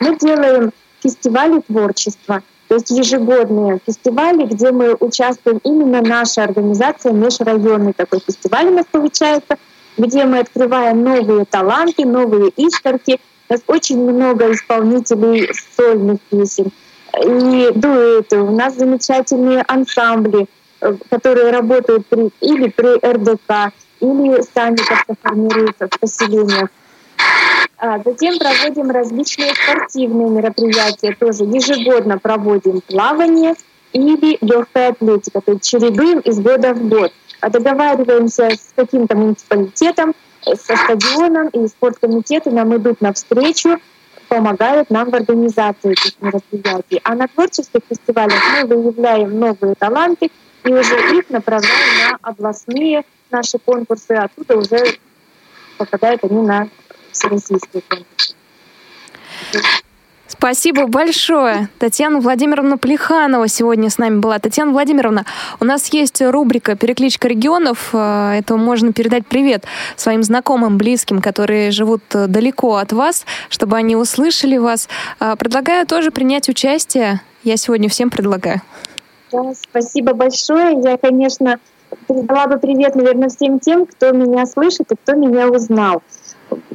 Мы 0.00 0.16
делаем 0.18 0.72
фестивали 1.02 1.60
творчества, 1.60 2.42
то 2.68 2.76
есть 2.76 2.90
ежегодные 2.90 3.80
фестивали, 3.84 4.44
где 4.44 4.70
мы 4.70 4.94
участвуем, 4.94 5.58
именно 5.64 6.00
наша 6.00 6.44
организация, 6.44 7.12
межрайонный 7.12 7.92
такой 7.92 8.20
фестиваль 8.20 8.68
у 8.68 8.74
нас 8.74 8.86
получается, 8.90 9.58
где 9.96 10.24
мы 10.24 10.40
открываем 10.40 11.02
новые 11.02 11.44
таланты, 11.44 12.04
новые 12.04 12.50
искорки. 12.50 13.20
У 13.48 13.52
нас 13.52 13.62
очень 13.66 14.02
много 14.02 14.52
исполнителей 14.52 15.50
сольных 15.76 16.20
песен 16.30 16.72
и 17.20 17.70
дуэты. 17.74 18.38
У 18.38 18.50
нас 18.50 18.74
замечательные 18.74 19.62
ансамбли, 19.68 20.46
э, 20.80 20.94
которые 21.10 21.50
работают 21.50 22.06
при, 22.06 22.30
или 22.40 22.68
при 22.68 22.96
РДК, 23.06 23.74
или 24.00 24.42
сами 24.54 24.76
как-то 24.76 25.14
формируются 25.22 25.88
в 25.88 25.98
поселениях. 26.00 26.68
А 27.78 27.98
затем 28.04 28.38
проводим 28.38 28.90
различные 28.90 29.52
спортивные 29.54 30.28
мероприятия, 30.28 31.16
тоже 31.18 31.44
ежегодно 31.44 32.18
проводим 32.18 32.80
плавание 32.80 33.54
или 33.92 34.38
легкая 34.40 34.90
атлетика, 34.90 35.40
то 35.40 35.52
есть 35.52 35.68
чередуем 35.68 36.20
из 36.20 36.38
года 36.40 36.74
в 36.74 36.88
год. 36.88 37.12
А 37.42 37.50
договариваемся 37.50 38.50
с 38.50 38.72
каким-то 38.76 39.16
муниципалитетом, 39.16 40.14
со 40.44 40.76
стадионом, 40.76 41.48
и 41.48 41.66
спорткомитеты 41.66 42.52
нам 42.52 42.76
идут 42.76 43.00
навстречу, 43.00 43.80
помогают 44.28 44.90
нам 44.90 45.10
в 45.10 45.14
организации 45.16 45.90
этих 45.90 46.22
мероприятий. 46.22 47.00
А 47.02 47.16
на 47.16 47.26
творческих 47.26 47.80
фестивалях 47.88 48.40
мы 48.52 48.66
выявляем 48.68 49.40
новые 49.40 49.74
таланты 49.74 50.30
и 50.62 50.72
уже 50.72 51.18
их 51.18 51.30
направляем 51.30 52.10
на 52.10 52.18
областные 52.22 53.04
наши 53.32 53.58
конкурсы, 53.58 54.12
оттуда 54.12 54.56
уже 54.56 54.98
попадают 55.78 56.22
они 56.22 56.42
на 56.42 56.68
всероссийские 57.10 57.82
конкурсы. 57.88 58.36
Спасибо 60.32 60.86
большое. 60.86 61.68
Татьяна 61.78 62.18
Владимировна 62.18 62.78
Плеханова 62.78 63.48
сегодня 63.48 63.90
с 63.90 63.98
нами 63.98 64.18
была. 64.18 64.38
Татьяна 64.38 64.72
Владимировна, 64.72 65.26
у 65.60 65.66
нас 65.66 65.92
есть 65.92 66.22
рубрика 66.22 66.74
«Перекличка 66.74 67.28
регионов». 67.28 67.90
Э, 67.92 68.38
это 68.38 68.56
можно 68.56 68.94
передать 68.94 69.26
привет 69.26 69.66
своим 69.94 70.22
знакомым, 70.22 70.78
близким, 70.78 71.20
которые 71.20 71.70
живут 71.70 72.00
далеко 72.10 72.76
от 72.76 72.94
вас, 72.94 73.26
чтобы 73.50 73.76
они 73.76 73.94
услышали 73.94 74.56
вас. 74.56 74.88
Э, 75.20 75.36
предлагаю 75.38 75.86
тоже 75.86 76.10
принять 76.10 76.48
участие. 76.48 77.20
Я 77.44 77.58
сегодня 77.58 77.90
всем 77.90 78.08
предлагаю. 78.08 78.62
Да, 79.32 79.52
спасибо 79.54 80.14
большое. 80.14 80.80
Я, 80.82 80.96
конечно, 80.96 81.58
передала 82.08 82.46
бы 82.46 82.58
привет, 82.58 82.94
наверное, 82.94 83.28
всем 83.28 83.60
тем, 83.60 83.84
кто 83.84 84.12
меня 84.12 84.46
слышит 84.46 84.90
и 84.92 84.96
кто 84.96 85.12
меня 85.12 85.50
узнал 85.50 86.02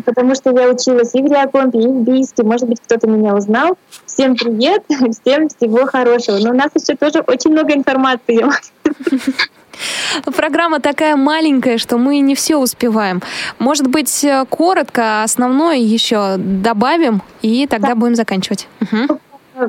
потому 0.05 0.35
что 0.35 0.51
я 0.51 0.69
училась 0.69 1.13
и 1.13 1.21
в 1.21 1.25
Реакомпе, 1.25 1.79
и 1.79 1.87
в 1.87 2.01
Бийске. 2.01 2.43
Может 2.43 2.67
быть, 2.67 2.79
кто-то 2.81 3.07
меня 3.07 3.35
узнал. 3.35 3.77
Всем 4.05 4.35
привет, 4.35 4.83
всем 4.89 5.49
всего 5.49 5.85
хорошего. 5.85 6.37
Но 6.37 6.51
у 6.51 6.53
нас 6.53 6.71
еще 6.75 6.95
тоже 6.95 7.23
очень 7.25 7.51
много 7.51 7.73
информации. 7.73 8.45
Программа 10.35 10.79
такая 10.79 11.15
маленькая, 11.15 11.77
что 11.77 11.97
мы 11.97 12.19
не 12.19 12.33
все 12.33 12.57
успеваем. 12.57 13.21
Может 13.59 13.87
быть, 13.87 14.25
коротко 14.49 15.23
основное 15.23 15.77
еще 15.77 16.35
добавим, 16.37 17.21
и 17.41 17.67
тогда 17.67 17.89
да. 17.89 17.95
будем 17.95 18.15
заканчивать. 18.15 18.67
Угу 18.81 19.19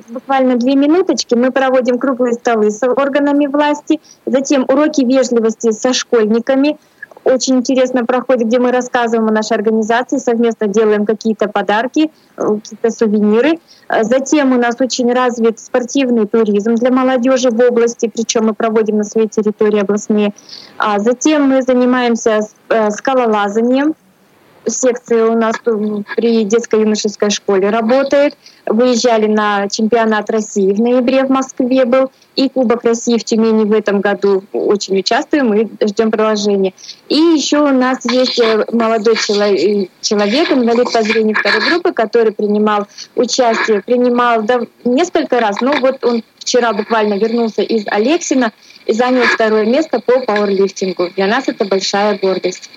буквально 0.09 0.57
две 0.57 0.75
минуточки. 0.75 1.35
Мы 1.35 1.51
проводим 1.51 1.99
круглые 1.99 2.35
столы 2.35 2.71
с 2.71 2.83
органами 2.87 3.47
власти, 3.47 4.01
затем 4.27 4.65
уроки 4.69 5.05
вежливости 5.05 5.71
со 5.71 5.93
школьниками, 5.93 6.79
очень 7.29 7.57
интересно 7.57 8.05
проходит, 8.05 8.47
где 8.47 8.59
мы 8.59 8.73
рассказываем 8.73 9.29
о 9.29 9.33
нашей 9.33 9.55
организации, 9.55 10.19
совместно 10.19 10.67
делаем 10.67 11.07
какие-то 11.07 11.49
подарки, 11.49 12.11
э, 12.37 12.55
какие-то 12.57 12.91
сувениры. 12.91 13.59
Э, 13.89 14.05
затем 14.05 14.53
у 14.53 14.57
нас 14.57 14.77
очень 14.81 15.13
развит 15.13 15.59
спортивный 15.61 16.27
туризм 16.27 16.75
для 16.75 16.91
молодежи 16.91 17.51
в 17.51 17.61
области, 17.61 18.11
причем 18.15 18.47
мы 18.47 18.55
проводим 18.55 18.99
на 18.99 19.05
своей 19.05 19.29
территории 19.29 19.81
областные. 19.81 20.33
А 20.79 20.99
затем 20.99 21.49
мы 21.49 21.63
занимаемся 21.63 22.41
э, 22.69 22.91
скалолазанием, 22.91 23.95
секция 24.67 25.27
у 25.27 25.39
нас 25.39 25.57
при 26.17 26.45
детско-юношеской 26.45 27.31
школе 27.31 27.71
работает. 27.71 28.37
Выезжали 28.67 29.27
на 29.27 29.69
чемпионат 29.69 30.29
России 30.31 30.73
в 30.73 30.81
ноябре 30.81 31.25
в 31.25 31.31
Москве 31.31 31.85
был. 31.85 32.11
И 32.37 32.49
Кубок 32.49 32.85
России 32.85 33.19
в 33.19 33.25
Тюмени 33.25 33.65
в 33.65 33.73
этом 33.73 34.01
году 34.01 34.45
очень 34.53 34.99
участвуем 34.99 35.53
и 35.55 35.67
ждем 35.87 36.13
продолжения. 36.13 36.73
И 37.09 37.17
еще 37.17 37.59
у 37.59 37.73
нас 37.73 38.05
есть 38.05 38.39
э, 38.39 38.65
молодой 38.71 39.17
человек, 39.17 39.91
человек 40.03 40.53
инвалид 40.53 40.93
по 40.93 41.03
зрению 41.03 41.35
второй 41.35 41.69
группы, 41.69 41.93
который 41.93 42.31
принимал 42.31 42.87
участие, 43.17 43.83
принимал 43.83 44.43
да, 44.43 44.61
несколько 44.85 45.41
раз. 45.41 45.61
Ну 45.61 45.81
вот 45.81 46.05
он 46.05 46.23
вчера 46.39 46.73
буквально 46.73 47.15
вернулся 47.15 47.63
из 47.63 47.85
Алексина 47.89 48.53
и 48.87 48.93
занял 48.93 49.25
второе 49.25 49.67
место 49.67 49.99
по 49.99 50.21
пауэрлифтингу. 50.21 51.11
Для 51.17 51.27
нас 51.27 51.49
это 51.49 51.65
большая 51.65 52.19
гордость 52.19 52.71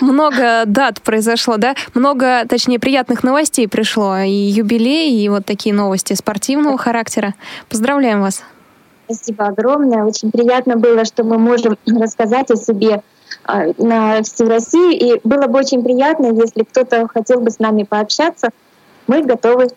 много 0.00 0.64
дат 0.66 1.00
произошло, 1.02 1.56
да? 1.56 1.74
Много, 1.94 2.44
точнее, 2.48 2.78
приятных 2.78 3.22
новостей 3.22 3.68
пришло. 3.68 4.18
И 4.18 4.30
юбилей, 4.30 5.22
и 5.22 5.28
вот 5.28 5.44
такие 5.46 5.74
новости 5.74 6.14
спортивного 6.14 6.78
характера. 6.78 7.34
Поздравляем 7.68 8.22
вас. 8.22 8.42
Спасибо 9.04 9.46
огромное. 9.46 10.04
Очень 10.04 10.30
приятно 10.30 10.76
было, 10.76 11.04
что 11.04 11.24
мы 11.24 11.38
можем 11.38 11.76
рассказать 11.86 12.50
о 12.50 12.56
себе 12.56 13.02
а, 13.44 13.72
на 13.78 14.22
всей 14.22 14.48
России. 14.48 14.96
И 14.96 15.20
было 15.24 15.46
бы 15.46 15.58
очень 15.58 15.82
приятно, 15.82 16.26
если 16.26 16.62
кто-то 16.62 17.08
хотел 17.08 17.40
бы 17.40 17.50
с 17.50 17.58
нами 17.58 17.82
пообщаться. 17.82 18.50
Мы 19.06 19.22
готовы. 19.22 19.68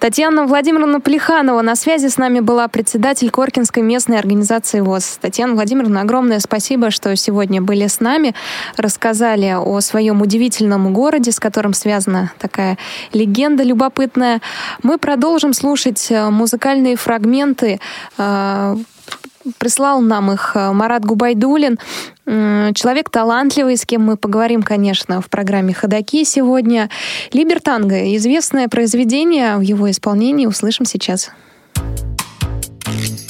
Татьяна 0.00 0.46
Владимировна 0.46 0.98
Плеханова 0.98 1.60
на 1.60 1.76
связи 1.76 2.08
с 2.08 2.16
нами 2.16 2.40
была 2.40 2.68
председатель 2.68 3.30
Коркинской 3.30 3.82
местной 3.82 4.18
организации 4.18 4.80
ВОЗ. 4.80 5.18
Татьяна 5.20 5.52
Владимировна, 5.52 6.00
огромное 6.00 6.40
спасибо, 6.40 6.90
что 6.90 7.14
сегодня 7.16 7.60
были 7.60 7.86
с 7.86 8.00
нами, 8.00 8.34
рассказали 8.78 9.54
о 9.54 9.78
своем 9.80 10.22
удивительном 10.22 10.94
городе, 10.94 11.32
с 11.32 11.38
которым 11.38 11.74
связана 11.74 12.32
такая 12.38 12.78
легенда 13.12 13.62
любопытная. 13.62 14.40
Мы 14.82 14.96
продолжим 14.96 15.52
слушать 15.52 16.06
э, 16.10 16.30
музыкальные 16.30 16.96
фрагменты 16.96 17.78
э, 18.16 18.76
Прислал 19.58 20.00
нам 20.00 20.32
их 20.32 20.52
э, 20.54 20.72
Марат 20.72 21.04
Губайдулин. 21.04 21.78
Человек 22.26 23.10
талантливый, 23.10 23.76
с 23.76 23.84
кем 23.84 24.02
мы 24.04 24.16
поговорим, 24.16 24.62
конечно, 24.62 25.20
в 25.20 25.28
программе 25.28 25.74
«Ходоки» 25.74 26.22
сегодня. 26.24 26.88
«Либертанго»— 27.32 28.14
известное 28.16 28.68
произведение 28.68 29.56
в 29.56 29.62
его 29.62 29.90
исполнении. 29.90 30.46
Услышим 30.46 30.84
сейчас. 30.84 31.30
Thank 32.84 33.29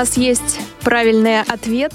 нас 0.00 0.16
есть 0.16 0.60
правильный 0.82 1.42
ответ 1.42 1.92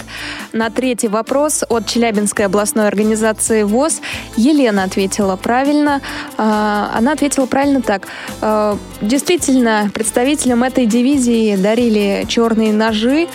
на 0.54 0.70
третий 0.70 1.08
вопрос 1.08 1.64
от 1.68 1.88
Челябинской 1.88 2.46
областной 2.46 2.88
организации 2.88 3.64
ВОЗ. 3.64 4.00
Елена 4.38 4.84
ответила 4.84 5.36
правильно. 5.38 6.02
А, 6.38 6.92
она 6.96 7.14
ответила 7.14 7.48
правильно 7.48 7.82
так. 7.82 8.08
А, 8.42 8.78
действительно, 9.02 9.90
представителям 9.92 10.62
этой 10.62 10.86
дивизии 10.86 11.56
дарили 11.56 12.26
черные 12.28 12.74
ножи. 12.74 13.28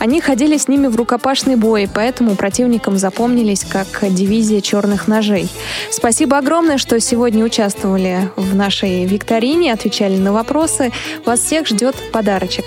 Они 0.00 0.20
ходили 0.20 0.56
с 0.56 0.66
ними 0.66 0.88
в 0.88 0.96
рукопашный 0.96 1.54
бой, 1.54 1.88
поэтому 1.92 2.34
противникам 2.34 2.98
запомнились 2.98 3.64
как 3.64 3.86
дивизия 4.12 4.60
черных 4.60 5.06
ножей. 5.06 5.48
Спасибо 5.90 6.38
огромное, 6.38 6.78
что 6.78 7.00
сегодня 7.00 7.44
участвовали 7.44 8.30
в 8.36 8.54
нашей 8.54 9.04
викторине, 9.06 9.72
отвечали 9.72 10.16
на 10.16 10.32
вопросы. 10.32 10.92
Вас 11.24 11.40
всех 11.40 11.66
ждет 11.66 11.96
подарочек. 12.12 12.66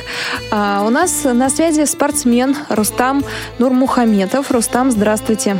А 0.51 0.83
у 0.85 0.89
нас 0.89 1.23
на 1.23 1.49
связи 1.49 1.85
спортсмен 1.85 2.55
Рустам 2.69 3.23
Нурмухаметов. 3.59 4.51
Рустам, 4.51 4.91
здравствуйте. 4.91 5.57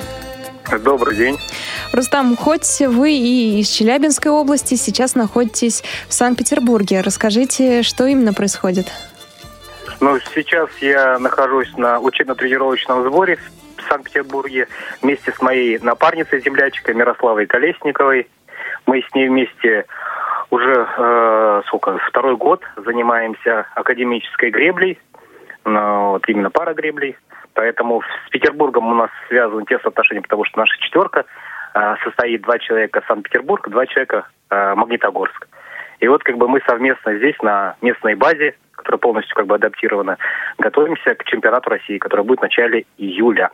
Добрый 0.84 1.16
день. 1.16 1.38
Рустам, 1.91 2.36
хоть 2.38 2.80
вы 2.80 3.12
и 3.12 3.59
из 3.59 3.68
Челябинской 3.68 4.32
области, 4.32 4.76
сейчас 4.76 5.16
находитесь 5.16 5.84
в 6.07 6.14
Санкт-Петербурге. 6.14 7.01
Расскажите, 7.01 7.84
что 7.84 8.05
именно 8.05 8.34
происходит? 8.34 8.88
Ну, 9.99 10.18
сейчас 10.34 10.70
я 10.82 11.20
нахожусь 11.20 11.72
на 11.78 11.99
учебно-тренировочном 11.99 13.03
сборе 13.03 13.36
в 13.38 13.61
Санкт-Петербурге 13.92 14.68
вместе 15.02 15.32
с 15.32 15.42
моей 15.42 15.78
напарницей, 15.80 16.39
землячкой 16.39 16.96
Мирославой 16.96 17.46
Колесниковой. 17.46 18.30
Мы 18.86 19.02
с 19.02 19.14
ней 19.14 19.28
вместе 19.28 19.86
уже 20.50 20.88
э, 20.98 21.62
сколько, 21.68 21.98
второй 22.08 22.38
год 22.38 22.62
занимаемся 22.78 23.68
академической 23.76 24.50
греблей, 24.50 25.00
ну, 25.66 26.12
вот 26.12 26.28
именно 26.28 26.50
пара 26.50 26.74
греблей. 26.74 27.18
Поэтому 27.54 28.02
с 28.28 28.30
Петербургом 28.30 28.88
у 28.92 28.96
нас 28.96 29.10
связаны 29.28 29.66
тесные 29.66 29.89
отношения, 29.89 30.22
потому 30.22 30.46
что 30.46 30.60
наша 30.60 30.80
четверка 30.80 31.26
э, 31.74 31.96
состоит 32.04 32.42
два 32.42 32.60
человека 32.60 33.04
Санкт-Петербург, 33.08 33.68
два 33.70 33.86
человека 33.88 34.28
э, 34.50 34.74
Магнитогорск. 34.76 35.48
И 36.00 36.08
вот 36.08 36.24
как 36.24 36.38
бы 36.38 36.48
мы 36.48 36.62
совместно 36.68 37.18
здесь 37.18 37.36
на 37.42 37.76
местной 37.82 38.16
базе 38.16 38.56
которая 38.82 38.98
полностью 38.98 39.36
как 39.36 39.46
бы 39.46 39.56
адаптирована, 39.56 40.18
готовимся 40.58 41.14
к 41.14 41.24
чемпионату 41.26 41.70
России, 41.70 42.00
который 42.00 42.26
будет 42.26 42.39
в 42.39 42.44
начале 42.44 42.86
июля. 42.98 43.52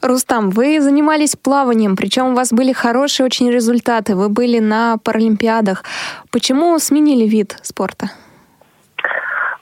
Рустам, 0.00 0.50
вы 0.50 0.80
занимались 0.80 1.36
плаванием, 1.36 1.96
причем 1.96 2.28
у 2.28 2.34
вас 2.34 2.52
были 2.52 2.72
хорошие 2.72 3.26
очень 3.26 3.50
результаты, 3.50 4.14
вы 4.16 4.28
были 4.28 4.58
на 4.58 4.96
Паралимпиадах. 4.98 5.84
Почему 6.30 6.78
сменили 6.78 7.26
вид 7.26 7.56
спорта? 7.62 8.10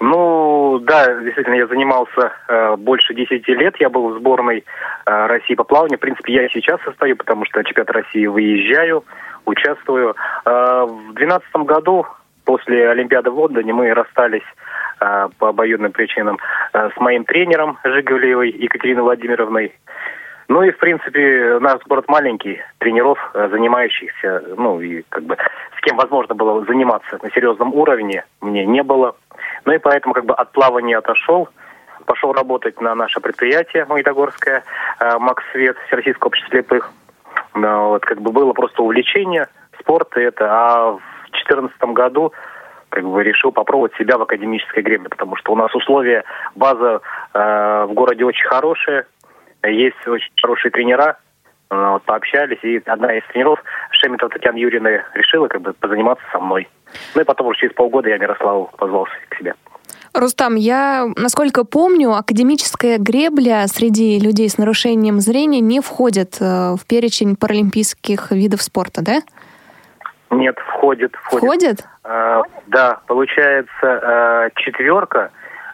Ну, 0.01 0.79
да, 0.83 1.15
действительно, 1.21 1.57
я 1.57 1.67
занимался 1.67 2.33
э, 2.49 2.77
больше 2.77 3.13
10 3.13 3.47
лет. 3.49 3.77
Я 3.79 3.91
был 3.91 4.09
в 4.09 4.19
сборной 4.19 4.65
э, 5.05 5.27
России 5.27 5.55
по 5.55 5.65
плаванию. 5.65 5.99
В 5.99 6.01
принципе, 6.01 6.33
я 6.33 6.47
и 6.47 6.51
сейчас 6.51 6.81
состою, 6.83 7.17
потому 7.17 7.45
что 7.45 7.63
чемпионат 7.63 7.91
России 7.91 8.27
выезжаю, 8.27 9.05
участвую. 9.45 10.17
Э, 10.47 10.87
в 10.89 11.15
2012 11.15 11.55
году 11.67 12.07
после 12.47 12.89
Олимпиады 12.89 13.31
в 13.31 13.39
Лондоне 13.39 13.75
мы 13.75 13.93
расстались 13.93 14.43
по 15.39 15.49
обоюдным 15.49 15.93
причинам 15.93 16.39
э, 16.73 16.91
с 16.95 17.01
моим 17.01 17.25
тренером 17.25 17.79
Жигалеевой 17.85 18.51
Екатериной 18.51 19.03
Владимировной. 19.03 19.75
Ну 20.49 20.63
и, 20.63 20.71
в 20.71 20.79
принципе, 20.79 21.59
наш 21.61 21.81
город 21.87 22.07
маленький, 22.09 22.61
тренеров, 22.79 23.19
э, 23.35 23.49
занимающихся, 23.51 24.43
ну 24.57 24.81
и 24.81 25.03
как 25.09 25.25
бы 25.25 25.37
с 25.79 25.81
кем 25.81 25.97
возможно 25.97 26.35
было 26.35 26.65
заниматься 26.67 27.19
на 27.23 27.31
серьезном 27.31 27.75
уровне, 27.75 28.25
мне 28.41 28.67
не 28.67 28.83
было. 28.83 29.17
Ну 29.65 29.73
и 29.73 29.79
поэтому 29.79 30.13
как 30.13 30.27
бы 30.27 30.35
от 30.35 30.53
плавания 30.53 30.99
отошел, 30.99 31.49
пошел 32.05 32.33
работать 32.33 32.81
на 32.81 32.95
наше 32.95 33.21
предприятие 33.21 33.87
Магнитогорское, 33.87 34.65
Максвет, 35.19 35.77
Всероссийское 35.87 36.27
общество 36.27 36.51
слепых. 36.51 36.93
Ну, 37.55 37.89
вот 37.89 38.05
как 38.05 38.21
бы 38.21 38.33
было 38.33 38.53
просто 38.53 38.83
увлечение, 38.83 39.49
спорт 39.79 40.17
это, 40.17 40.47
а 40.51 40.93
в 40.93 41.01
2014 41.31 41.81
году 41.95 42.33
как 42.91 43.05
бы 43.05 43.23
решил 43.23 43.53
попробовать 43.53 43.95
себя 43.97 44.19
в 44.19 44.23
академической 44.23 44.83
гребле, 44.83 45.09
потому 45.09 45.37
что 45.37 45.53
у 45.53 45.57
нас 45.57 45.75
условия, 45.75 46.25
база 46.55 47.01
э, 47.33 47.85
в 47.89 47.93
городе 47.95 48.25
очень 48.25 48.47
хорошая, 48.47 49.07
есть 49.63 50.07
очень 50.07 50.31
хорошие 50.41 50.71
тренера, 50.71 51.19
э, 51.71 51.91
вот, 51.93 52.03
пообщались, 52.03 52.59
и 52.63 52.83
одна 52.87 53.17
из 53.17 53.23
тренеров, 53.33 53.63
Шемитова 53.93 54.31
Татьяна 54.31 54.57
Юрьевна, 54.57 54.91
решила 55.15 55.49
как 55.49 55.63
бы 55.63 55.73
позаниматься 55.73 56.25
со 56.33 56.41
мной. 56.41 56.69
Ну 57.15 57.23
и 57.23 57.25
потом 57.25 57.47
уже 57.47 57.61
через 57.61 57.75
полгода 57.75 58.09
я 58.09 58.19
Мирославу 58.19 58.71
позвался 58.77 59.15
к 59.29 59.37
себе. 59.37 59.55
Рустам, 60.13 60.57
я, 60.57 61.07
насколько 61.17 61.65
помню, 61.65 62.15
академическая 62.15 62.99
гребля 62.99 63.67
среди 63.69 64.19
людей 64.19 64.49
с 64.49 64.59
нарушением 64.59 65.21
зрения 65.21 65.61
не 65.61 65.81
входит 65.81 66.39
э, 66.41 66.75
в 66.75 66.85
перечень 66.87 67.37
паралимпийских 67.37 68.33
видов 68.33 68.61
спорта, 68.63 69.03
да? 69.03 69.21
Нет, 70.31 70.57
входит. 70.59 71.15
Входит? 71.25 71.45
входит? 71.45 71.89
Э, 72.05 72.43
да, 72.69 73.01
получается 73.07 73.69
э, 73.83 74.51
четверка 74.57 75.31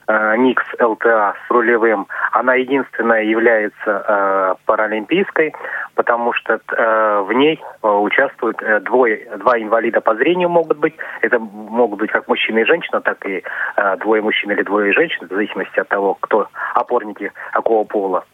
Никс 0.08 0.64
ЛТА 0.80 1.34
с 1.46 1.50
рулевым, 1.50 2.06
она 2.32 2.54
единственная 2.54 3.24
является 3.24 4.04
э, 4.06 4.54
паралимпийской, 4.64 5.52
потому 5.94 6.32
что 6.32 6.60
э, 6.60 7.20
в 7.26 7.32
ней 7.32 7.60
э, 7.82 7.88
участвуют 7.88 8.62
э, 8.62 8.80
двое, 8.80 9.26
два 9.38 9.58
инвалида 9.58 10.00
по 10.00 10.14
зрению 10.14 10.48
могут 10.48 10.78
быть. 10.78 10.94
Это 11.22 11.38
могут 11.40 11.98
быть 11.98 12.10
как 12.10 12.28
мужчина 12.28 12.60
и 12.60 12.64
женщина, 12.64 13.00
так 13.00 13.26
и 13.26 13.42
э, 13.76 13.96
двое 13.96 14.22
мужчин 14.22 14.52
или 14.52 14.62
двое 14.62 14.92
женщин, 14.92 15.26
в 15.26 15.32
зависимости 15.32 15.80
от 15.80 15.88
того, 15.88 16.14
кто 16.20 16.48
опорники 16.74 17.32
какого 17.52 17.84
пола. 17.84 18.24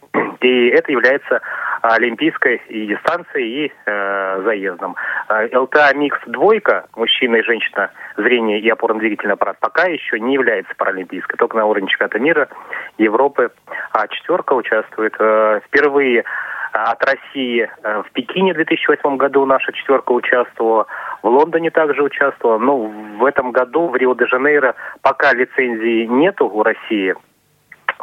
И 0.41 0.67
это 0.67 0.91
является 0.91 1.41
олимпийской 1.81 2.61
и 2.69 2.87
дистанцией, 2.87 3.65
и 3.65 3.71
э, 3.85 4.41
заездом. 4.43 4.95
Э, 5.29 5.47
ЛТА 5.57 5.93
микс 5.95 6.19
двойка, 6.27 6.85
мужчина 6.95 7.37
и 7.37 7.43
женщина, 7.43 7.89
зрение 8.17 8.59
и 8.59 8.69
опорно-двигательный 8.69 9.33
аппарат, 9.33 9.57
пока 9.59 9.85
еще 9.85 10.19
не 10.19 10.33
является 10.33 10.73
паралимпийской, 10.75 11.37
только 11.37 11.57
на 11.57 11.65
уровне 11.65 11.87
чемпионата 11.87 12.19
мира, 12.19 12.49
Европы. 12.97 13.51
А 13.91 14.07
четверка 14.07 14.53
участвует 14.53 15.15
э, 15.19 15.61
впервые 15.65 16.19
э, 16.19 16.23
от 16.71 17.03
России 17.03 17.69
э, 17.83 18.03
в 18.05 18.11
Пекине 18.11 18.53
в 18.53 18.57
2008 18.57 19.17
году 19.17 19.45
наша 19.45 19.71
четверка 19.73 20.11
участвовала, 20.11 20.87
в 21.21 21.27
Лондоне 21.27 21.71
также 21.71 22.03
участвовала. 22.03 22.57
Но 22.57 22.77
ну, 22.77 23.17
в 23.19 23.25
этом 23.25 23.51
году 23.51 23.87
в 23.87 23.95
Рио-де-Жанейро 23.95 24.75
пока 25.01 25.33
лицензии 25.33 26.05
нету 26.05 26.47
у 26.47 26.63
России. 26.63 27.15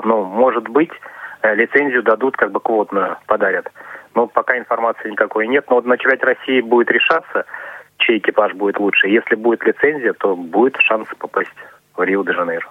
Ну, 0.02 0.24
может 0.24 0.68
быть, 0.68 0.92
лицензию 1.42 2.02
дадут, 2.02 2.36
как 2.36 2.52
бы 2.52 2.60
квотную 2.60 3.16
подарят. 3.26 3.70
Но 4.14 4.26
пока 4.26 4.58
информации 4.58 5.10
никакой 5.10 5.46
нет. 5.46 5.66
Но 5.68 5.76
вот 5.76 5.86
на 5.86 5.96
чемпионате 5.96 6.26
России 6.26 6.60
будет 6.60 6.90
решаться, 6.90 7.44
чей 8.00 8.18
экипаж 8.18 8.54
будет 8.54 8.78
лучше. 8.78 9.08
Если 9.08 9.34
будет 9.34 9.64
лицензия, 9.64 10.12
то 10.12 10.36
будет 10.36 10.76
шанс 10.78 11.08
попасть 11.18 11.50
в 11.96 12.02
Рио-де-Жанейро. 12.02 12.68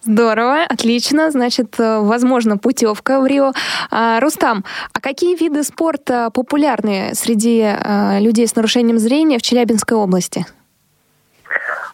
Здорово, 0.00 0.62
отлично. 0.68 1.30
Значит, 1.30 1.78
э, 1.78 1.98
возможно, 2.00 2.56
путевка 2.56 3.20
в 3.20 3.26
Рио. 3.26 3.52
А, 3.90 4.18
Рустам, 4.20 4.64
а 4.94 5.00
какие 5.00 5.36
виды 5.36 5.62
спорта 5.62 6.30
популярны 6.34 7.14
среди 7.14 7.62
а, 7.62 8.18
людей 8.18 8.46
с 8.46 8.56
нарушением 8.56 8.98
зрения 8.98 9.38
в 9.38 9.42
Челябинской 9.42 9.96
области? 9.96 10.46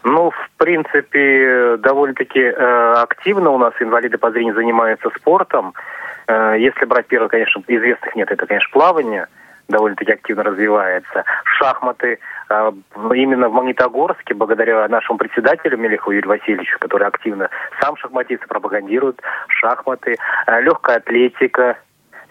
Ну, 0.05 0.31
в 0.31 0.51
принципе, 0.57 1.77
довольно-таки 1.79 2.41
э, 2.41 2.93
активно 2.95 3.51
у 3.51 3.59
нас 3.59 3.75
инвалиды 3.81 4.17
по 4.17 4.31
зрению 4.31 4.55
занимаются 4.55 5.11
спортом. 5.17 5.75
Э, 6.29 6.55
если 6.59 6.85
брать 6.87 7.07
первое, 7.09 7.29
конечно, 7.29 7.63
известных 7.67 8.15
нет, 8.15 8.31
это, 8.31 8.47
конечно, 8.47 8.71
плавание 8.73 9.27
довольно-таки 9.69 10.13
активно 10.13 10.45
развивается. 10.45 11.25
Шахматы 11.45 12.13
э, 12.13 12.19
именно 12.51 13.49
в 13.49 13.53
Магнитогорске, 13.53 14.35
благодаря 14.35 14.89
нашему 14.89 15.19
председателю 15.19 15.77
Мелеху 15.77 16.11
Юрию 16.11 16.29
Васильевичу, 16.29 16.79
который 16.79 17.07
активно 17.07 17.51
сам 17.81 17.97
шахматист 17.97 18.47
пропагандирует 18.47 19.21
шахматы, 19.49 20.17
э, 20.47 20.61
легкая 20.63 20.97
атлетика, 20.97 21.79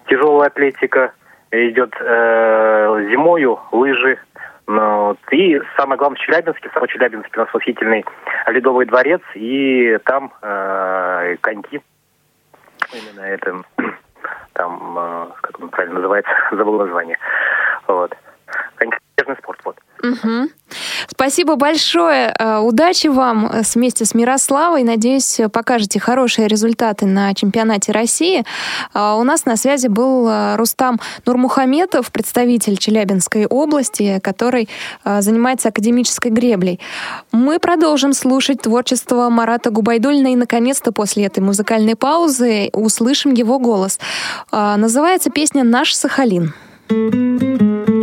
тяжелая 0.07 0.49
атлетика 0.49 1.13
идет 1.51 1.93
э, 1.99 3.07
зимою, 3.09 3.59
лыжи, 3.72 4.20
ну, 4.68 5.05
вот. 5.05 5.20
И 5.32 5.61
самое 5.78 5.97
главное, 5.97 6.18
в 6.18 6.22
Челябинске, 6.22 6.70
в 6.70 6.74
самом 6.74 6.89
Челябинске 6.89 7.32
у 7.36 7.39
нас 7.39 7.53
восхитительный 7.53 8.03
Ледовый 8.47 8.86
дворец, 8.86 9.22
и 9.34 9.97
там 10.03 10.34
э, 10.41 11.38
коньки. 11.39 11.82
Именно 12.91 13.26
это, 13.26 13.61
там, 14.53 14.97
э, 14.99 15.28
как 15.41 15.59
он 15.61 15.70
правильно 15.70 15.95
называется, 15.95 16.32
забыл 16.51 16.80
название. 16.80 17.18
Вот. 17.88 18.13
Конькижный 18.76 19.38
спорт, 19.38 19.61
вот. 19.63 19.80
Угу. 20.04 20.50
Спасибо 21.08 21.56
большое. 21.56 22.34
Э, 22.38 22.60
удачи 22.60 23.08
вам 23.08 23.48
э, 23.48 23.62
вместе 23.74 24.06
с 24.06 24.14
Мирославой. 24.14 24.84
Надеюсь, 24.84 25.39
покажете 25.52 26.00
хорошие 26.00 26.48
результаты 26.48 27.06
на 27.06 27.34
чемпионате 27.34 27.91
России. 27.91 28.43
Э, 28.93 29.16
у 29.18 29.24
нас 29.24 29.45
на 29.45 29.56
связи 29.56 29.88
был 29.88 30.30
Рустам 30.56 31.00
Нурмухаметов, 31.26 32.12
представитель 32.12 32.78
Челябинской 32.78 33.45
области, 33.45 34.20
который 34.22 34.70
занимается 35.04 35.70
академической 35.70 36.32
греблей. 36.32 36.80
Мы 37.32 37.60
продолжим 37.60 38.14
слушать 38.14 38.62
творчество 38.62 39.30
Марата 39.30 39.70
Губайдульна 39.70 40.34
и, 40.34 40.36
наконец-то, 40.36 40.91
после 40.91 41.26
этой 41.26 41.39
музыкальной 41.39 41.95
паузы 41.95 42.70
услышим 42.74 43.34
его 43.34 43.60
голос. 43.60 44.00
Называется 44.52 45.30
песня 45.30 45.64
«Наш 45.64 45.93
Сахалин». 45.93 46.54
thank 46.89 47.89
you 47.89 47.97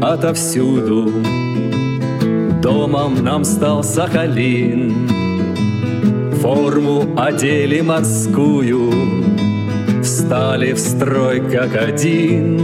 отовсюду, 0.00 1.12
Домом 2.62 3.22
нам 3.24 3.44
стал 3.44 3.82
Сахалин. 3.82 5.08
Форму 6.40 7.14
одели 7.16 7.80
морскую, 7.80 8.92
Встали 10.02 10.72
в 10.72 10.78
строй 10.78 11.40
как 11.50 11.74
один. 11.76 12.60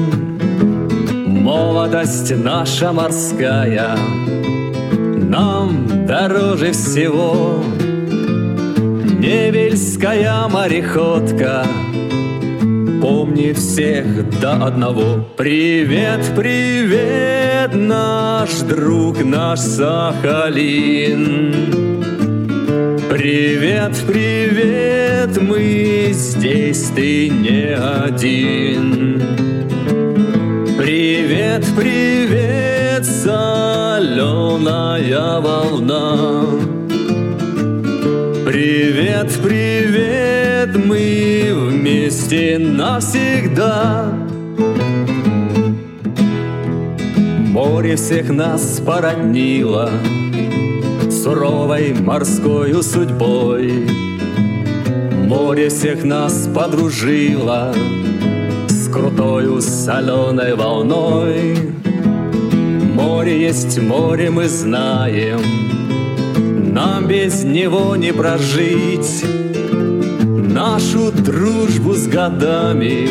Молодость 1.27 2.35
наша 2.37 2.93
морская 2.93 3.97
Нам 5.17 6.07
дороже 6.07 6.73
всего. 6.73 7.63
Невельская 9.19 10.49
мореходка— 10.49 11.65
помнит 13.07 13.57
всех 13.57 14.41
до 14.41 14.55
одного. 14.67 15.25
Привет, 15.37 16.23
привет, 16.35 17.73
наш 17.73 18.51
друг, 18.63 19.25
наш 19.25 19.61
Сахалин. 19.61 21.15
Привет, 23.09 23.93
привет, 24.09 25.41
мы 25.41 26.09
здесь, 26.11 26.91
ты 26.97 27.29
не 27.29 27.77
один. 27.77 29.23
Привет, 30.77 31.65
привет, 31.77 33.05
соленая 33.05 34.51
волна. 35.41 36.66
Привет, 38.57 39.39
привет, 39.43 40.75
мы 40.83 41.53
вместе 41.55 42.57
навсегда. 42.59 44.11
Море 47.51 47.97
всех 47.97 48.31
нас 48.31 48.81
породнило 48.81 49.91
Суровой 51.11 51.93
морской 52.01 52.83
судьбой. 52.83 53.91
Море 55.27 55.69
всех 55.69 56.03
нас 56.03 56.49
подружило 56.55 57.75
С 58.69 58.89
крутою 58.89 59.61
соленой 59.61 60.55
волной. 60.55 61.59
Море 62.95 63.39
есть 63.39 63.79
море, 63.83 64.31
мы 64.31 64.49
знаем, 64.49 65.66
Нам 66.77 67.09
без 67.09 67.43
него 67.43 67.97
не 67.97 68.13
прожить 68.13 69.25
нашу 70.23 71.11
дружбу 71.11 71.95
с 71.95 72.07
годами 72.07 73.09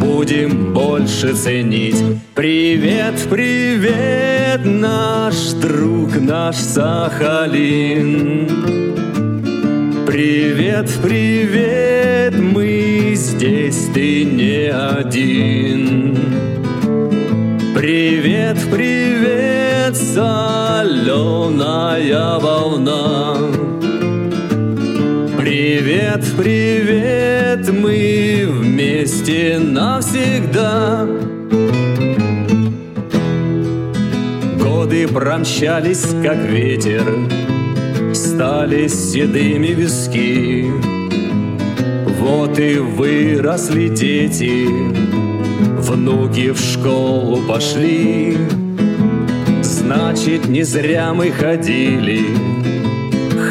будем 0.00 0.74
больше 0.74 1.34
ценить. 1.34 2.02
Привет, 2.34 3.14
привет, 3.30 4.62
наш 4.64 5.52
друг, 5.62 6.16
наш 6.20 6.56
Сахалин. 6.56 8.48
Привет, 10.04 10.90
привет, 11.00 12.36
мы 12.40 13.12
здесь, 13.14 13.86
ты 13.94 14.24
не 14.24 14.68
один. 14.72 16.18
Привет, 17.72 18.58
привет, 18.72 19.75
соленая 19.96 21.58
волна. 22.38 23.34
Привет, 25.38 26.24
привет, 26.36 27.68
мы 27.72 28.46
вместе 28.46 29.58
навсегда. 29.58 31.06
Годы 34.62 35.08
промчались, 35.08 36.06
как 36.22 36.38
ветер, 36.38 37.04
Стали 38.12 38.88
седыми 38.88 39.68
виски. 39.68 40.70
Вот 42.20 42.58
и 42.58 42.78
выросли 42.78 43.88
дети, 43.88 44.68
Внуки 45.80 46.50
в 46.50 46.58
школу 46.58 47.38
пошли. 47.48 48.36
Значит, 49.86 50.48
не 50.48 50.64
зря 50.64 51.14
мы 51.14 51.30
ходили 51.30 52.22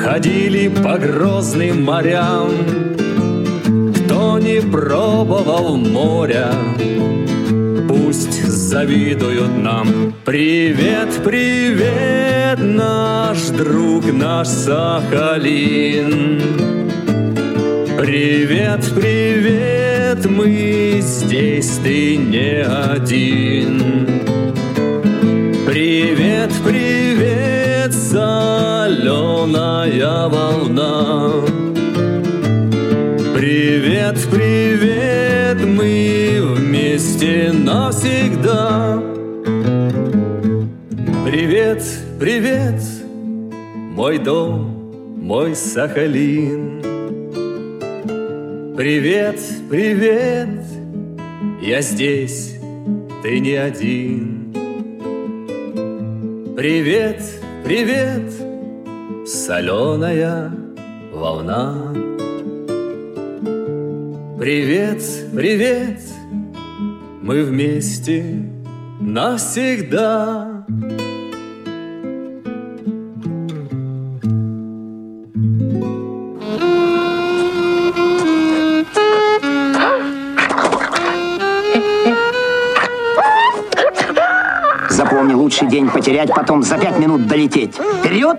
Ходили 0.03 0.67
по 0.67 0.97
грозным 0.97 1.83
морям, 1.85 2.51
Кто 3.95 4.37
не 4.39 4.59
пробовал 4.59 5.77
моря, 5.77 6.51
Пусть 7.87 8.43
завидуют 8.43 9.57
нам. 9.57 10.13
Привет, 10.25 11.21
привет, 11.23 12.59
наш 12.59 13.37
друг, 13.57 14.11
наш 14.11 14.49
Сахалин. 14.49 16.41
Привет, 17.97 18.81
привет, 18.93 20.25
мы 20.25 20.97
здесь, 21.01 21.79
ты 21.81 22.17
не 22.17 22.61
один. 22.61 24.14
Привет, 25.75 26.51
привет, 26.63 27.93
соленая 27.93 29.49
волна. 30.29 31.33
Привет, 33.35 34.15
привет, 34.31 35.57
мы 35.65 36.39
вместе 36.55 37.51
навсегда. 37.51 39.03
Привет, 41.25 41.83
привет, 42.21 42.81
мой 43.97 44.17
дом, 44.17 45.17
мой 45.21 45.57
Сахалин. 45.57 46.79
Привет, 48.77 49.41
привет, 49.69 50.63
я 51.61 51.81
здесь, 51.81 52.61
ты 53.21 53.41
не 53.41 53.55
один. 53.55 54.34
Привет, 56.55 57.21
привет, 57.65 58.31
соленая 59.27 60.53
волна. 61.11 61.93
Привет, 64.39 65.03
привет, 65.35 65.99
мы 67.21 67.43
вместе 67.43 68.41
навсегда. 69.01 70.54
Потерять, 86.05 86.29
потом 86.35 86.61
за 86.61 86.77
пять 86.77 86.99
минут 86.99 87.25
долететь. 87.27 87.75
Вперед! 87.75 88.37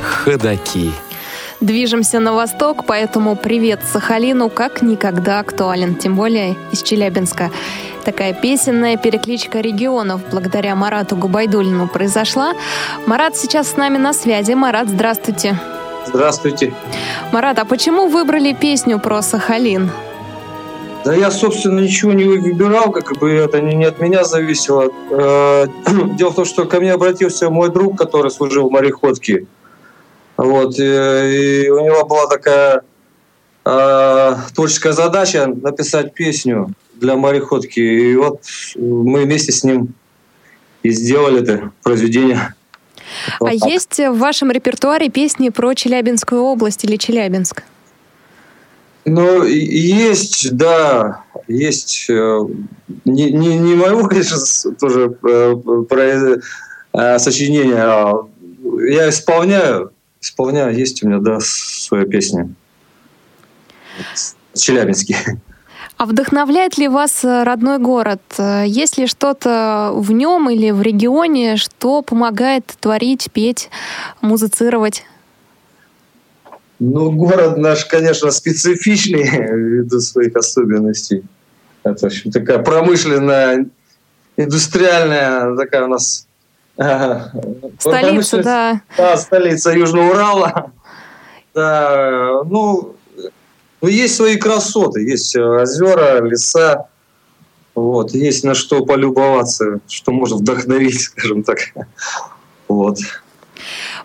ходаки. 0.00 0.92
Движемся 1.60 2.20
на 2.20 2.32
восток, 2.32 2.84
поэтому 2.86 3.34
привет 3.34 3.80
Сахалину 3.92 4.48
как 4.48 4.80
никогда 4.82 5.40
актуален, 5.40 5.96
тем 5.96 6.14
более 6.14 6.54
из 6.70 6.82
Челябинска. 6.82 7.50
Такая 8.04 8.32
песенная 8.32 8.96
перекличка 8.96 9.60
регионов 9.60 10.20
благодаря 10.30 10.76
Марату 10.76 11.16
Губайдулину 11.16 11.88
произошла. 11.88 12.52
Марат 13.06 13.36
сейчас 13.36 13.72
с 13.72 13.76
нами 13.76 13.98
на 13.98 14.12
связи. 14.12 14.52
Марат, 14.52 14.88
здравствуйте. 14.88 15.58
Здравствуйте. 16.06 16.72
Марат, 17.32 17.58
а 17.58 17.64
почему 17.64 18.06
выбрали 18.06 18.52
песню 18.52 19.00
про 19.00 19.20
Сахалин? 19.20 19.90
Да 21.08 21.14
я, 21.14 21.30
собственно, 21.30 21.80
ничего 21.80 22.12
не 22.12 22.24
выбирал, 22.24 22.92
как 22.92 23.16
бы 23.18 23.32
это 23.32 23.62
не, 23.62 23.82
от 23.86 23.98
меня 23.98 24.24
зависело. 24.24 24.92
Э, 25.10 25.66
дело 26.18 26.32
в 26.32 26.34
том, 26.34 26.44
что 26.44 26.66
ко 26.66 26.80
мне 26.80 26.92
обратился 26.92 27.48
мой 27.48 27.72
друг, 27.72 27.96
который 27.96 28.30
служил 28.30 28.68
в 28.68 28.72
мореходке. 28.72 29.46
Вот, 30.36 30.78
и, 30.78 30.82
и 30.82 31.70
у 31.70 31.80
него 31.80 32.04
была 32.04 32.26
такая 32.26 32.82
э, 33.64 34.36
творческая 34.54 34.92
задача 34.92 35.46
написать 35.46 36.12
песню 36.12 36.74
для 36.96 37.16
мореходки. 37.16 37.80
И 37.80 38.14
вот 38.14 38.42
мы 38.76 39.22
вместе 39.22 39.50
с 39.50 39.64
ним 39.64 39.94
и 40.82 40.90
сделали 40.90 41.40
это 41.40 41.72
произведение. 41.82 42.54
Вот 43.40 43.48
а 43.48 43.58
так. 43.58 43.70
есть 43.70 43.98
в 43.98 44.18
вашем 44.18 44.50
репертуаре 44.50 45.08
песни 45.08 45.48
про 45.48 45.72
Челябинскую 45.72 46.42
область 46.42 46.84
или 46.84 46.96
Челябинск? 46.96 47.62
Ну, 49.08 49.44
есть, 49.44 50.54
да, 50.54 51.24
есть. 51.46 52.06
Э, 52.10 52.40
не, 53.04 53.30
не, 53.30 53.58
не 53.58 53.74
могу, 53.74 54.06
конечно, 54.06 54.36
тоже 54.74 55.16
э, 55.22 55.54
про 55.88 56.40
э, 56.92 57.18
сочинение. 57.18 57.82
А 57.82 58.26
я 58.86 59.08
исполняю, 59.08 59.92
исполняю, 60.20 60.76
есть 60.76 61.02
у 61.02 61.08
меня, 61.08 61.18
да, 61.20 61.38
своя 61.40 62.04
песня. 62.04 62.50
Челябинский. 64.54 65.16
А 65.96 66.06
вдохновляет 66.06 66.78
ли 66.78 66.86
вас 66.86 67.24
родной 67.24 67.78
город? 67.78 68.20
Есть 68.38 68.98
ли 68.98 69.08
что-то 69.08 69.90
в 69.94 70.12
нем 70.12 70.48
или 70.48 70.70
в 70.70 70.80
регионе, 70.80 71.56
что 71.56 72.02
помогает 72.02 72.66
творить, 72.78 73.30
петь, 73.32 73.68
музицировать? 74.20 75.04
Ну, 76.78 77.10
город 77.12 77.56
наш, 77.56 77.84
конечно, 77.84 78.30
специфичный 78.30 79.22
ввиду 79.28 80.00
своих 80.00 80.36
особенностей. 80.36 81.24
Это, 81.82 81.98
в 81.98 82.04
общем, 82.04 82.30
такая 82.30 82.58
промышленная, 82.58 83.66
индустриальная 84.36 85.56
такая 85.56 85.84
у 85.84 85.88
нас 85.88 86.26
Столица, 87.78 88.42
да. 88.42 88.82
Да, 88.96 89.16
столица 89.16 89.72
Южного 89.72 90.10
Урала. 90.12 90.72
Да, 91.52 92.42
ну, 92.44 92.94
ну, 93.80 93.88
есть 93.88 94.14
свои 94.14 94.36
красоты, 94.36 95.02
есть 95.02 95.34
озера, 95.36 96.22
леса, 96.22 96.86
вот, 97.74 98.12
есть 98.12 98.44
на 98.44 98.54
что 98.54 98.84
полюбоваться, 98.84 99.80
что 99.88 100.12
может 100.12 100.38
вдохновить, 100.38 101.00
скажем 101.00 101.42
так. 101.42 101.58
Вот. 102.68 102.98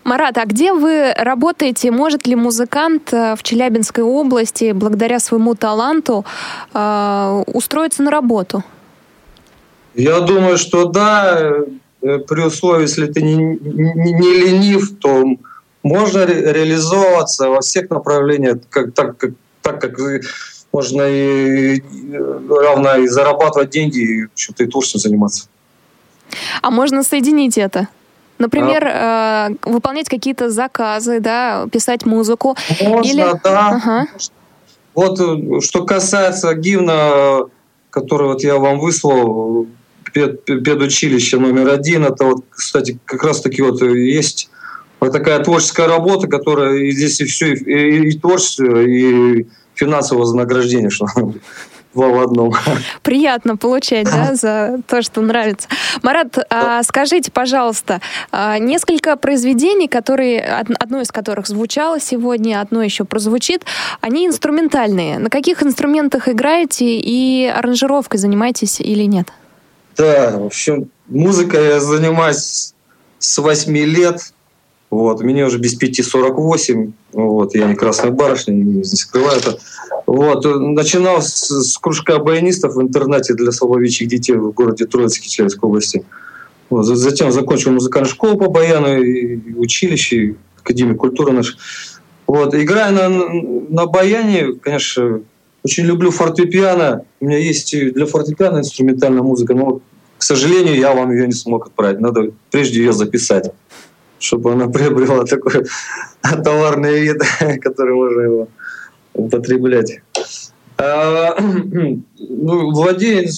Марат, 0.04 0.36
а 0.36 0.44
где 0.44 0.74
вы 0.74 1.14
работаете? 1.16 1.90
Может 1.90 2.26
ли 2.26 2.36
музыкант 2.36 3.12
э, 3.12 3.34
в 3.36 3.42
Челябинской 3.42 4.04
области 4.04 4.72
благодаря 4.72 5.18
своему 5.18 5.54
таланту 5.54 6.26
э, 6.74 7.42
устроиться 7.46 8.02
на 8.02 8.10
работу? 8.10 8.62
Я 9.94 10.20
думаю, 10.20 10.58
что 10.58 10.84
да, 10.84 11.40
э, 12.02 12.18
при 12.18 12.42
условии, 12.42 12.82
если 12.82 13.06
ты 13.06 13.22
не, 13.22 13.34
не, 13.34 14.12
не 14.12 14.34
ленив, 14.40 14.98
то 14.98 15.24
можно 15.82 16.26
ре- 16.26 16.52
реализовываться 16.52 17.48
во 17.48 17.62
всех 17.62 17.88
направлениях, 17.88 18.58
как, 18.68 18.92
так, 18.92 19.16
как, 19.16 19.30
так 19.62 19.80
как 19.80 19.98
можно 20.70 21.02
и, 21.02 21.80
равно 22.50 22.96
и 22.96 23.06
зарабатывать 23.06 23.70
деньги, 23.70 23.98
и 24.00 24.26
что-то 24.34 24.64
и 24.64 24.66
творчеством 24.66 25.00
заниматься. 25.00 25.46
А 26.60 26.70
можно 26.70 27.02
соединить 27.04 27.56
это? 27.56 27.88
Например, 28.38 28.84
а... 28.86 29.50
э, 29.50 29.70
выполнять 29.70 30.08
какие-то 30.08 30.50
заказы, 30.50 31.20
да, 31.20 31.66
писать 31.70 32.04
музыку. 32.04 32.56
Можно, 32.80 33.10
Или... 33.10 33.40
да. 33.44 33.68
Ага. 33.68 34.06
Вот 34.94 35.20
э, 35.20 35.60
что 35.60 35.84
касается 35.84 36.54
гимна, 36.54 37.44
который 37.90 38.28
вот 38.28 38.42
я 38.42 38.58
вам 38.58 38.80
выслал, 38.80 39.66
пед, 40.12 40.44
педучилище 40.44 41.38
номер 41.38 41.68
один, 41.68 42.04
это 42.04 42.24
вот, 42.24 42.44
кстати, 42.50 42.98
как 43.04 43.22
раз 43.24 43.40
таки 43.40 43.62
вот 43.62 43.82
есть 43.82 44.50
вот 45.00 45.12
такая 45.12 45.42
творческая 45.42 45.86
работа, 45.88 46.28
которая 46.28 46.76
и 46.76 46.90
здесь 46.90 47.20
и 47.20 47.24
все, 47.24 47.54
и, 47.54 48.08
и 48.08 48.18
творчество, 48.18 48.80
и 48.80 49.46
финансовое 49.74 50.22
вознаграждение, 50.22 50.90
что 50.90 51.06
два 51.94 52.08
в 52.08 52.20
одном. 52.20 52.54
Приятно 53.02 53.56
получать, 53.56 54.06
да, 54.06 54.34
за 54.34 54.80
то, 54.86 55.02
что 55.02 55.20
нравится. 55.20 55.68
Марат, 56.02 56.38
а, 56.50 56.82
скажите, 56.82 57.30
пожалуйста, 57.30 58.00
а, 58.30 58.58
несколько 58.58 59.16
произведений, 59.16 59.88
которые, 59.88 60.40
одно 60.40 61.00
из 61.00 61.10
которых 61.10 61.46
звучало 61.46 62.00
сегодня, 62.00 62.60
одно 62.60 62.82
еще 62.82 63.04
прозвучит, 63.04 63.64
они 64.00 64.26
инструментальные. 64.26 65.18
На 65.18 65.30
каких 65.30 65.62
инструментах 65.62 66.28
играете 66.28 66.98
и 66.98 67.46
аранжировкой 67.46 68.18
занимаетесь 68.18 68.80
или 68.80 69.04
нет? 69.04 69.28
Да, 69.96 70.36
в 70.38 70.46
общем, 70.46 70.90
музыкой 71.06 71.66
я 71.66 71.80
занимаюсь 71.80 72.74
с 73.18 73.38
8 73.38 73.76
лет. 73.76 74.32
Вот, 74.90 75.22
мне 75.22 75.44
уже 75.44 75.58
без 75.58 75.74
пяти 75.74 76.02
48. 76.02 76.92
Вот, 77.12 77.54
я 77.54 77.66
не 77.66 77.74
красная 77.74 78.10
барышня, 78.10 78.52
не 78.52 78.84
скрываю 78.84 79.38
это. 79.38 79.58
Вот, 80.06 80.44
начинал 80.44 81.22
с, 81.22 81.48
с 81.48 81.78
кружка 81.78 82.18
баянистов 82.18 82.74
в 82.74 82.82
интернате 82.82 83.34
для 83.34 83.52
слабовидящих 83.52 84.08
детей 84.08 84.36
в 84.36 84.52
городе 84.52 84.84
Троицке 84.84 85.28
Челябинской 85.28 85.68
области. 85.68 86.04
Вот, 86.70 86.84
затем 86.84 87.32
закончил 87.32 87.72
музыкальную 87.72 88.10
школу 88.10 88.38
по 88.38 88.48
баяну, 88.48 89.00
и 89.00 89.54
училище, 89.54 90.16
и 90.16 90.36
Академия 90.58 90.94
культуры 90.94 91.32
наш. 91.32 91.56
Вот, 92.26 92.54
играя 92.54 92.90
на, 92.90 93.08
на 93.08 93.86
баяне, 93.86 94.54
конечно, 94.54 95.20
очень 95.62 95.84
люблю 95.84 96.10
фортепиано. 96.10 97.04
У 97.20 97.26
меня 97.26 97.38
есть 97.38 97.70
для 97.92 98.06
фортепиано 98.06 98.58
инструментальная 98.58 99.22
музыка, 99.22 99.54
но, 99.54 99.80
к 100.18 100.22
сожалению, 100.22 100.76
я 100.76 100.94
вам 100.94 101.12
ее 101.12 101.26
не 101.26 101.32
смог 101.32 101.66
отправить. 101.66 102.00
Надо 102.00 102.30
прежде 102.50 102.80
ее 102.80 102.92
записать 102.92 103.52
чтобы 104.24 104.52
она 104.52 104.68
приобрела 104.68 105.24
такой 105.24 105.66
товарный 106.44 107.00
вид, 107.00 107.22
который 107.60 107.94
можно 107.94 108.20
его 108.20 108.48
употреблять. 109.14 110.00
А, 110.76 111.36
ну, 111.38 112.70
владею 112.72 113.28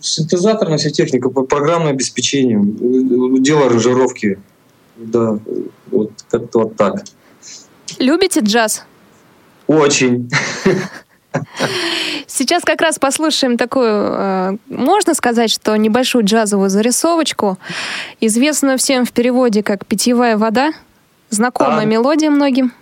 синтезаторной 0.00 0.78
всей 0.78 0.92
техникой, 0.92 1.32
программное 1.32 1.90
обеспечение, 1.90 2.60
дело 3.40 3.66
аранжировки. 3.66 4.38
Да, 4.96 5.38
вот 5.90 6.12
как-то 6.30 6.60
вот 6.60 6.76
так. 6.76 7.04
Любите 7.98 8.40
джаз? 8.40 8.84
Очень. 9.66 10.30
Сейчас 12.26 12.62
как 12.62 12.80
раз 12.80 12.98
послушаем 12.98 13.56
такую, 13.56 13.86
э, 13.88 14.56
можно 14.68 15.14
сказать, 15.14 15.50
что 15.50 15.76
небольшую 15.76 16.24
джазовую 16.24 16.70
зарисовочку, 16.70 17.58
известную 18.20 18.78
всем 18.78 19.04
в 19.04 19.12
переводе 19.12 19.62
как 19.62 19.86
«Питьевая 19.86 20.36
вода», 20.36 20.72
знакомая 21.30 21.82
а, 21.82 21.84
мелодия 21.84 22.30
многим. 22.30 22.72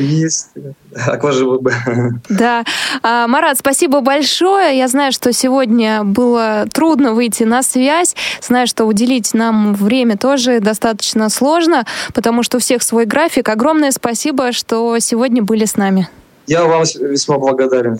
Есть. 0.00 0.48
Акваживы. 0.94 1.60
Да. 2.28 2.64
А, 3.02 3.26
Марат, 3.26 3.58
спасибо 3.58 4.00
большое. 4.00 4.76
Я 4.76 4.88
знаю, 4.88 5.12
что 5.12 5.32
сегодня 5.32 6.04
было 6.04 6.66
трудно 6.72 7.12
выйти 7.12 7.44
на 7.44 7.62
связь. 7.62 8.14
Знаю, 8.40 8.66
что 8.66 8.84
уделить 8.84 9.34
нам 9.34 9.74
время 9.74 10.16
тоже 10.16 10.60
достаточно 10.60 11.28
сложно, 11.28 11.84
потому 12.14 12.42
что 12.42 12.56
у 12.56 12.60
всех 12.60 12.82
свой 12.82 13.04
график. 13.04 13.48
Огромное 13.48 13.90
спасибо, 13.90 14.52
что 14.52 14.98
сегодня 14.98 15.42
были 15.42 15.64
с 15.64 15.76
нами. 15.76 16.08
Я 16.46 16.64
вам 16.64 16.82
весьма 16.82 17.38
благодарен. 17.38 17.98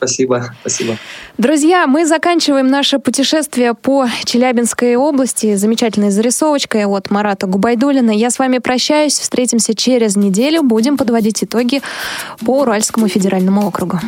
Спасибо, 0.00 0.54
спасибо. 0.62 0.96
Друзья, 1.36 1.86
мы 1.86 2.06
заканчиваем 2.06 2.68
наше 2.68 2.98
путешествие 2.98 3.74
по 3.74 4.08
Челябинской 4.24 4.96
области 4.96 5.56
замечательной 5.56 6.10
зарисовочкой 6.10 6.86
от 6.86 7.10
Марата 7.10 7.46
Губайдулина. 7.46 8.10
Я 8.10 8.30
с 8.30 8.38
вами 8.38 8.58
прощаюсь. 8.58 9.18
Встретимся 9.18 9.74
через 9.74 10.16
неделю. 10.16 10.62
Будем 10.62 10.96
подводить 10.96 11.44
итоги 11.44 11.82
по 12.46 12.62
Уральскому 12.62 13.08
федеральному 13.08 13.66
округу. 13.66 14.00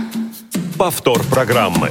Повтор 0.78 1.22
программы. 1.24 1.90